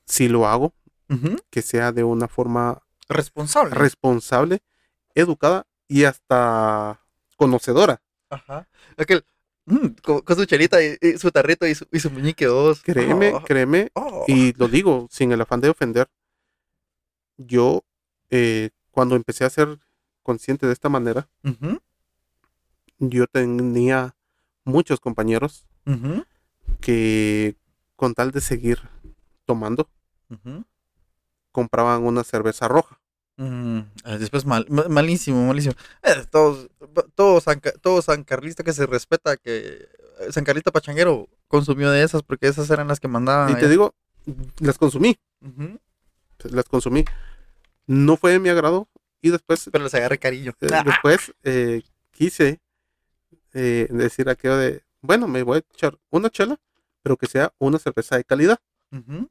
si 0.06 0.28
lo 0.28 0.48
hago, 0.48 0.74
que 1.52 1.62
sea 1.62 1.92
de 1.92 2.04
una 2.04 2.28
forma 2.28 2.82
Responsable. 3.08 3.76
responsable, 3.76 4.60
educada 5.13 5.65
y 5.88 6.04
hasta 6.06 7.00
conocedora. 7.38 8.02
Ajá. 8.30 8.68
Aquel, 8.98 9.24
mm, 9.65 9.88
con, 10.04 10.22
con 10.22 10.36
su 10.36 10.46
chelita 10.46 10.82
y, 10.84 10.98
y 11.02 11.18
su 11.18 11.30
tarrito 11.32 11.68
y 11.68 11.76
su, 11.76 11.88
y 11.91 12.00
su 12.00 12.10
muñeque 12.10 12.46
dos. 12.46 12.82
Créeme, 12.82 13.34
Oh, 13.34 13.44
créeme, 13.44 13.91
oh. 13.94 14.26
y 14.28 14.54
lo 14.54 14.68
digo 14.68 15.08
sin 15.12 15.32
el 15.32 15.41
afán 15.41 15.62
de 15.62 15.70
ofender. 15.70 16.08
Yo, 17.38 17.84
eh, 18.30 18.70
cuando 18.91 19.15
empecé 19.15 19.44
a 19.44 19.48
hacer 19.48 19.80
consciente 20.24 20.65
de 20.65 20.74
esta 20.74 20.89
manera, 20.89 21.28
yo 22.98 23.28
tenía 23.28 24.15
muchos 24.63 25.00
compañeros 25.00 25.65
que 26.82 27.56
con 27.96 28.13
tal 28.13 28.32
de 28.32 28.41
seguir 28.41 28.80
tomando, 29.46 29.89
ujú. 30.30 30.65
Compraban 31.56 32.04
una 32.04 32.24
cerveza 32.26 32.68
roja. 32.68 33.00
Mm, 33.38 33.80
ah, 34.04 34.18
después 34.18 34.46
mal, 34.46 34.65
ma- 34.70 34.88
malísimo, 34.89 35.46
malísimo. 35.48 35.74
Eh, 36.04 36.26
todos, 36.30 36.68
todo, 37.15 37.39
San, 37.39 37.60
Ca- 37.62 37.72
todo 37.82 38.02
San 38.02 38.24
Carlista 38.26 38.63
que 38.63 38.74
se 38.74 38.86
respeta, 38.86 39.38
que 39.38 39.88
eh, 40.20 40.32
San 40.32 40.44
Carlista 40.44 40.72
Pachanguero 40.72 41.28
consumió 41.48 41.89
de 41.91 42.04
esas 42.04 42.24
porque 42.24 42.48
esas 42.48 42.70
eran 42.70 42.88
las 42.89 43.00
que 43.00 43.08
mandaban. 43.08 43.52
y 43.52 43.56
te 43.56 43.70
digo, 43.70 43.94
las 44.60 44.78
consumí, 44.78 45.18
las 46.44 46.65
consumí. 46.65 47.06
No 47.88 48.18
fue 48.18 48.32
de 48.34 48.39
mi 48.39 48.50
agrado 48.50 48.88
y 49.22 49.30
después, 49.30 49.70
Pero 49.72 49.84
les 49.84 49.94
agarré 49.96 50.18
cariño. 50.18 50.54
eh, 50.62 50.68
después 50.86 51.34
eh, 51.44 51.82
quise 52.12 52.60
eh, 53.54 53.88
decir 53.91 54.28
aquello 54.30 54.58
de, 54.58 54.84
bueno, 55.02 55.28
me 55.28 55.44
voy 55.44 55.58
a 55.58 55.60
echar 55.74 55.98
una 56.10 56.30
chela, 56.30 56.58
pero 57.04 57.15
que 57.18 57.28
sea 57.28 57.54
una 57.60 57.80
cerveza 57.80 58.18
de 58.18 58.24
calidad. 58.24 58.60
Ujú. 58.91 59.30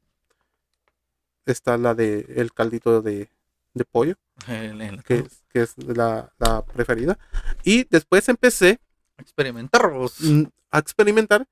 Está 1.45 1.77
la 1.77 1.93
de 1.93 2.25
el 2.35 2.53
caldito 2.53 3.01
de, 3.01 3.29
de 3.73 3.85
pollo, 3.85 4.15
que 5.05 5.19
es, 5.19 5.43
que 5.49 5.61
es 5.61 5.75
la, 5.77 6.31
la 6.39 6.63
preferida. 6.65 7.17
Y 7.63 7.83
después 7.85 8.27
empecé 8.29 8.79
Experimentar 9.17 9.91
vos. 9.91 10.19
mm, 10.21 10.43
a 10.71 10.79
experimentar 10.79 11.47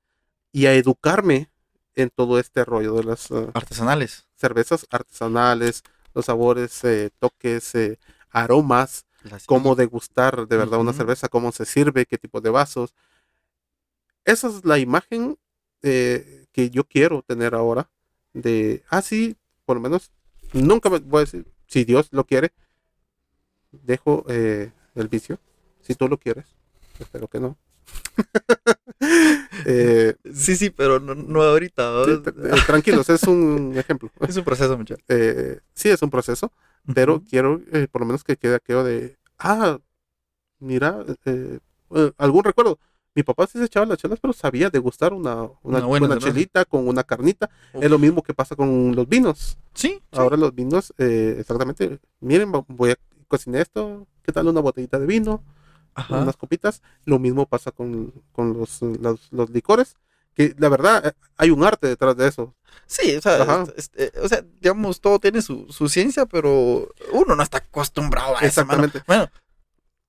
y 0.52 0.66
a 0.66 0.74
educarme 0.74 1.48
en 1.94 2.10
todo 2.10 2.38
este 2.38 2.64
rollo 2.64 2.94
de 2.94 3.04
las 3.04 3.30
eh, 3.30 3.50
artesanales. 3.54 4.26
cervezas 4.34 4.86
artesanales, 4.90 5.82
los 6.12 6.24
sabores, 6.26 6.82
eh, 6.84 7.10
toques, 7.18 7.74
eh, 7.74 7.98
aromas, 8.30 9.06
Las- 9.22 9.46
cómo 9.46 9.74
degustar 9.76 10.46
de 10.48 10.56
verdad 10.56 10.80
una 10.80 10.92
cerveza, 10.92 11.28
cómo 11.28 11.52
se 11.52 11.64
sirve, 11.64 12.04
qué 12.06 12.18
tipo 12.18 12.40
de 12.40 12.50
vasos. 12.50 12.94
Esa 14.24 14.48
es 14.48 14.64
la 14.64 14.78
imagen 14.78 15.38
eh, 15.82 16.46
que 16.52 16.70
yo 16.70 16.84
quiero 16.84 17.22
tener 17.22 17.54
ahora 17.54 17.90
de, 18.32 18.82
ah, 18.88 19.02
sí, 19.02 19.36
por 19.64 19.76
lo 19.76 19.82
menos, 19.82 20.10
nunca 20.52 20.90
me 20.90 20.98
voy 21.00 21.18
a 21.18 21.24
decir, 21.24 21.46
si 21.66 21.84
Dios 21.84 22.08
lo 22.12 22.24
quiere, 22.24 22.52
dejo 23.72 24.24
eh, 24.28 24.72
el 24.94 25.08
vicio, 25.08 25.38
si 25.80 25.94
tú 25.94 26.08
lo 26.08 26.18
quieres, 26.18 26.46
espero 26.98 27.28
que 27.28 27.40
no. 27.40 27.56
Eh, 29.66 30.14
Sí, 30.32 30.56
sí, 30.56 30.70
pero 30.70 31.00
no, 31.00 31.14
no 31.14 31.42
ahorita. 31.42 32.02
eh, 32.06 32.22
tranquilos, 32.66 33.08
es 33.10 33.22
un 33.24 33.74
ejemplo. 33.76 34.10
Es 34.26 34.36
un 34.36 34.44
proceso, 34.44 34.76
muchachos. 34.76 35.04
Eh, 35.08 35.60
sí, 35.74 35.88
es 35.90 36.02
un 36.02 36.10
proceso, 36.10 36.52
pero 36.94 37.22
quiero 37.28 37.60
eh, 37.72 37.86
por 37.90 38.00
lo 38.02 38.06
menos 38.06 38.24
que 38.24 38.36
quede 38.36 38.56
aquello 38.56 38.84
de, 38.84 39.16
ah, 39.38 39.78
mira, 40.60 41.04
eh, 41.26 41.58
algún 42.18 42.44
recuerdo. 42.44 42.78
Mi 43.14 43.22
papá 43.22 43.46
sí 43.46 43.58
se 43.58 43.64
echaba 43.66 43.86
las 43.86 43.98
chelas, 43.98 44.18
pero 44.20 44.32
sabía 44.32 44.70
degustar 44.70 45.12
una, 45.12 45.34
una, 45.62 45.78
Una 45.78 45.86
buena 45.86 46.06
cerveza. 46.08 46.26
chelita 46.28 46.64
con 46.64 46.88
una 46.88 47.04
carnita. 47.04 47.48
Uf. 47.72 47.82
Es 47.84 47.90
lo 47.90 47.98
mismo 47.98 48.22
que 48.22 48.34
pasa 48.34 48.56
con 48.56 48.94
los 48.96 49.08
vinos. 49.08 49.56
Sí, 49.72 49.88
sí. 49.90 50.00
Ahora 50.12 50.36
los 50.36 50.54
vinos, 50.54 50.92
eh, 50.98 51.36
exactamente, 51.38 52.00
miren, 52.20 52.50
voy 52.68 52.90
a 52.90 52.96
cocinar 53.28 53.62
esto, 53.62 54.06
¿qué 54.22 54.32
tal 54.32 54.48
una 54.48 54.60
botellita 54.60 54.98
de 54.98 55.06
vino? 55.06 55.42
Ajá. 55.96 56.16
unas 56.22 56.36
copitas. 56.36 56.82
Lo 57.04 57.20
mismo 57.20 57.46
pasa 57.46 57.70
con, 57.70 58.12
con 58.32 58.52
los, 58.58 58.82
los, 58.82 59.28
los 59.30 59.50
licores, 59.50 59.94
que 60.34 60.52
la 60.58 60.68
verdad 60.68 61.06
eh, 61.06 61.12
hay 61.36 61.50
un 61.50 61.62
arte 61.62 61.86
detrás 61.86 62.16
de 62.16 62.26
eso. 62.26 62.52
Sí, 62.86 63.14
o 63.14 63.20
sea, 63.20 63.40
Ajá. 63.42 63.64
es- 63.76 63.90
es- 63.94 64.12
eh, 64.14 64.20
o 64.20 64.28
sea, 64.28 64.44
digamos, 64.60 65.00
todo 65.00 65.20
tiene 65.20 65.40
su, 65.40 65.66
su 65.70 65.88
ciencia, 65.88 66.26
pero 66.26 66.88
uno 67.12 67.36
no 67.36 67.42
está 67.44 67.58
acostumbrado 67.58 68.36
a 68.36 68.40
eso, 68.40 68.64
mano. 68.66 68.82
Exactamente, 68.86 69.02
Bueno, 69.06 69.28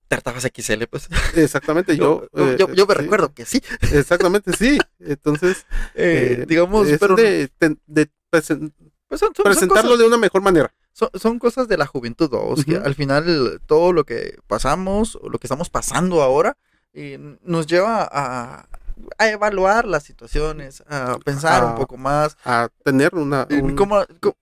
Tartajas 0.08 0.46
XL, 0.54 0.84
pues. 0.89 1.08
exactamente. 1.36 1.96
Yo, 1.98 2.28
Yo, 2.34 2.48
eh, 2.52 2.56
yo, 2.60 2.72
yo 2.74 2.86
me 2.86 2.94
sí, 2.96 3.02
recuerdo 3.02 3.34
que 3.34 3.46
sí. 3.46 3.62
Exactamente, 3.91 4.54
sí. 4.54 4.78
Entonces, 5.00 5.65
Eh, 5.96 6.39
eh, 6.41 6.46
digamos, 6.48 6.88
es 6.88 7.00
pero 7.00 7.15
de, 7.15 7.50
ten- 7.58 7.80
de 7.88 8.10
presen- 8.32 8.74
pues 9.08 9.20
son, 9.20 9.34
son- 9.36 9.36
son 9.36 9.44
presentarlo 9.46 9.98
de 9.98 10.06
una 10.06 10.18
mejor 10.18 10.41
manera. 10.41 10.74
son, 10.91 11.10
son 11.13 11.39
cosas 11.39 11.68
de 11.68 11.78
la 11.78 11.86
juventud, 11.86 12.30
¿no? 12.32 12.56
que 12.63 12.76
Ujú. 12.78 12.86
al 12.86 12.96
final 12.96 13.62
todo 13.65 13.94
lo 13.94 14.04
que 14.04 14.38
pasamos, 14.48 15.15
o 15.22 15.30
lo 15.30 15.39
que 15.39 15.48
estamos 15.48 15.70
pasando 15.70 16.22
ahora, 16.22 16.58
eh, 16.94 17.18
nos 17.44 17.65
lleva 17.68 18.08
a, 18.12 18.68
a 19.17 19.27
evaluar 19.29 19.86
las 19.86 20.03
situaciones, 20.03 20.84
a 20.88 21.17
pensar 21.23 21.63
un 21.63 21.71
A- 21.71 21.75
poco 21.75 21.97
más. 21.97 22.38
A 22.45 22.69
tener 22.84 23.15
una, 23.15 23.47
un- 23.49 23.75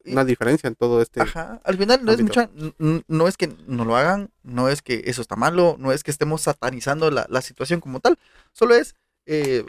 y- 0.05 0.11
una 0.11 0.23
diferencia 0.25 0.67
en 0.67 0.75
todo 0.75 1.01
este. 1.01 1.21
Ajá, 1.21 1.61
al 1.63 1.77
final 1.77 2.03
no 2.03 2.11
es 2.11 2.21
mucha, 2.21 2.49
no 3.07 3.27
es 3.27 3.37
que 3.37 3.47
no 3.67 3.85
lo 3.85 3.95
hagan, 3.95 4.29
no 4.43 4.69
es 4.69 4.81
que 4.81 5.03
eso 5.05 5.21
está 5.21 5.35
malo, 5.35 5.75
no 5.79 5.91
es 5.91 6.03
que 6.03 6.11
estemos 6.11 6.41
satanizando 6.41 7.09
la, 7.11 7.25
la 7.29 7.41
situación 7.41 7.79
como 7.79 7.99
tal, 7.99 8.17
solo 8.51 8.75
es 8.75 8.95
eh, 9.25 9.65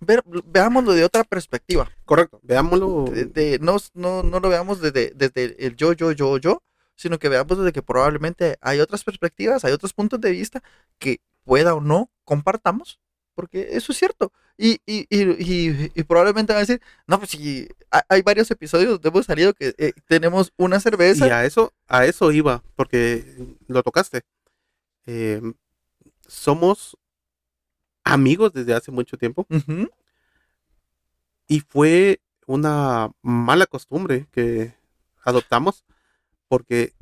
ver, 0.00 0.22
veámoslo 0.46 0.92
de 0.92 1.04
otra 1.04 1.24
perspectiva, 1.24 1.90
Correcto, 2.04 2.38
veámoslo. 2.42 3.04
de, 3.10 3.24
de- 3.26 3.58
no, 3.60 3.76
no, 3.94 4.22
no 4.22 4.40
lo 4.40 4.48
veamos 4.48 4.80
desde, 4.80 5.12
desde 5.14 5.66
el 5.66 5.76
yo, 5.76 5.92
yo, 5.92 6.12
yo, 6.12 6.38
yo, 6.38 6.62
sino 6.96 7.18
que 7.18 7.28
veamos 7.28 7.58
desde 7.58 7.72
que 7.72 7.82
probablemente 7.82 8.56
hay 8.60 8.78
otras 8.80 9.02
perspectivas, 9.02 9.64
hay 9.64 9.72
otros 9.72 9.92
puntos 9.92 10.20
de 10.20 10.30
vista 10.30 10.62
que 10.98 11.20
pueda 11.44 11.74
o 11.74 11.80
no 11.80 12.10
compartamos, 12.24 13.00
porque 13.34 13.68
eso 13.72 13.92
es 13.92 13.98
cierto. 13.98 14.32
Y, 14.56 14.78
y, 14.86 15.06
y, 15.10 15.90
y- 15.94 16.02
probablemente 16.04 16.52
van 16.52 16.58
a 16.58 16.66
decir, 16.66 16.80
no, 17.06 17.18
pues 17.18 17.30
si 17.30 17.68
ha- 17.90 18.04
hay 18.08 18.22
varios 18.22 18.50
episodios 18.50 18.90
donde 18.92 19.08
hemos 19.08 19.26
salido 19.26 19.52
que 19.54 19.74
eh, 19.78 19.92
tenemos 20.06 20.52
una 20.56 20.78
cerveza. 20.80 21.26
Y 21.26 21.30
a 21.30 21.44
eso, 21.44 21.72
a 21.88 22.06
eso 22.06 22.30
iba, 22.32 22.62
porque 22.76 23.56
lo 23.66 23.82
tocaste. 23.82 24.22
Eh, 25.06 25.42
somos 26.26 26.96
amigos 28.04 28.52
desde 28.52 28.74
hace 28.74 28.90
mucho 28.92 29.16
tiempo 29.16 29.46
y 31.46 31.60
fue 31.60 32.20
una 32.46 33.10
mala 33.22 33.66
costumbre 33.66 34.26
que 34.30 34.74
adoptamos 35.22 35.84
porque 36.48 36.92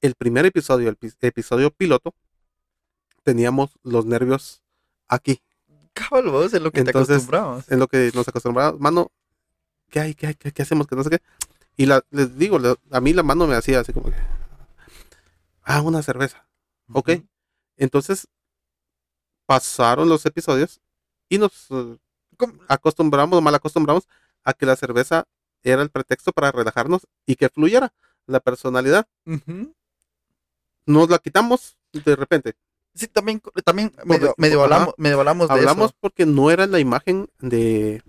el 0.00 0.14
primer 0.14 0.44
episodio, 0.46 0.88
el 0.88 0.96
pi- 0.96 1.12
episodio 1.20 1.70
piloto, 1.70 2.14
teníamos 3.22 3.78
los 3.82 4.04
nervios 4.06 4.62
aquí, 5.08 5.40
Cabal, 5.92 6.28
vos, 6.28 6.52
en 6.54 6.62
lo 6.64 6.70
que 6.72 6.82
te 6.82 6.90
Entonces, 6.90 7.16
acostumbrabas. 7.16 7.70
en 7.70 7.78
lo 7.78 7.86
que 7.88 8.10
nos 8.14 8.26
acostumbramos, 8.26 8.80
mano, 8.80 9.12
¿qué 9.90 10.00
hay? 10.00 10.14
¿Qué 10.14 10.26
hay? 10.28 10.34
¿Qué, 10.34 10.50
qué 10.52 10.62
hacemos? 10.62 10.86
Que 10.86 10.96
no 10.96 11.04
sé 11.04 11.10
qué. 11.10 11.18
Y 11.76 11.86
la, 11.86 12.02
les 12.10 12.36
digo, 12.36 12.58
la- 12.58 12.76
a 12.90 13.00
mí 13.00 13.12
la 13.12 13.22
mano 13.22 13.46
me 13.46 13.54
hacía 13.54 13.80
así 13.80 13.92
como 13.92 14.06
que, 14.10 14.16
ah, 15.62 15.80
una 15.82 16.02
cerveza. 16.02 16.46
Ok. 16.92 17.08
Ujú. 17.10 17.26
Entonces, 17.76 18.28
pasaron 19.46 20.08
los 20.08 20.24
episodios 20.26 20.80
y 21.28 21.38
nos 21.38 21.68
¿Cómo? 22.36 22.54
acostumbramos, 22.68 23.40
mal 23.42 23.54
acostumbramos 23.54 24.08
a 24.42 24.52
que 24.52 24.66
la 24.66 24.76
cerveza 24.76 25.26
era 25.62 25.82
el 25.82 25.90
pretexto 25.90 26.32
para 26.32 26.52
relajarnos 26.52 27.06
y 27.26 27.36
que 27.36 27.48
fluyera 27.48 27.92
la 28.26 28.40
personalidad. 28.40 29.06
Ujú. 29.26 29.72
Nos 30.86 31.08
la 31.08 31.18
quitamos 31.18 31.76
de 31.92 32.16
repente. 32.16 32.54
Sí, 32.94 33.08
también, 33.08 33.42
también 33.64 33.92
medio, 34.04 34.34
medio 34.36 34.62
hablamos, 34.62 34.94
medio 34.96 35.18
hablamos 35.18 35.48
de 35.48 35.54
Hablamos 35.54 35.86
eso. 35.90 35.96
porque 36.00 36.26
no 36.26 36.50
era 36.50 36.66
la 36.66 36.78
imagen 36.78 37.28
de 37.40 38.02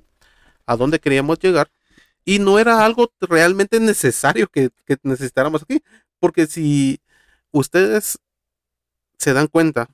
a 0.68 0.76
dónde 0.76 1.00
queríamos 1.00 1.40
llegar 1.40 1.72
y 2.24 2.40
no 2.40 2.60
era 2.60 2.86
algo 2.86 3.12
realmente 3.20 3.80
necesario 3.80 4.48
que, 4.48 4.70
que 4.86 4.98
necesitáramos 5.04 5.64
aquí. 5.64 5.82
Porque 6.20 6.48
si 6.48 7.00
ustedes 7.52 8.20
se 9.18 9.34
dan 9.34 9.48
cuenta, 9.48 9.88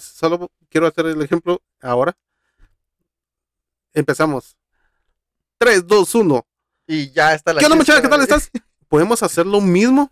solo 0.00 0.50
quiero 0.68 0.86
hacer 0.86 1.06
el 1.06 1.22
ejemplo 1.22 1.60
ahora. 1.80 2.16
Empezamos. 3.94 4.56
3, 5.58 5.86
2, 5.86 6.14
1. 6.14 6.46
Y 6.86 7.10
ya 7.10 7.34
está 7.34 7.52
la 7.52 7.60
¿Qué 7.60 7.66
onda, 7.66 7.76
muchacha? 7.76 8.00
¿Qué 8.02 8.08
tal 8.08 8.20
estás? 8.22 8.50
Podemos 8.88 9.22
hacer 9.22 9.46
lo 9.46 9.60
mismo 9.60 10.10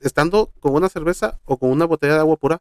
estando 0.00 0.52
con 0.60 0.74
una 0.74 0.88
cerveza 0.88 1.40
o 1.44 1.58
con 1.58 1.70
una 1.70 1.84
botella 1.84 2.14
de 2.14 2.20
agua 2.20 2.36
pura. 2.36 2.60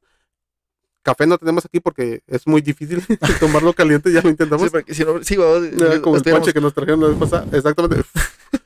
Café 1.01 1.27
no 1.27 1.37
tenemos 1.37 1.65
aquí 1.65 1.79
porque 1.81 2.23
es 2.27 2.47
muy 2.47 2.61
difícil 2.61 3.03
tomarlo 3.39 3.73
caliente, 3.73 4.11
ya 4.11 4.21
lo 4.21 4.29
intentamos. 4.29 4.65
Sí, 4.65 4.69
porque 4.71 4.93
si 4.93 5.03
no, 5.03 5.21
sí, 5.23 5.35
vamos, 5.35 5.69
como 6.01 6.15
el 6.15 6.23
ponche 6.23 6.53
que 6.53 6.61
nos 6.61 6.73
trajeron 6.73 7.01
la 7.01 7.07
vez 7.07 7.17
pasada. 7.17 7.45
Exactamente. 7.51 8.03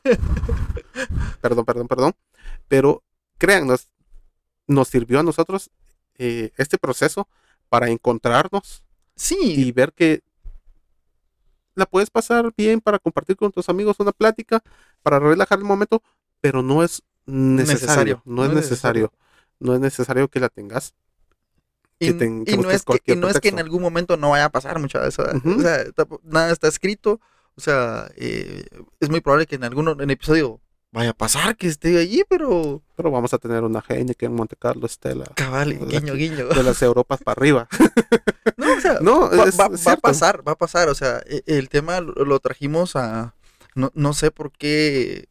perdón, 1.40 1.64
perdón, 1.64 1.88
perdón. 1.88 2.12
Pero 2.68 3.02
créannos, 3.38 3.88
nos 4.66 4.88
sirvió 4.88 5.18
a 5.18 5.24
nosotros 5.24 5.70
eh, 6.16 6.52
este 6.56 6.78
proceso 6.78 7.28
para 7.68 7.88
encontrarnos 7.88 8.82
Sí, 9.18 9.36
y 9.42 9.72
ver 9.72 9.92
que 9.92 10.22
la 11.74 11.86
puedes 11.86 12.08
pasar 12.08 12.52
bien 12.56 12.80
para 12.80 13.00
compartir 13.00 13.36
con 13.36 13.50
tus 13.50 13.68
amigos 13.68 13.98
una 13.98 14.12
plática, 14.12 14.62
para 15.02 15.18
relajar 15.18 15.58
el 15.58 15.64
momento, 15.64 16.02
pero 16.40 16.62
no 16.62 16.84
es 16.84 17.02
necesario. 17.28 18.16
Necesario, 18.16 18.22
No 18.24 18.44
es 18.44 18.52
necesario. 18.52 19.12
No 19.60 19.74
es 19.74 19.80
necesario 19.80 20.28
que 20.28 20.40
la 20.40 20.48
tengas. 20.48 20.94
y, 21.98 22.12
que 22.16 22.56
no 22.56 22.70
es 22.70 22.84
que, 22.84 23.12
y 23.12 23.16
no 23.16 23.28
es 23.28 23.40
que 23.40 23.48
en 23.48 23.58
algún 23.58 23.82
momento 23.82 24.16
no 24.16 24.30
vaya 24.30 24.46
a 24.46 24.50
pasar 24.50 24.78
muchas 24.78 25.02
veces. 25.02 25.42
O 25.44 25.60
sea, 25.60 25.84
nada 26.22 26.52
está 26.52 26.68
escrito. 26.68 27.20
O 27.56 27.60
sea, 27.60 28.08
eh, 28.16 28.64
es 29.00 29.10
muy 29.10 29.20
probable 29.20 29.46
que 29.46 29.56
en 29.56 29.64
algún 29.64 30.00
en 30.00 30.10
episodio 30.10 30.60
vaya 30.92 31.10
a 31.10 31.14
pasar 31.14 31.56
que 31.56 31.66
esté 31.66 31.98
allí, 31.98 32.22
pero 32.28 32.82
Pero 32.96 33.10
vamos 33.10 33.34
a 33.34 33.38
tener 33.38 33.64
una 33.64 33.82
que 33.82 34.26
en 34.26 34.32
Monte 34.34 34.54
Carlo, 34.56 34.86
Estela. 34.86 35.24
cabal, 35.34 35.76
guiño, 35.88 36.14
guiño. 36.14 36.46
De 36.48 36.62
las 36.62 36.80
Europas 36.82 37.20
para 37.22 37.38
arriba. 37.40 37.68
No, 38.56 38.72
o 38.76 38.80
sea, 38.80 38.98
No, 39.00 39.30
va, 39.30 39.44
es 39.44 39.58
va- 39.58 39.68
va 39.68 39.92
a 39.92 39.96
pasar, 39.96 40.46
va 40.46 40.52
a 40.52 40.56
pasar. 40.58 40.88
O 40.88 40.94
sea, 40.94 41.20
e- 41.26 41.42
el 41.46 41.68
tema 41.68 42.00
lo, 42.00 42.12
lo 42.24 42.40
trajimos 42.40 42.96
a. 42.96 43.34
No, 43.76 43.92
no 43.94 44.12
sé 44.14 44.30
por 44.32 44.50
qué. 44.50 45.26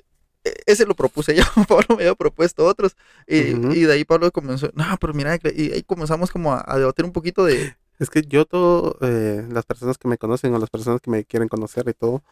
Ese 0.66 0.86
lo 0.86 0.96
propuse 0.96 1.36
yo, 1.36 1.44
Pablo 1.68 1.86
me 1.90 2.04
había 2.04 2.16
propuesto 2.16 2.66
otros. 2.66 2.96
Y, 3.28 3.54
de 3.54 3.94
ahí 3.94 4.06
Pablo 4.06 4.32
comenzó. 4.32 4.70
No, 4.74 4.86
pero 5.00 5.14
mira, 5.14 5.38
y 5.56 5.72
ahí 5.72 5.84
comenzamos 5.84 6.32
como 6.32 6.54
a, 6.54 6.64
a 6.66 6.78
debatir 6.78 7.06
un 7.06 7.12
poquito 7.12 7.46
de. 7.46 7.76
Es 8.00 8.10
que 8.10 8.22
yo 8.22 8.46
todo, 8.46 8.98
eh, 9.02 9.46
las 9.50 9.66
personas 9.66 9.98
que 9.98 10.08
me 10.08 10.18
conocen 10.18 10.54
o 10.54 10.60
las 10.60 10.70
personas 10.70 11.02
que 11.02 11.10
me 11.10 11.24
quieren 11.26 11.50
conocer 11.50 11.88
y 11.90 11.94
todo, 11.94 12.24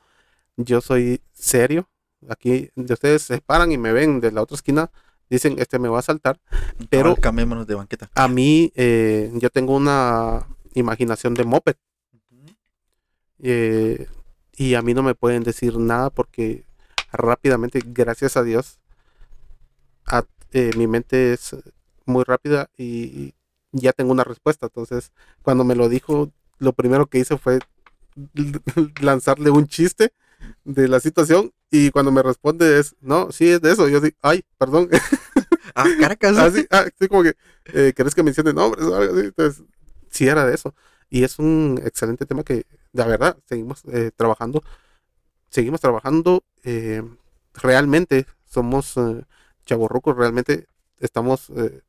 yo 0.57 0.81
soy 0.81 1.21
serio. 1.33 1.89
Aquí, 2.29 2.69
de 2.75 2.93
ustedes 2.93 3.23
se 3.23 3.41
paran 3.41 3.71
y 3.71 3.77
me 3.77 3.91
ven 3.91 4.19
de 4.19 4.31
la 4.31 4.41
otra 4.41 4.55
esquina, 4.55 4.91
dicen, 5.29 5.55
este 5.57 5.79
me 5.79 5.89
va 5.89 5.99
a 5.99 6.03
saltar. 6.03 6.39
Pero 6.89 7.15
cambiémonos 7.15 7.65
de 7.67 7.75
banqueta. 7.75 8.09
a 8.13 8.27
mí, 8.27 8.71
eh, 8.75 9.31
yo 9.35 9.49
tengo 9.49 9.75
una 9.75 10.47
imaginación 10.73 11.33
de 11.33 11.43
moped. 11.45 11.75
eh, 13.39 14.07
y 14.57 14.75
a 14.75 14.81
mí 14.81 14.93
no 14.93 15.03
me 15.03 15.15
pueden 15.15 15.43
decir 15.43 15.77
nada 15.77 16.09
porque 16.09 16.64
rápidamente, 17.17 17.81
gracias 17.85 18.37
a 18.37 18.43
Dios, 18.43 18.79
a- 20.05 20.25
eh, 20.51 20.71
mi 20.77 20.87
mente 20.87 21.33
es 21.33 21.55
muy 22.05 22.23
rápida 22.23 22.69
y 22.77 23.33
ya 23.71 23.91
tengo 23.93 24.11
una 24.11 24.23
respuesta. 24.23 24.67
Entonces, 24.67 25.11
cuando 25.41 25.63
me 25.63 25.75
lo 25.75 25.89
dijo, 25.89 26.31
lo 26.59 26.73
primero 26.73 27.07
que 27.07 27.19
hice 27.19 27.37
fue 27.37 27.59
lanzarle 29.01 29.49
un 29.49 29.67
chiste 29.67 30.13
de 30.63 30.87
la 30.87 30.99
situación 30.99 31.51
y 31.71 31.91
cuando 31.91 32.11
me 32.11 32.23
responde 32.23 32.79
es, 32.79 32.95
no, 33.01 33.31
sí 33.31 33.49
es 33.49 33.61
de 33.61 33.71
eso. 33.73 33.87
Yo 33.89 34.01
digo, 34.01 34.17
ay, 34.21 34.43
perdón. 34.57 34.89
Ah, 35.75 35.85
Caracas. 35.99 36.37
así, 36.39 36.67
ah, 36.71 36.85
como 37.09 37.23
que, 37.23 37.35
eh, 37.73 37.93
¿querés 37.95 38.15
que 38.15 38.23
mencione 38.23 38.53
nombres 38.53 38.85
o 38.85 38.95
algo 38.95 39.15
así? 39.17 39.27
Entonces, 39.27 39.63
sí 40.09 40.27
era 40.27 40.45
de 40.45 40.55
eso. 40.55 40.73
Y 41.09 41.23
es 41.23 41.39
un 41.39 41.79
excelente 41.85 42.25
tema 42.25 42.43
que, 42.43 42.65
la 42.93 43.05
verdad, 43.07 43.37
seguimos 43.45 43.83
eh, 43.91 44.11
trabajando. 44.15 44.63
Seguimos 45.55 45.79
trabajando. 45.79 46.43
eh, 46.65 47.01
realmente 47.53 48.25
somos 48.45 48.97
eh, 48.97 49.23
chavorrucos, 49.65 50.17
realmente 50.17 50.67
estamos 50.99 51.49
eh, 51.55 51.79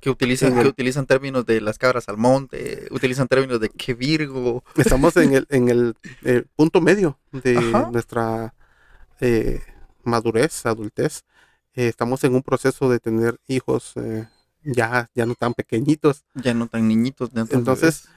que 0.00 0.08
utilizan, 0.08 0.58
que 0.58 0.66
utilizan 0.66 1.04
términos 1.04 1.44
de 1.44 1.60
las 1.60 1.76
cabras 1.76 2.08
al 2.08 2.16
monte, 2.16 2.88
utilizan 2.90 3.28
términos 3.28 3.60
de 3.60 3.68
que 3.68 3.92
Virgo. 3.92 4.64
Estamos 4.76 5.18
en 5.18 5.34
el, 5.34 5.46
en 5.50 5.68
el 5.68 5.94
eh, 6.22 6.44
punto 6.56 6.80
medio 6.80 7.18
de 7.30 7.58
Ajá. 7.58 7.90
nuestra 7.92 8.54
madurez, 10.02 10.64
adultez. 10.64 11.24
Estamos 11.74 12.24
en 12.24 12.34
un 12.34 12.42
proceso 12.42 12.88
de 12.88 13.00
tener 13.00 13.38
hijos 13.46 13.92
ya, 14.62 15.10
ya 15.14 15.26
no 15.26 15.34
tan 15.34 15.52
pequeñitos. 15.52 16.24
Ya 16.34 16.54
no 16.54 16.68
tan 16.68 16.88
niñitos, 16.88 17.32
ya 17.32 17.40
no 17.40 17.46
tan 17.48 17.58
Entonces, 17.58 18.08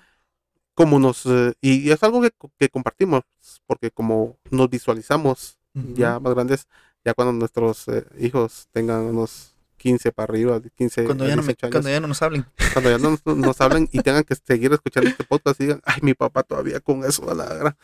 Como 0.78 1.00
nos, 1.00 1.26
eh, 1.26 1.54
y 1.60 1.90
es 1.90 2.04
algo 2.04 2.22
que, 2.22 2.30
que 2.60 2.70
compartimos, 2.70 3.24
porque 3.66 3.90
como 3.90 4.38
nos 4.52 4.70
visualizamos 4.70 5.58
ya 5.74 6.20
más 6.20 6.34
grandes, 6.36 6.68
ya 7.04 7.14
cuando 7.16 7.34
nuestros 7.34 7.88
eh, 7.88 8.06
hijos 8.20 8.68
tengan 8.72 9.02
unos 9.06 9.56
15 9.78 10.12
para 10.12 10.32
arriba, 10.32 10.60
de 10.60 10.70
15 10.70 11.06
Cuando 11.06 11.26
ya, 11.28 11.36
no 11.36 11.42
me- 11.42 11.48
18 11.54 11.66
años, 11.66 11.72
cuando 11.74 11.90
ya 11.90 12.00
no 12.00 12.08
nos 12.08 12.22
hablen. 12.22 12.46
cuando 12.74 12.90
ya 12.92 12.98
no 13.00 13.10
nos, 13.12 13.26
nos 13.38 13.60
hablen 13.62 13.90
y 13.92 14.00
tengan 14.02 14.24
que 14.24 14.36
seguir 14.36 14.72
escuchando 14.72 15.10
este 15.10 15.24
podcast 15.24 15.60
y 15.60 15.64
digan, 15.66 15.82
ay, 15.84 16.00
mi 16.04 16.14
papá 16.14 16.44
todavía 16.44 16.80
con 16.80 17.04
eso 17.04 17.28
a 17.30 17.34
la 17.34 17.46
gran". 17.54 17.78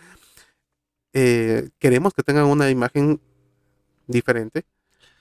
Eh, 1.14 1.70
queremos 1.80 2.14
que 2.14 2.24
tengan 2.24 2.46
una 2.46 2.70
imagen 2.70 3.20
diferente 4.08 4.66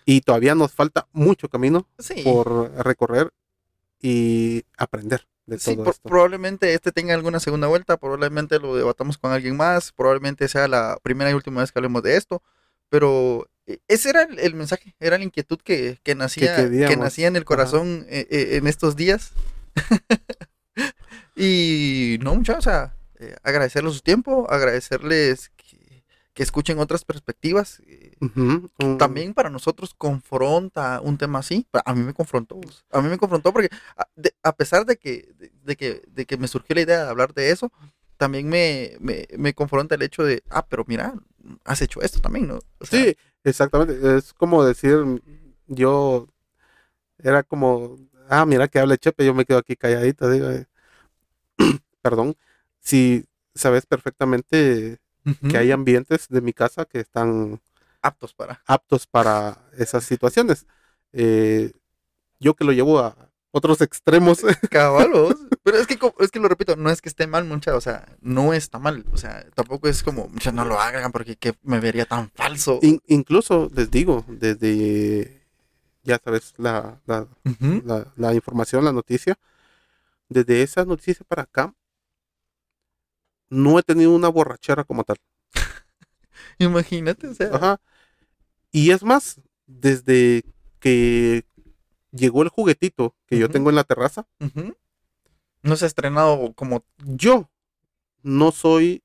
y 0.04 0.20
todavía 0.22 0.54
nos 0.54 0.72
falta 0.72 1.06
mucho 1.12 1.48
camino 1.48 1.88
Sí. 1.98 2.22
por 2.22 2.70
recorrer 2.84 3.32
y 4.00 4.64
aprender 4.76 5.26
de 5.46 5.58
Sí, 5.58 5.74
todo 5.74 5.84
por- 5.84 5.94
esto. 5.94 6.08
probablemente 6.08 6.72
este 6.74 6.92
tenga 6.92 7.14
alguna 7.14 7.40
segunda 7.40 7.66
vuelta, 7.66 7.96
probablemente 7.96 8.58
lo 8.58 8.76
debatamos 8.76 9.18
con 9.18 9.32
alguien 9.32 9.56
más, 9.56 9.92
probablemente 9.92 10.46
sea 10.48 10.68
la 10.68 10.98
primera 11.02 11.30
y 11.30 11.34
última 11.34 11.60
vez 11.60 11.72
que 11.72 11.78
hablemos 11.78 12.02
de 12.02 12.16
esto, 12.16 12.42
pero 12.88 13.48
eh, 13.66 13.78
ese 13.88 14.10
era 14.10 14.22
el, 14.22 14.38
el 14.38 14.54
mensaje, 14.54 14.94
era 15.00 15.18
la 15.18 15.24
inquietud 15.24 15.58
que, 15.62 15.98
que 16.02 16.14
nacía, 16.14 16.54
que, 16.56 16.62
queríamos, 16.64 16.98
nacía 16.98 17.26
en 17.28 17.36
el 17.36 17.44
corazón 17.44 18.06
eh, 18.08 18.26
eh, 18.30 18.56
en 18.56 18.66
estos 18.66 18.96
días. 18.96 19.32
y 21.36 22.18
no, 22.22 22.34
muchachos, 22.34 22.66
o 22.66 22.70
sea, 22.70 22.94
eh, 23.18 23.36
agradecerles 23.42 23.94
su 23.94 24.00
tiempo, 24.00 24.46
agradecerles 24.50 25.50
que, 26.34 26.42
escuchen 26.42 26.78
otras 26.78 27.04
perspectivas. 27.04 27.80
eh, 27.86 28.16
también 28.98 29.34
para 29.34 29.50
nosotros 29.50 29.94
confronta 29.94 31.00
un 31.00 31.18
tema 31.18 31.40
así. 31.40 31.66
A 31.84 31.94
mí 31.94 32.02
me 32.02 32.14
confrontó. 32.14 32.60
A 32.90 33.00
mí 33.00 33.08
me 33.08 33.18
confrontó 33.18 33.52
porque 33.52 33.68
a, 33.96 34.06
de- 34.16 34.34
a 34.42 34.52
pesar 34.54 34.86
de 34.86 34.96
que, 34.96 35.28
de, 35.38 35.52
de 35.62 35.76
que, 35.76 36.02
de 36.08 36.26
que 36.26 36.36
me 36.36 36.48
surgió 36.48 36.74
la 36.74 36.82
idea 36.82 37.04
de 37.04 37.10
hablar 37.10 37.34
de 37.34 37.50
eso, 37.50 37.70
también 38.16 38.48
me, 38.48 38.96
me, 39.00 39.26
me 39.36 39.54
confronta 39.54 39.94
el 39.94 40.02
hecho 40.02 40.22
de, 40.24 40.42
ah, 40.50 40.64
pero 40.66 40.84
mira, 40.86 41.14
has 41.64 41.82
hecho 41.82 42.00
esto 42.02 42.20
también, 42.20 42.48
¿no? 42.48 42.58
O 42.78 42.86
sea, 42.86 43.02
Sí, 43.04 43.16
exactamente. 43.44 44.16
Es 44.16 44.32
como 44.32 44.64
decir, 44.64 45.22
yo 45.66 46.28
era 47.18 47.42
como, 47.42 47.98
ah, 48.28 48.46
mira 48.46 48.68
que 48.68 48.78
habla 48.78 48.96
Chepe, 48.96 49.24
yo 49.26 49.34
me 49.34 49.44
quedo 49.44 49.58
aquí 49.58 49.76
calladita, 49.76 50.30
digo, 50.30 50.50
eh, 50.50 50.66
perdón, 52.02 52.36
si 52.80 53.24
sabes 53.54 53.86
perfectamente 53.86 54.98
que 55.48 55.56
hay 55.56 55.70
ambientes 55.70 56.26
de 56.28 56.40
mi 56.40 56.52
casa 56.52 56.84
que 56.84 57.00
están 57.00 57.60
aptos 58.00 58.34
para. 58.34 58.62
aptos 58.66 59.06
para 59.06 59.58
esas 59.78 60.04
situaciones. 60.04 60.66
Eh, 61.12 61.72
yo 62.40 62.54
que 62.54 62.64
lo 62.64 62.72
llevo 62.72 62.98
a 62.98 63.16
otros 63.52 63.80
extremos, 63.82 64.40
Cabalos. 64.70 65.34
pero 65.62 65.76
es 65.78 65.86
que, 65.86 65.98
es 66.18 66.30
que 66.30 66.40
lo 66.40 66.48
repito, 66.48 66.74
no 66.74 66.90
es 66.90 67.00
que 67.02 67.08
esté 67.08 67.26
mal, 67.26 67.44
mucha, 67.44 67.76
o 67.76 67.80
sea, 67.80 68.16
no 68.20 68.52
está 68.54 68.78
mal. 68.78 69.04
O 69.12 69.16
sea, 69.16 69.46
tampoco 69.54 69.88
es 69.88 70.02
como, 70.02 70.26
mucha, 70.28 70.50
no 70.50 70.64
lo 70.64 70.80
hagan 70.80 71.12
porque 71.12 71.36
que 71.36 71.54
me 71.62 71.78
vería 71.78 72.06
tan 72.06 72.30
falso. 72.30 72.78
In- 72.82 73.02
incluso 73.06 73.70
les 73.74 73.90
digo, 73.90 74.24
desde, 74.26 75.42
ya 76.02 76.18
sabes, 76.24 76.54
la, 76.56 77.00
la, 77.06 77.26
la 78.16 78.34
información, 78.34 78.84
la 78.84 78.92
noticia, 78.92 79.38
desde 80.28 80.62
esa 80.62 80.84
noticia 80.84 81.24
para 81.28 81.42
acá, 81.42 81.74
no 83.52 83.78
he 83.78 83.82
tenido 83.82 84.14
una 84.14 84.28
borrachera 84.28 84.82
como 84.84 85.04
tal. 85.04 85.18
Imagínate, 86.58 87.28
o 87.28 87.34
sea. 87.34 87.54
Ajá. 87.54 87.80
Y 88.70 88.90
es 88.92 89.02
más, 89.02 89.40
desde 89.66 90.44
que 90.80 91.44
llegó 92.12 92.42
el 92.42 92.48
juguetito 92.48 93.14
que 93.26 93.38
yo 93.38 93.50
tengo 93.50 93.68
en 93.68 93.76
la 93.76 93.84
terraza. 93.84 94.26
No 95.62 95.76
se 95.76 95.84
ha 95.84 95.88
estrenado 95.88 96.54
como 96.54 96.82
yo 97.04 97.50
no 98.22 98.52
soy, 98.52 99.02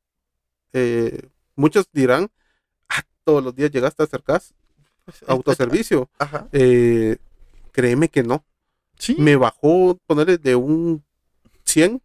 eh, 0.73 1.27
muchos 1.55 1.89
dirán, 1.91 2.31
"Ah, 2.87 3.03
todos 3.25 3.43
los 3.43 3.53
días 3.53 3.71
llegaste 3.71 4.01
a 4.01 4.05
acercas 4.05 4.53
autoservicio. 5.27 6.09
Ajá. 6.19 6.47
Eh, 6.53 7.17
créeme 7.71 8.07
que 8.09 8.23
no. 8.23 8.45
Sí. 8.97 9.15
Me 9.19 9.35
bajó, 9.35 9.99
ponerle 10.07 10.37
de 10.37 10.55
un 10.55 11.03
100, 11.65 12.01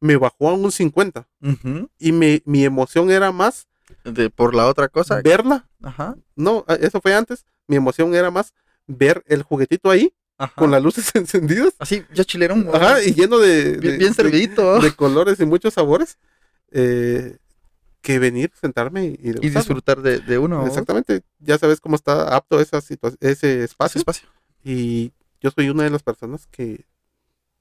me 0.00 0.16
bajó 0.16 0.48
a 0.48 0.54
un 0.54 0.72
50. 0.72 1.28
Ujú. 1.42 1.90
Y 1.98 2.12
me, 2.12 2.42
mi 2.46 2.64
emoción 2.64 3.10
era 3.10 3.32
más 3.32 3.66
De, 4.04 4.30
por 4.30 4.54
la 4.54 4.66
otra 4.66 4.88
cosa. 4.88 5.20
verla. 5.22 5.68
Ajá. 5.82 6.16
No, 6.36 6.64
a- 6.68 6.74
eso 6.74 7.00
fue 7.00 7.14
antes. 7.14 7.44
Mi 7.66 7.76
emoción 7.76 8.14
era 8.14 8.30
más 8.30 8.54
ver 8.86 9.22
el 9.26 9.42
juguetito 9.42 9.90
ahí 9.90 10.12
Ajá. 10.38 10.54
con 10.56 10.70
las 10.70 10.82
luces 10.82 11.10
encendidas. 11.14 11.74
Así, 11.78 12.04
ya 12.14 12.24
chilerón. 12.24 12.64
güey. 12.64 12.76
Ajá, 12.76 13.02
y 13.02 13.12
lleno 13.14 13.38
de, 13.38 13.76
bien, 13.76 13.80
de- 13.80 13.96
bien 13.98 14.10
de- 14.10 14.14
servidito. 14.14 14.76
¿no? 14.76 14.80
de 14.82 14.92
colores 14.92 15.38
y 15.40 15.46
muchos 15.46 15.74
sabores. 15.74 16.18
eh, 16.70 17.36
que 18.02 18.18
venir, 18.18 18.50
sentarme 18.58 19.04
y, 19.04 19.18
y 19.42 19.50
disfrutar 19.50 20.00
de, 20.00 20.20
de 20.20 20.38
uno. 20.38 20.62
¿no? 20.62 20.66
Exactamente. 20.66 21.20
Ya 21.38 21.58
sabes 21.58 21.80
cómo 21.80 21.96
está 21.96 22.34
apto 22.34 22.58
esa 22.58 22.78
ese 22.78 22.98
Ese 23.20 23.62
espacio. 23.64 23.98
espacio. 23.98 24.26
Y 24.64 25.12
yo 25.42 25.50
soy 25.50 25.68
una 25.68 25.82
de 25.84 25.90
las 25.90 26.02
personas 26.02 26.46
que 26.46 26.86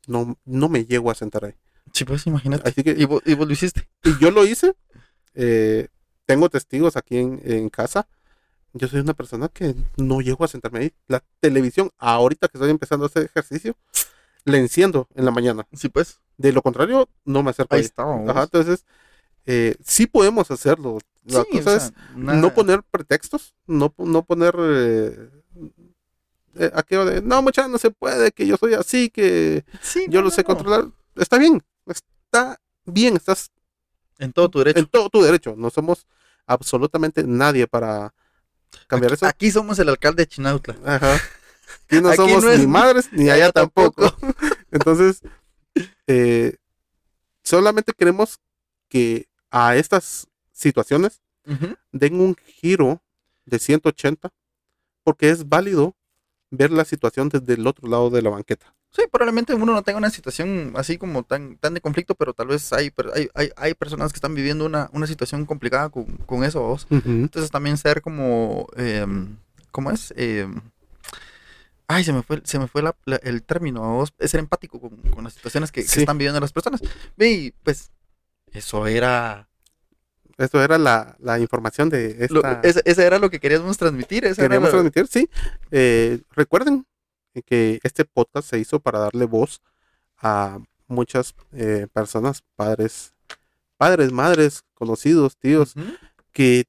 no, 0.07 0.37
no 0.45 0.69
me 0.69 0.85
llego 0.85 1.11
a 1.11 1.15
sentar 1.15 1.43
ahí. 1.43 1.55
Sí, 1.93 2.05
pues 2.05 2.25
imagínate. 2.27 2.67
Así 2.69 2.83
que, 2.83 2.91
Y 2.91 3.05
vos, 3.05 3.21
y 3.25 3.33
vos 3.35 3.47
lo 3.47 3.53
hiciste. 3.53 3.87
y 4.03 4.17
yo 4.19 4.31
lo 4.31 4.45
hice. 4.45 4.75
eh, 5.35 5.87
tengo 6.25 6.49
testigos 6.49 6.95
aquí 6.95 7.17
en, 7.17 7.41
en 7.43 7.69
casa. 7.69 8.07
Yo 8.73 8.87
soy 8.87 8.99
una 8.99 9.13
persona 9.15 9.47
que 9.49 9.73
no 9.97 10.21
llego 10.21 10.43
a 10.45 10.47
sentarme 10.47 10.79
ahí. 10.79 10.93
La 11.07 11.23
televisión, 11.39 11.89
ahorita 11.97 12.47
que 12.47 12.57
estoy 12.57 12.69
empezando 12.69 13.05
a 13.05 13.07
hacer 13.07 13.23
ejercicio, 13.25 13.75
la 14.45 14.57
enciendo 14.57 15.07
en 15.15 15.25
la 15.25 15.31
mañana. 15.31 15.67
Sí, 15.73 15.89
pues. 15.89 16.19
De 16.37 16.51
lo 16.53 16.61
contrario, 16.61 17.09
no 17.25 17.41
me 17.41 17.49
acerco 17.49 17.73
Ahí 17.75 17.79
ahí. 17.81 17.85
está. 17.85 18.03
Ajá, 18.27 18.43
entonces, 18.43 18.85
eh, 19.45 19.75
sí 19.83 20.05
podemos 20.05 20.51
hacerlo. 20.51 20.99
La 21.25 21.41
Sí, 21.41 21.47
o 21.53 21.57
cosa 21.63 21.79
sea, 21.79 21.87
es 21.87 21.93
nada- 22.15 22.39
no 22.39 22.53
poner 22.53 22.83
pretextos, 22.83 23.55
no, 23.65 23.93
no 23.97 24.23
poner 24.23 24.55
eh, 24.59 25.29
eh, 26.55 26.71
aquello 26.73 27.05
de, 27.05 27.21
no, 27.21 27.41
muchacha, 27.41 27.67
no 27.67 27.77
se 27.77 27.91
puede, 27.91 28.31
que 28.31 28.45
yo 28.47 28.57
soy 28.57 28.73
así, 28.73 29.09
que 29.09 29.65
Sí, 29.81 30.05
yo 30.09 30.19
no, 30.19 30.25
lo 30.25 30.31
sé 30.31 30.41
no. 30.41 30.47
controlar. 30.47 30.85
Está 31.15 31.37
bien, 31.37 31.61
está 32.31 32.59
bien, 32.85 33.15
estás 33.15 33.51
En 34.19 34.31
todo 34.33 34.49
tu 34.49 34.59
derecho. 34.59 34.79
en 34.79 34.85
todo 34.85 35.09
tu 35.09 35.21
derecho. 35.23 35.55
No 35.57 35.69
somos 35.69 36.05
absolutamente 36.45 37.23
nadie 37.23 37.67
para 37.67 38.13
cambiar 38.87 39.13
eso. 39.13 39.25
Aquí 39.25 39.49
somos 39.51 39.79
el 39.79 39.89
alcalde 39.89 40.23
de 40.23 40.27
Chinautla. 40.27 40.75
Ajá. 40.85 41.15
Aquí 41.85 42.01
no 42.01 42.09
Aquí 42.09 42.17
somos 42.17 42.43
no 42.43 42.49
es- 42.51 42.59
ni 42.59 42.67
madres 42.67 43.09
ni 43.11 43.29
allá 43.29 43.51
tampoco. 43.51 44.15
Entonces, 44.71 45.21
eh, 46.07 46.55
solamente 47.43 47.93
queremos 47.93 48.39
que 48.89 49.27
a 49.51 49.75
estas 49.75 50.27
situaciones 50.51 51.21
den 51.91 52.19
un 52.21 52.35
giro 52.35 53.01
de 53.45 53.57
180 53.57 54.29
porque 55.03 55.31
es 55.31 55.49
válido 55.49 55.95
ver 56.51 56.69
la 56.69 56.85
situación 56.85 57.29
desde 57.29 57.53
el 57.55 57.65
otro 57.65 57.87
lado 57.89 58.11
de 58.11 58.21
la 58.21 58.29
banqueta. 58.29 58.75
Sí, 58.91 59.03
probablemente 59.11 59.53
uno 59.53 59.71
no 59.73 59.83
tenga 59.83 59.99
una 59.99 60.09
situación 60.09 60.73
así 60.75 60.97
como 60.97 61.23
tan, 61.23 61.57
tan 61.57 61.75
de 61.75 61.81
conflicto, 61.81 62.15
pero 62.15 62.33
tal 62.33 62.47
vez 62.47 62.73
hay, 62.73 62.91
hay, 63.13 63.29
hay, 63.35 63.51
hay 63.55 63.73
personas 63.75 64.11
que 64.11 64.17
están 64.17 64.33
viviendo 64.33 64.65
una, 64.65 64.89
una 64.93 65.05
situación 65.05 65.45
complicada 65.45 65.89
con, 65.89 66.05
con 66.25 66.43
eso, 66.43 66.61
vos. 66.61 66.87
Entonces 66.89 67.51
también 67.51 67.77
ser 67.77 68.01
como, 68.01 68.67
em, 68.75 69.37
¿cómo 69.71 69.91
es? 69.91 70.11
Em, 70.17 70.59
ay, 71.87 72.03
se 72.03 72.13
me 72.13 72.23
fue, 72.23 72.41
se 72.43 72.57
me 72.57 72.67
fue 72.67 72.81
la- 72.81 72.95
la- 73.05 73.17
el 73.17 73.43
término, 73.43 73.81
vos. 73.81 74.11
Es 74.17 74.31
ser 74.31 74.39
empático 74.39 74.79
con, 74.79 74.97
con 75.11 75.23
las 75.23 75.33
situaciones 75.33 75.71
que, 75.71 75.81
están 75.81 76.17
viviendo 76.17 76.39
las 76.39 76.51
personas. 76.53 76.81
Y 77.17 77.51
pues 77.51 77.91
eso 78.51 78.87
era... 78.87 79.47
Esto 80.37 80.63
era 80.63 80.77
la, 80.77 81.17
la 81.19 81.37
información 81.37 81.89
de 81.89 82.27
lo- 82.29 82.39
esta... 82.39 82.61
ese, 82.63 82.81
ese 82.85 83.05
era 83.05 83.19
lo 83.19 83.29
que 83.29 83.39
queríamos 83.39 83.77
transmitir. 83.77 84.23
esa 84.25 84.41
era 84.41 84.47
queríamos 84.47 84.69
transmitir, 84.71 85.07
sí. 85.07 85.29
Eh, 85.69 86.21
recuerden 86.31 86.85
que 87.41 87.79
este 87.83 88.05
podcast 88.05 88.49
se 88.49 88.59
hizo 88.59 88.79
para 88.79 88.99
darle 88.99 89.25
voz 89.25 89.61
a 90.17 90.59
muchas 90.87 91.35
eh, 91.53 91.87
personas, 91.93 92.43
padres, 92.55 93.13
padres, 93.77 94.11
madres, 94.11 94.63
conocidos, 94.73 95.37
tíos, 95.37 95.73
que 96.31 96.65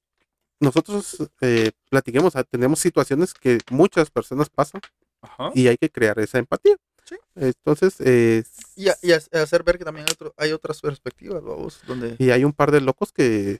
nosotros 0.60 1.16
eh, 1.40 1.72
platiquemos, 1.88 2.34
tenemos 2.50 2.78
situaciones 2.80 3.32
que 3.34 3.58
muchas 3.70 4.10
personas 4.10 4.50
pasan 4.50 4.80
Ajá. 5.22 5.50
y 5.54 5.68
hay 5.68 5.76
que 5.76 5.90
crear 5.90 6.18
esa 6.18 6.38
empatía. 6.38 6.76
Sí. 7.04 7.16
Entonces, 7.34 7.96
eh, 8.00 8.44
Y, 8.76 8.88
a- 8.88 8.96
y 9.02 9.12
a- 9.12 9.42
hacer 9.42 9.62
ver 9.64 9.78
que 9.78 9.84
también 9.84 10.06
hay, 10.06 10.12
otro- 10.12 10.34
hay 10.36 10.52
otras 10.52 10.80
perspectivas, 10.80 11.42
vamos, 11.42 11.80
donde... 11.86 12.14
y 12.18 12.30
hay 12.30 12.44
un 12.44 12.52
par 12.52 12.70
de 12.70 12.80
locos 12.82 13.10
que 13.12 13.58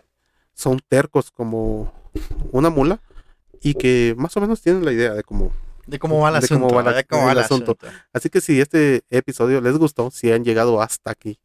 son 0.52 0.78
tercos 0.88 1.30
como 1.30 1.92
una 2.52 2.70
mula 2.70 3.00
y 3.62 3.74
que 3.74 4.14
más 4.18 4.36
o 4.36 4.40
menos 4.40 4.61
tienen 4.61 4.84
la 4.84 4.92
idea 4.92 5.14
de 5.14 5.22
cómo 5.24 5.52
De 5.91 5.99
cómo 5.99 6.20
va 6.20 6.28
el 6.28 6.34
cómo 6.49 6.66
asunto. 6.66 6.74
va 6.74 6.82
la- 6.82 7.03
cómo 7.05 7.24
va 7.26 7.32
el 7.32 7.38
asunto. 7.38 7.76
Así 8.12 8.30
que 8.30 8.41
si 8.41 8.61
este 8.61 9.03
episodio 9.11 9.61
les 9.61 9.76
gustó, 9.76 10.11
si 10.11 10.30
han 10.32 10.45
llegado 10.45 10.80
hasta 10.80 11.11
aquí, 11.11 11.38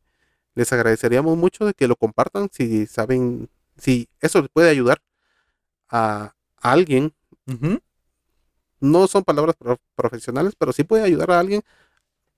les 0.53 0.71
agradeceríamos 0.71 1.35
mucho 1.37 1.65
de 1.65 1.73
que 1.73 1.87
lo 1.87 1.95
compartan 1.95 2.49
si 2.51 2.85
saben, 2.85 3.49
si 3.77 4.07
eso 4.21 4.41
les 4.41 4.49
puede 4.49 4.69
ayudar 4.69 5.01
a, 5.89 6.33
a 6.61 6.71
alguien. 6.71 7.13
No 8.79 9.07
son 9.07 9.23
palabras 9.23 9.55
pro- 9.57 9.79
profesionales, 9.95 10.53
pero 10.57 10.71
sí 10.73 10.83
puede 10.83 11.03
ayudar 11.03 11.31
a 11.31 11.39
alguien, 11.39 11.61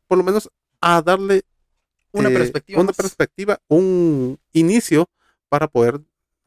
por 0.07 0.17
lo 0.17 0.23
menos 0.23 0.49
a 0.79 1.01
darle 1.01 1.43
Una 2.11 2.29
eh, 2.29 2.33
perspectiva. 2.33 2.81
una 2.81 2.93
perspectiva, 2.93 3.59
un 3.67 4.39
inicio 4.53 5.09
para 5.49 5.67
poder 5.67 5.99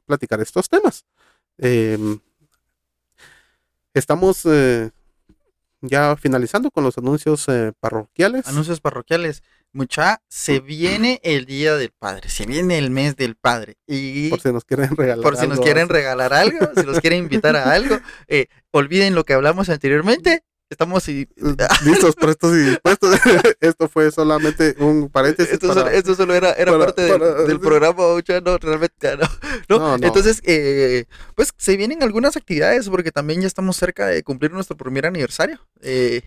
platicar 0.06 0.40
estos 0.40 0.68
temas. 0.68 1.04
Em, 1.58 2.18
estamos 3.94 4.46
eh, 4.46 4.90
ya 5.82 6.16
finalizando 6.16 6.70
con 6.70 6.84
los 6.84 6.98
anuncios 6.98 7.46
eh, 7.48 7.72
parroquiales. 7.80 8.46
Anuncios 8.46 8.80
parroquiales. 8.80 9.42
Mucha, 9.72 10.20
se 10.28 10.58
viene 10.58 11.20
el 11.22 11.46
Día 11.46 11.76
del 11.76 11.92
Padre, 11.96 12.28
se 12.28 12.44
viene 12.44 12.76
el 12.76 12.90
mes 12.90 13.14
del 13.14 13.36
Padre. 13.36 13.76
Y 13.86 14.28
por 14.28 14.40
si 14.40 14.52
nos 14.52 14.64
quieren 14.64 14.96
regalar. 14.96 15.22
por 15.22 15.36
si 15.36 15.46
nos 15.46 15.60
quieren 15.60 15.88
regalar 15.88 16.32
algo, 16.32 16.58
si 16.76 16.84
nos 16.84 16.98
quieren 17.00 17.20
invitar 17.20 17.54
a 17.54 17.72
algo, 17.72 17.96
eh, 18.28 18.46
olviden 18.72 19.14
lo 19.14 19.24
que 19.24 19.32
hablamos 19.32 19.68
anteriormente. 19.68 20.42
Estamos 20.70 21.08
y, 21.08 21.28
Listos, 21.84 22.14
prestos 22.14 22.54
y 22.56 22.60
dispuestos. 22.70 23.18
Esto 23.60 23.88
fue 23.88 24.10
solamente 24.12 24.76
un 24.78 25.10
paréntesis. 25.10 25.54
esto, 25.54 25.66
para- 25.68 25.80
solo, 25.80 25.90
esto 25.92 26.14
solo 26.14 26.32
era, 26.34 26.52
era 26.52 26.70
para- 26.72 26.84
parte 26.86 27.02
del, 27.02 27.18
para- 27.18 27.42
del 27.42 27.58
programa, 27.60 28.14
Mucha, 28.14 28.40
no, 28.40 28.56
realmente 28.56 29.16
no. 29.16 29.26
¿no? 29.68 29.78
No, 29.78 29.98
no. 29.98 30.06
Entonces, 30.06 30.40
eh, 30.44 31.06
pues 31.34 31.50
se 31.56 31.76
vienen 31.76 32.02
algunas 32.04 32.36
actividades 32.36 32.88
porque 32.88 33.10
también 33.10 33.40
ya 33.40 33.48
estamos 33.48 33.76
cerca 33.76 34.06
de 34.06 34.22
cumplir 34.22 34.52
nuestro 34.52 34.76
primer 34.76 35.06
aniversario. 35.06 35.58
Eh, 35.82 36.22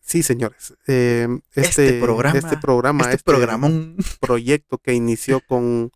Sí, 0.00 0.22
señores. 0.22 0.72
eh, 0.86 1.28
este, 1.54 1.88
Este 1.88 2.00
programa, 2.00 2.38
este 2.38 2.56
programa, 2.56 3.02
este, 3.02 3.16
este 3.16 3.24
programón. 3.24 3.96
proyecto 4.20 4.78
que 4.78 4.94
inició 4.94 5.40
con 5.46 5.90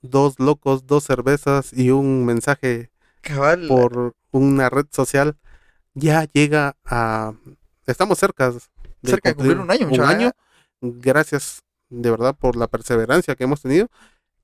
dos 0.00 0.38
locos, 0.38 0.86
dos 0.86 1.04
cervezas 1.04 1.72
y 1.74 1.90
un 1.90 2.24
mensaje 2.24 2.90
Cabal, 3.20 3.66
por 3.68 4.14
una 4.30 4.70
red 4.70 4.86
social, 4.90 5.36
ya 5.94 6.24
llega 6.24 6.76
a... 6.84 7.32
Estamos 7.86 8.18
cerca 8.18 8.50
de, 8.50 8.60
Cerca 9.04 9.30
de 9.30 9.34
cumplir 9.34 9.58
un 9.58 9.70
año, 9.70 9.88
Un 9.88 10.00
año. 10.00 10.32
Gracias 10.80 11.62
de 11.88 12.10
verdad 12.10 12.34
por 12.34 12.56
la 12.56 12.66
perseverancia 12.66 13.34
que 13.34 13.44
hemos 13.44 13.62
tenido. 13.62 13.88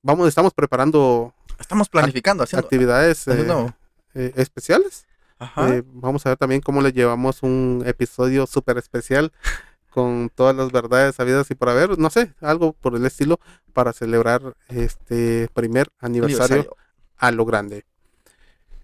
Vamos, 0.02 0.28
estamos 0.28 0.52
preparando 0.54 1.34
estamos 1.58 1.88
planificando, 1.88 2.42
haciendo, 2.44 2.66
actividades 2.66 3.26
eh, 3.28 3.32
haciendo- 3.32 3.74
eh, 4.14 4.32
especiales. 4.36 5.06
Ajá. 5.38 5.74
Eh, 5.74 5.82
vamos 5.86 6.24
a 6.24 6.30
ver 6.30 6.38
también 6.38 6.60
cómo 6.60 6.80
les 6.80 6.92
llevamos 6.94 7.42
un 7.42 7.82
episodio 7.86 8.46
súper 8.46 8.78
especial 8.78 9.32
con 9.90 10.30
todas 10.34 10.56
las 10.56 10.72
verdades 10.72 11.14
sabidas 11.16 11.50
y 11.50 11.54
por 11.54 11.68
haber, 11.68 11.98
no 11.98 12.10
sé, 12.10 12.32
algo 12.40 12.72
por 12.72 12.96
el 12.96 13.04
estilo 13.06 13.38
para 13.72 13.92
celebrar 13.92 14.56
este 14.68 15.48
primer 15.54 15.88
aniversario, 16.00 16.44
aniversario. 16.56 16.76
a 17.18 17.30
lo 17.30 17.44
grande. 17.44 17.84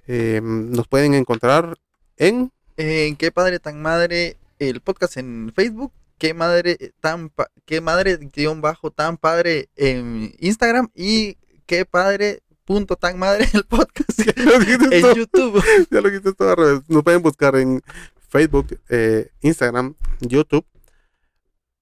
Eh, 0.07 0.41
nos 0.43 0.87
pueden 0.89 1.15
encontrar 1.15 1.77
en 2.21 2.53
En 2.77 3.17
qué 3.17 3.33
padre 3.33 3.59
tan 3.59 3.83
madre 3.83 4.37
el 4.59 4.81
podcast 4.81 5.17
en 5.17 5.53
Facebook, 5.55 5.93
qué 6.19 6.35
madre 6.35 6.93
tan 7.01 7.31
pa- 7.31 7.51
qué 7.67 7.81
madre 7.81 8.17
guion 8.19 8.61
bajo 8.61 8.91
tan 8.91 9.17
padre 9.17 9.69
en 9.77 10.33
Instagram 10.39 10.91
y 10.95 11.37
qué 11.67 11.85
padre 11.87 12.43
punto 12.65 12.97
tan 12.97 13.19
madre 13.19 13.49
el 13.55 13.65
podcast 13.65 14.19
en 14.37 15.01
todo, 15.03 15.15
YouTube. 15.15 15.65
ya 15.91 16.01
lo 16.01 16.09
dijiste 16.09 16.33
todo 16.35 16.51
al 16.51 16.57
revés. 16.57 16.81
Nos 16.89 17.03
pueden 17.03 17.23
buscar 17.23 17.57
en 17.57 17.83
Facebook, 18.29 18.79
eh, 18.89 19.31
Instagram, 19.41 19.95
YouTube. 20.21 20.65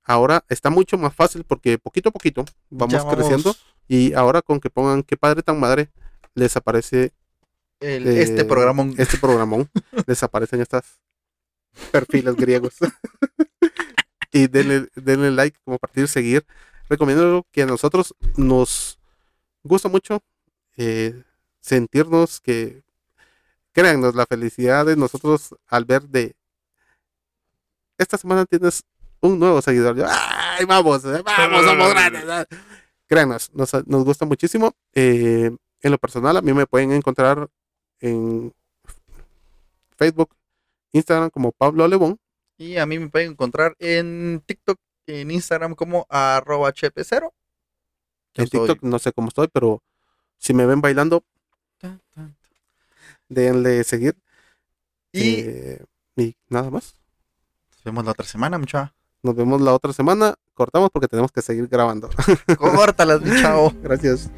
Ahora 0.05 0.45
está 0.49 0.71
mucho 0.71 0.97
más 0.97 1.15
fácil 1.15 1.45
porque 1.45 1.77
poquito 1.79 2.09
a 2.09 2.13
poquito 2.13 2.45
vamos 2.71 2.95
Ya 2.95 3.07
creciendo 3.11 3.55
y 3.89 4.15
ahora 4.15 4.41
con 4.41 4.59
que 4.61 4.71
pongan 4.71 5.03
qué 5.03 5.17
padre 5.17 5.43
tan 5.43 5.61
madre 5.61 5.91
les 6.35 6.57
aparece 6.57 7.13
el- 7.81 8.07
eh, 8.07 8.23
este 8.23 8.45
programón. 8.45 8.95
este 8.99 9.19
programón 9.19 9.69
les 10.07 10.23
aparecen 10.23 10.61
estas 10.61 10.99
perfiles 11.93 12.35
griegos 12.37 12.75
y 14.33 14.47
denle, 14.49 14.89
denle 14.97 15.31
like 15.31 15.59
como 15.65 15.79
partir 15.79 16.09
seguir 16.09 16.45
recomiendo 16.89 17.47
que 17.53 17.63
a 17.63 17.67
nosotros 17.67 18.15
nos 18.37 18.99
gusta 19.63 19.89
mucho 19.89 20.21
eh, 20.77 21.23
sentirnos 21.61 22.41
que 22.41 22.83
créannos 23.73 24.15
la 24.15 24.27
felicidad 24.27 24.87
de 24.87 24.97
nosotros 24.97 25.55
al 25.67 25.85
ver 25.85 26.03
de 26.03 26.35
esta 27.99 28.17
semana 28.19 28.45
tienes 28.47 28.83
un 29.21 29.39
nuevo 29.39 29.61
seguidor 29.63 29.97
Yo, 29.97 30.07
ay 30.09 30.65
vamos 30.65 31.05
eh, 31.05 31.23
vamos 31.25 31.65
somos 31.65 31.91
grandes 31.91 32.25
ah". 32.29 32.47
créanos 33.07 33.51
nos, 33.53 33.73
nos 33.87 34.05
gusta 34.05 34.25
muchísimo 34.25 34.73
eh, 34.95 35.51
en 35.81 35.91
lo 35.91 35.99
personal 35.99 36.37
a 36.37 36.43
mí 36.43 36.53
me 36.53 36.67
pueden 36.67 36.93
encontrar 36.93 37.49
en 38.01 38.53
Facebook 39.97 40.35
Instagram 40.93 41.31
como 41.31 41.53
Pablo 41.53 41.87
Lebón 41.89 42.19
Y 42.57 42.77
a 42.77 42.87
mí 42.87 42.99
me 42.99 43.09
pueden 43.09 43.33
encontrar 43.33 43.77
en 43.79 44.43
TikTok, 44.47 44.79
en 45.07 45.31
Instagram 45.31 45.75
como 45.75 46.07
arroba 46.09 46.73
chp0. 46.73 47.33
Yo 48.35 48.43
en 48.43 48.49
TikTok 48.49 48.83
no 48.83 48.99
sé 48.99 49.13
cómo 49.13 49.29
estoy 49.29 49.49
pero 49.53 49.83
si 50.39 50.55
me 50.55 50.67
ven 50.67 50.81
bailando 50.81 51.25
Tan, 51.79 52.01
tan. 52.15 52.37
denle 53.29 53.85
seguir 53.85 54.17
Y 55.13 55.41
eh, 55.41 55.85
y 56.17 56.37
nada 56.49 56.71
más 56.71 56.95
nos 57.71 57.85
vemos 57.85 58.05
la 58.05 58.11
otra 58.11 58.27
semana, 58.27 58.59
mucha. 58.59 58.93
Nos 59.23 59.35
vemos 59.35 59.61
la 59.61 59.75
otra 59.75 59.93
semana. 59.93 60.35
Cortamos 60.55 60.91
porque 60.93 61.09
tenemos 61.09 61.31
que 61.33 61.43
seguir 61.43 61.69
grabando. 61.69 62.09
Córtalas, 62.59 63.21
mi 63.21 63.31
chavo. 63.41 63.73
gracias 63.83 64.31